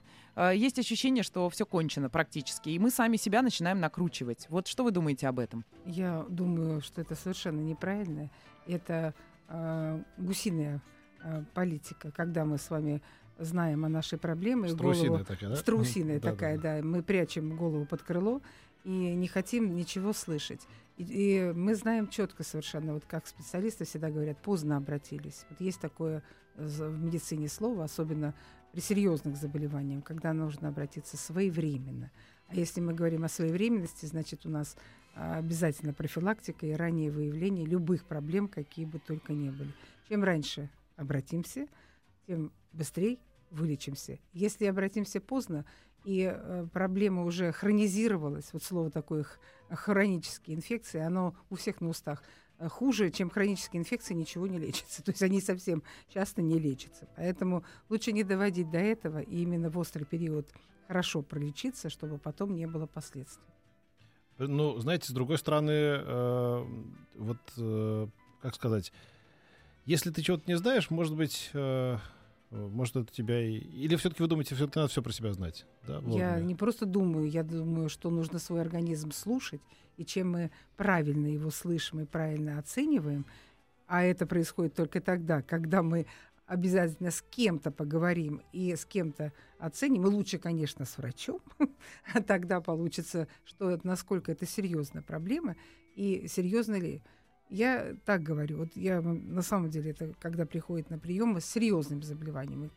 Есть 0.54 0.80
ощущение, 0.80 1.24
что 1.24 1.50
все 1.50 1.66
кончено 1.66 2.10
практически, 2.10 2.70
и 2.70 2.80
мы 2.80 2.92
сами 2.92 3.18
себя 3.18 3.42
начинаем 3.42 3.82
накручивать. 3.82 4.46
Вот 4.50 4.68
что 4.68 4.86
вы 4.86 4.92
думаете 4.92 5.28
об 5.28 5.40
этом? 5.40 5.66
Я 5.86 6.26
думаю, 6.30 6.80
что 6.82 7.02
это 7.02 7.16
совершенно 7.16 7.60
неправильно. 7.60 8.30
Это 8.68 9.14
э, 9.50 10.02
гусиная 10.18 10.82
э, 11.24 11.44
политика, 11.54 12.12
когда 12.12 12.46
мы 12.46 12.58
с 12.58 12.70
вами 12.70 13.02
знаем 13.38 13.84
о 13.86 13.90
нашей 13.90 14.18
проблеме, 14.18 14.70
голову- 14.70 14.94
Страусиная 14.94 15.24
такая, 15.26 15.50
да? 15.50 15.56
Страусиная 15.56 16.16
Мгм. 16.18 16.22
Да, 16.22 16.32
такая, 16.32 16.58
да, 16.58 16.78
да, 16.78 16.84
Мы 16.84 17.04
прячем 17.04 17.56
голову 17.58 17.86
под 17.86 18.02
крыло 18.04 18.42
и 18.84 18.90
не 18.90 19.28
хотим 19.28 19.76
ничего 19.76 20.14
слышать. 20.14 20.62
И, 20.98 21.04
и 21.04 21.52
мы 21.54 21.76
знаем 21.76 22.08
четко 22.08 22.44
совершенно, 22.44 22.94
вот 22.94 23.06
как 23.06 23.28
специалисты 23.28 23.86
всегда 23.86 24.10
говорят, 24.10 24.42
поздно 24.42 24.78
обратились. 24.78 25.46
Вот 25.50 25.62
есть 25.62 25.80
такое 25.80 26.24
э, 26.56 26.66
в 26.66 27.00
медицине 27.00 27.48
слово, 27.48 27.86
особенно 27.86 28.34
при 28.72 28.82
серьезных 28.82 29.36
заболеваниях, 29.36 30.04
когда 30.04 30.34
нужно 30.34 30.70
обратиться 30.70 31.18
своевременно. 31.18 32.12
А 32.48 32.56
если 32.56 32.82
мы 32.82 32.94
говорим 32.94 33.24
о 33.24 33.30
своевременности, 33.30 34.06
значит 34.06 34.46
у 34.46 34.50
нас 34.50 34.76
а, 35.16 35.38
обязательно 35.38 35.94
профилактика 35.94 36.66
и 36.66 36.74
раннее 36.74 37.12
выявление 37.12 37.66
любых 37.66 38.06
проблем, 38.06 38.48
какие 38.48 38.86
бы 38.86 39.00
только 39.00 39.34
ни 39.34 39.50
были. 39.50 39.72
Чем 40.08 40.24
раньше 40.24 40.70
обратимся, 40.96 41.68
тем 42.26 42.52
быстрее 42.74 43.18
вылечимся. 43.52 44.20
Если 44.34 44.66
обратимся 44.66 45.20
поздно, 45.20 45.66
и 46.04 46.32
э, 46.34 46.68
проблема 46.72 47.24
уже 47.24 47.52
хронизировалась, 47.52 48.50
вот 48.54 48.64
слово 48.64 48.90
такое 48.90 49.26
хронические 49.70 50.58
инфекции, 50.58 51.00
оно 51.00 51.36
у 51.50 51.56
всех 51.56 51.82
на 51.82 51.90
устах, 51.90 52.24
э, 52.58 52.68
хуже, 52.68 53.12
чем 53.12 53.30
хронические 53.30 53.82
инфекции, 53.82 54.14
ничего 54.14 54.48
не 54.48 54.58
лечится. 54.58 55.04
То 55.04 55.12
есть 55.12 55.22
они 55.22 55.42
совсем 55.42 55.84
часто 56.14 56.42
не 56.42 56.60
лечатся. 56.60 57.08
Поэтому 57.16 57.64
лучше 57.90 58.12
не 58.12 58.24
доводить 58.24 58.70
до 58.70 58.80
этого 58.80 59.20
и 59.20 59.42
именно 59.42 59.70
в 59.70 59.78
острый 59.78 60.06
период 60.06 60.50
хорошо 60.88 61.22
пролечиться, 61.22 61.90
чтобы 61.90 62.18
потом 62.18 62.56
не 62.56 62.66
было 62.66 62.88
последствий. 62.88 63.46
Ну, 64.40 64.80
знаете, 64.80 65.08
с 65.08 65.12
другой 65.12 65.38
стороны, 65.38 65.72
э, 65.72 66.66
вот, 67.16 67.38
э, 67.58 68.08
как 68.42 68.56
сказать, 68.56 68.94
если 69.86 70.12
ты 70.12 70.22
чего-то 70.22 70.44
не 70.48 70.56
знаешь, 70.56 70.90
может 70.90 71.16
быть, 71.16 71.50
э, 71.54 71.98
может, 72.52 72.96
это 72.96 73.12
тебя 73.12 73.42
и... 73.42 73.58
Или 73.58 73.96
все-таки 73.96 74.24
вы 74.24 74.28
думаете, 74.28 74.56
все-таки 74.56 74.80
надо 74.80 74.92
все 74.92 75.04
про 75.04 75.12
себя 75.12 75.34
знать? 75.34 75.66
Да, 75.86 76.02
Я 76.08 76.40
не 76.40 76.56
просто 76.56 76.86
думаю, 76.86 77.30
я 77.30 77.44
думаю, 77.44 77.90
что 77.90 78.10
нужно 78.10 78.40
свой 78.40 78.62
организм 78.62 79.12
слушать, 79.12 79.62
и 79.98 80.06
чем 80.06 80.32
мы 80.32 80.52
правильно 80.76 81.28
его 81.28 81.52
слышим 81.52 82.00
и 82.00 82.06
правильно 82.06 82.58
оцениваем, 82.58 83.26
а 83.86 84.04
это 84.04 84.26
происходит 84.26 84.74
только 84.74 85.02
тогда, 85.02 85.42
когда 85.42 85.84
мы 85.84 86.08
обязательно 86.48 87.12
с 87.12 87.22
кем-то 87.22 87.70
поговорим 87.70 88.42
и 88.52 88.76
с 88.76 88.84
кем-то 88.84 89.32
оценим, 89.60 90.06
и 90.06 90.10
лучше, 90.10 90.40
конечно, 90.40 90.86
с 90.86 90.98
врачом, 90.98 91.42
а 92.14 92.22
тогда 92.24 92.60
получится, 92.62 93.28
что 93.46 93.80
насколько 93.84 94.32
это 94.32 94.48
серьезная 94.48 95.04
проблема, 95.04 95.56
и 95.96 96.28
серьезно 96.28 96.80
ли. 96.80 97.04
Я 97.50 97.96
так 98.06 98.22
говорю, 98.22 98.58
вот 98.58 98.70
я 98.76 99.02
на 99.02 99.42
самом 99.42 99.70
деле 99.70 99.92
это 99.92 100.14
когда 100.20 100.46
приходит 100.46 100.90
на 100.90 101.00
прием 101.00 101.38
с 101.38 101.46
серьезным 101.46 102.04
заболеванием, 102.04 102.72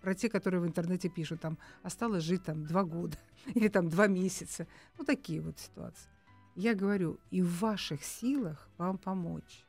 про 0.00 0.14
те, 0.14 0.28
которые 0.28 0.60
в 0.60 0.66
интернете 0.66 1.08
пишут, 1.08 1.40
там 1.40 1.58
осталось 1.82 2.22
жить 2.22 2.44
там 2.44 2.64
два 2.64 2.84
года 2.84 3.18
или 3.54 3.68
там 3.68 3.88
два 3.88 4.06
месяца, 4.06 4.66
ну 4.98 5.04
такие 5.04 5.40
вот 5.40 5.58
ситуации. 5.58 6.08
Я 6.54 6.74
говорю, 6.74 7.18
и 7.30 7.42
в 7.42 7.60
ваших 7.60 8.02
силах 8.02 8.70
вам 8.78 8.96
помочь. 8.96 9.66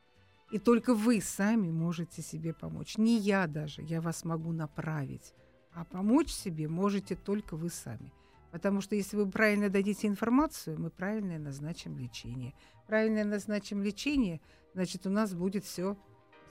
И 0.52 0.60
только 0.60 0.94
вы 0.94 1.20
сами 1.20 1.70
можете 1.70 2.22
себе 2.22 2.54
помочь. 2.54 2.98
Не 2.98 3.18
я 3.18 3.48
даже, 3.48 3.82
я 3.82 4.00
вас 4.00 4.24
могу 4.24 4.54
направить. 4.54 5.34
А 5.74 5.84
помочь 5.84 6.32
себе 6.32 6.70
можете 6.70 7.16
только 7.16 7.58
вы 7.58 7.70
сами. 7.70 8.14
Потому 8.58 8.82
что 8.82 8.96
если 8.96 9.16
вы 9.18 9.30
правильно 9.30 9.70
дадите 9.70 10.08
информацию, 10.08 10.82
мы 10.82 10.90
правильно 10.90 11.38
назначим 11.38 11.96
лечение. 11.96 12.56
Правильно 12.88 13.24
назначим 13.24 13.84
лечение, 13.84 14.42
значит, 14.74 15.06
у 15.06 15.12
нас 15.12 15.36
будет 15.36 15.64
все 15.64 15.96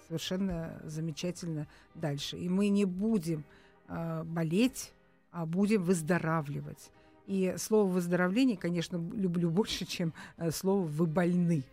совершенно 0.07 0.81
замечательно 0.85 1.67
дальше. 1.97 2.39
И 2.39 2.49
мы 2.49 2.69
не 2.69 2.85
будем 2.85 3.43
а, 3.89 4.23
болеть, 4.23 4.93
а 5.33 5.47
будем 5.47 5.83
выздоравливать. 5.83 6.93
И 7.27 7.57
слово 7.59 7.91
выздоровление, 7.91 8.57
конечно, 8.57 8.99
люблю 8.99 9.51
больше, 9.51 9.85
чем 9.85 10.15
э, 10.37 10.53
слово 10.53 10.87
вы 10.87 11.07
больны. 11.07 11.65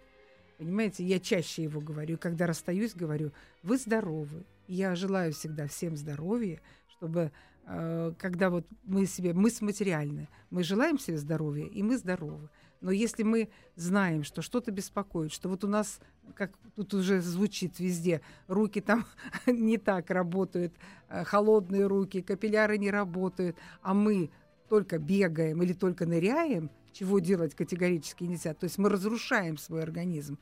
Понимаете, 0.57 1.03
я 1.03 1.19
чаще 1.19 1.61
его 1.61 1.79
говорю. 1.79 2.17
Когда 2.17 2.47
расстаюсь, 2.47 2.95
говорю, 2.95 3.34
вы 3.61 3.77
здоровы. 3.77 4.45
Я 4.67 4.95
желаю 4.95 5.31
всегда 5.31 5.67
всем 5.67 5.95
здоровья, 5.95 6.59
чтобы 6.88 7.21
э, 7.21 7.31
когда 7.66 8.49
вот 8.49 8.66
мы 8.84 9.05
себе, 9.05 9.34
мы 9.34 9.49
материальны, 9.61 10.28
мы 10.49 10.64
желаем 10.64 10.99
себе 10.99 11.18
здоровья, 11.18 11.66
и 11.66 11.82
мы 11.82 11.97
здоровы. 11.97 12.49
Но 12.82 12.91
если 12.91 13.24
мы 13.24 13.49
знаем, 13.78 14.24
что 14.26 14.41
что-то 14.41 14.72
беспокоит, 14.72 15.32
что 15.32 15.47
вот 15.47 15.64
у 15.64 15.68
нас, 15.68 16.01
как 16.36 16.51
тут 16.76 16.93
уже 16.93 17.22
звучит 17.22 17.80
везде, 17.80 18.20
руки 18.47 18.82
там 18.82 19.05
не 19.47 19.78
так 19.78 20.09
работают, 20.09 20.74
э, 21.07 21.24
холодные 21.24 21.88
руки, 21.88 22.22
капилляры 22.22 22.78
не 22.78 22.91
работают, 22.91 23.55
а 23.82 23.93
мы 23.93 24.30
только 24.68 24.99
бегаем 24.99 25.64
или 25.64 25.72
только 25.72 26.05
ныряем, 26.05 26.70
чего 26.91 27.20
делать 27.20 27.55
категорически 27.55 28.26
нельзя. 28.26 28.53
То 28.53 28.66
есть 28.66 28.78
мы 28.78 28.89
разрушаем 28.89 29.57
свой 29.57 29.82
организм 29.82 30.38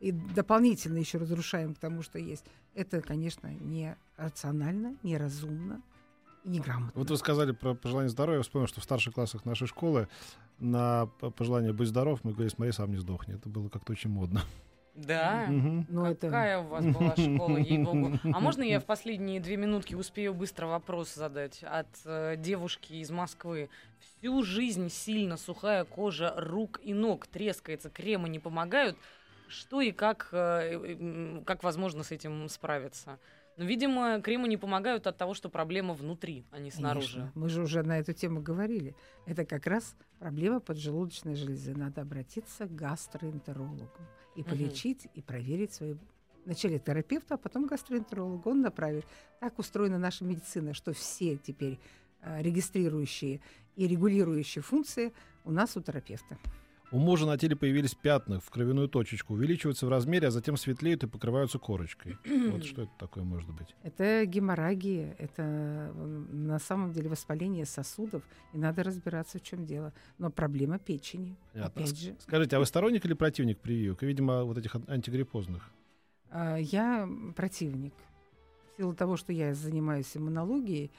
и 0.00 0.12
дополнительно 0.12 0.96
еще 0.96 1.18
разрушаем 1.18 1.74
к 1.74 1.78
тому, 1.78 2.00
что 2.00 2.18
есть. 2.18 2.46
Это, 2.74 3.02
конечно, 3.02 3.48
не 3.48 3.98
рационально, 4.16 4.96
неразумно 5.02 5.82
и 6.44 6.48
неграмотно. 6.48 6.92
Вот 6.94 7.10
вы 7.10 7.16
сказали 7.16 7.52
про 7.52 7.74
пожелание 7.74 8.10
здоровья. 8.10 8.38
Я 8.38 8.42
вспомнил, 8.42 8.68
что 8.68 8.80
в 8.80 8.84
старших 8.84 9.14
классах 9.14 9.44
нашей 9.44 9.66
школы 9.66 10.08
на 10.58 11.06
пожелание 11.36 11.72
«Будь 11.72 11.88
здоров» 11.88 12.20
мы 12.22 12.32
говорили 12.32 12.54
«Смотри, 12.54 12.72
сам 12.72 12.90
не 12.90 12.98
сдохни». 12.98 13.34
Это 13.34 13.48
было 13.48 13.68
как-то 13.68 13.92
очень 13.92 14.10
модно. 14.10 14.42
Да. 14.94 15.46
Но 15.48 16.10
это 16.10 16.26
Какая 16.26 16.58
у 16.58 16.68
вас 16.68 16.84
была 16.84 17.12
школа, 17.16 17.56
ей-богу. 17.56 18.18
А 18.24 18.40
можно 18.40 18.62
я 18.62 18.78
в 18.78 18.84
последние 18.84 19.40
две 19.40 19.56
минутки 19.56 19.94
успею 19.94 20.34
быстро 20.34 20.66
вопрос 20.66 21.14
задать 21.14 21.62
от 21.62 21.88
э, 22.04 22.36
девушки 22.36 22.94
из 22.94 23.10
Москвы? 23.10 23.70
Всю 24.00 24.42
жизнь 24.42 24.90
сильно 24.90 25.36
сухая 25.36 25.84
кожа 25.84 26.34
рук 26.36 26.80
и 26.82 26.92
ног 26.92 27.26
трескается, 27.26 27.88
кремы 27.88 28.28
не 28.28 28.38
помогают. 28.38 28.96
Что 29.48 29.80
и 29.80 29.92
как, 29.92 30.28
э, 30.32 30.96
э, 30.98 31.42
как 31.46 31.62
возможно 31.62 32.02
с 32.02 32.10
этим 32.10 32.48
справиться? 32.48 33.18
Ну, 33.56 33.64
видимо, 33.64 34.20
кремы 34.22 34.48
не 34.48 34.56
помогают 34.56 35.06
от 35.06 35.18
того, 35.18 35.34
что 35.34 35.50
проблема 35.50 35.94
внутри, 35.94 36.44
а 36.50 36.58
не 36.58 36.70
снаружи. 36.70 37.18
Конечно. 37.18 37.32
Мы 37.34 37.48
же 37.48 37.62
уже 37.62 37.82
на 37.82 37.98
эту 37.98 38.12
тему 38.12 38.40
говорили. 38.40 38.96
Это 39.26 39.44
как 39.44 39.66
раз 39.66 39.94
проблема 40.18 40.60
поджелудочной 40.60 41.34
железы. 41.34 41.74
Надо 41.74 42.00
обратиться 42.00 42.66
к 42.66 42.74
гастроэнтерологу 42.74 43.90
и 44.36 44.42
полечить, 44.42 45.08
и 45.14 45.20
проверить 45.20 45.72
свои 45.72 45.94
Вначале 46.44 46.80
терапевту, 46.80 47.34
а 47.34 47.36
потом 47.36 47.66
гастроэнтерологу. 47.66 48.50
Он 48.50 48.62
направит. 48.62 49.06
Так 49.38 49.58
устроена 49.58 49.98
наша 49.98 50.24
медицина, 50.24 50.74
что 50.74 50.92
все 50.92 51.36
теперь 51.36 51.78
э, 52.20 52.42
регистрирующие 52.42 53.40
и 53.76 53.86
регулирующие 53.86 54.62
функции 54.62 55.12
у 55.44 55.52
нас 55.52 55.76
у 55.76 55.80
терапевта. 55.80 56.38
У 56.92 56.98
мужа 56.98 57.24
на 57.24 57.38
теле 57.38 57.56
появились 57.56 57.94
пятна 57.94 58.38
в 58.38 58.50
кровяную 58.50 58.86
точечку, 58.86 59.32
увеличиваются 59.32 59.86
в 59.86 59.88
размере, 59.88 60.28
а 60.28 60.30
затем 60.30 60.58
светлеют 60.58 61.02
и 61.04 61.06
покрываются 61.06 61.58
корочкой. 61.58 62.18
Вот 62.50 62.64
что 62.64 62.82
это 62.82 62.92
такое 62.98 63.24
может 63.24 63.50
быть? 63.50 63.74
Это 63.82 64.26
геморрагия, 64.26 65.16
это 65.18 65.90
на 65.94 66.58
самом 66.58 66.92
деле 66.92 67.08
воспаление 67.08 67.64
сосудов, 67.64 68.22
и 68.52 68.58
надо 68.58 68.82
разбираться, 68.82 69.38
в 69.38 69.42
чем 69.42 69.64
дело. 69.64 69.94
Но 70.18 70.30
проблема 70.30 70.78
печени. 70.78 71.34
Понятно. 71.54 71.82
Опять 71.82 71.98
же, 71.98 72.14
Скажите, 72.20 72.56
а 72.56 72.58
вы 72.58 72.66
сторонник 72.66 73.06
или 73.06 73.14
противник 73.14 73.58
прививок? 73.58 74.02
И, 74.02 74.06
видимо, 74.06 74.44
вот 74.44 74.58
этих 74.58 74.74
ан- 74.74 74.84
антигриппозных. 74.86 75.70
А, 76.30 76.56
Я 76.56 77.08
противник. 77.34 77.94
В 78.74 78.76
силу 78.76 78.94
того, 78.94 79.16
что 79.16 79.32
я 79.32 79.54
занимаюсь 79.54 80.14
иммунологией, 80.14 80.90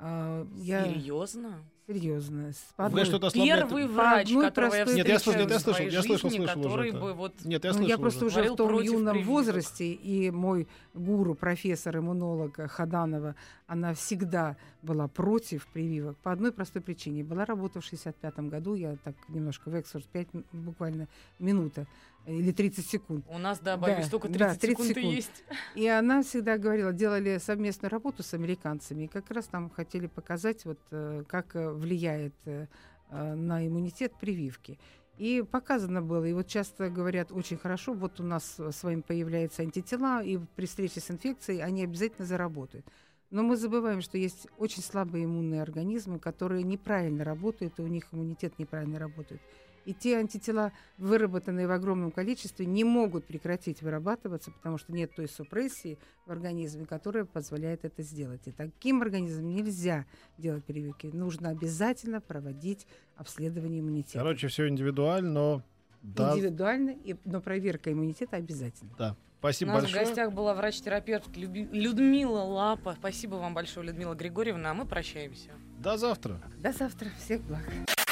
А, 0.00 0.46
я 0.56 0.84
Серьезно? 0.84 1.62
Серьезно. 1.88 2.52
Вы 2.76 3.04
что-то 3.04 3.30
Первый 3.30 3.86
врач, 3.86 4.32
которого 4.32 4.74
я 4.74 4.84
Нет, 4.84 5.08
я 5.08 5.18
слышал, 5.18 5.40
я 5.40 5.46
в 5.46 5.60
слышал, 5.60 5.74
своей 5.74 5.90
я 5.90 6.02
слышал, 6.02 6.30
жизни, 6.30 6.44
слышал 6.44 6.62
который 6.62 6.92
бы 6.92 7.14
вот 7.14 7.32
Нет, 7.44 7.64
я 7.64 7.72
Ну, 7.72 7.86
я 7.86 7.98
просто 7.98 8.26
уже. 8.26 8.42
в 8.42 8.56
том 8.56 8.80
юном 8.80 9.14
прививок. 9.14 9.26
возрасте, 9.26 9.92
и 9.92 10.30
мой 10.30 10.68
гуру, 10.94 11.34
профессор, 11.34 11.98
иммунолог 11.98 12.56
Хаданова, 12.70 13.34
она 13.66 13.94
всегда 13.94 14.56
была 14.82 15.08
против 15.08 15.66
прививок 15.68 16.16
по 16.18 16.30
одной 16.32 16.52
простой 16.52 16.82
причине. 16.82 17.24
Была 17.24 17.44
работа 17.44 17.80
в 17.80 17.84
65 17.84 18.38
году, 18.50 18.74
я 18.74 18.96
так 19.02 19.14
немножко 19.28 19.70
в 19.70 19.74
экскурс, 19.74 20.04
5 20.04 20.28
буквально 20.52 21.08
минута 21.38 21.86
или 22.26 22.52
30 22.52 22.86
секунд. 22.86 23.24
У 23.28 23.38
нас, 23.38 23.58
да, 23.58 23.76
Да, 23.76 23.82
боюсь, 23.82 24.08
только 24.08 24.28
30, 24.28 24.38
да, 24.38 24.54
30 24.54 24.70
секунд, 24.70 24.90
и 24.90 24.94
секунд. 24.94 25.14
есть. 25.14 25.44
И 25.74 25.86
она 25.88 26.22
всегда 26.22 26.58
говорила, 26.58 26.92
делали 26.92 27.38
совместную 27.38 27.90
работу 27.90 28.22
с 28.22 28.34
американцами, 28.34 29.04
и 29.04 29.06
как 29.06 29.30
раз 29.30 29.46
там 29.46 29.70
хотели 29.70 30.06
показать, 30.06 30.64
вот, 30.66 30.78
э, 30.90 31.24
как 31.26 31.56
э, 31.56 31.70
влияет 31.78 32.34
э, 32.44 32.66
э, 33.10 33.34
на 33.34 33.66
иммунитет 33.66 34.12
прививки. 34.20 34.78
И 35.16 35.42
показано 35.42 36.00
было, 36.00 36.24
и 36.24 36.32
вот 36.32 36.46
часто 36.46 36.90
говорят 36.90 37.32
очень 37.32 37.56
хорошо, 37.56 37.92
вот 37.92 38.20
у 38.20 38.22
нас 38.22 38.58
с 38.58 38.82
вами 38.84 39.00
появляются 39.00 39.62
антитела, 39.62 40.22
и 40.22 40.38
при 40.54 40.66
встрече 40.66 41.00
с 41.00 41.10
инфекцией 41.10 41.60
они 41.60 41.82
обязательно 41.82 42.24
заработают. 42.24 42.86
Но 43.30 43.42
мы 43.42 43.56
забываем, 43.56 44.00
что 44.00 44.16
есть 44.16 44.46
очень 44.58 44.82
слабые 44.82 45.24
иммунные 45.24 45.60
организмы, 45.60 46.18
которые 46.18 46.62
неправильно 46.62 47.24
работают, 47.24 47.78
и 47.78 47.82
у 47.82 47.86
них 47.86 48.06
иммунитет 48.12 48.58
неправильно 48.58 48.98
работает. 48.98 49.40
И 49.88 49.94
те 49.94 50.18
антитела, 50.18 50.70
выработанные 50.98 51.66
в 51.66 51.70
огромном 51.70 52.10
количестве, 52.10 52.66
не 52.66 52.84
могут 52.84 53.24
прекратить 53.24 53.80
вырабатываться, 53.80 54.50
потому 54.50 54.76
что 54.76 54.92
нет 54.92 55.14
той 55.16 55.28
супрессии 55.28 55.96
в 56.26 56.30
организме, 56.30 56.84
которая 56.84 57.24
позволяет 57.24 57.86
это 57.86 58.02
сделать. 58.02 58.42
И 58.46 58.50
таким 58.52 59.00
организмам 59.00 59.48
нельзя 59.54 60.04
делать 60.36 60.62
прививки. 60.64 61.06
Нужно 61.06 61.48
обязательно 61.48 62.20
проводить 62.20 62.86
обследование 63.16 63.80
иммунитета. 63.80 64.18
Короче, 64.18 64.48
все 64.48 64.68
индивидуально, 64.68 65.30
но 65.32 65.62
да, 66.02 66.34
Индивидуально, 66.34 66.90
и- 66.90 67.16
но 67.24 67.40
проверка 67.40 67.90
иммунитета 67.90 68.36
обязательно. 68.36 68.90
да. 68.98 69.16
У 69.36 69.40
Спасибо 69.40 69.70
нас 69.72 69.82
большое. 69.84 70.04
в 70.04 70.08
гостях 70.08 70.32
была 70.32 70.52
врач-терапевт 70.54 71.34
Людмила 71.36 72.40
Лапа. 72.42 72.94
Спасибо 72.98 73.36
вам 73.36 73.54
большое, 73.54 73.86
Людмила 73.86 74.14
Григорьевна, 74.14 74.72
а 74.72 74.74
мы 74.74 74.84
прощаемся. 74.84 75.50
До 75.78 75.96
завтра. 75.96 76.42
До 76.58 76.72
завтра. 76.72 77.08
Всех 77.24 77.40
благ. 77.42 77.62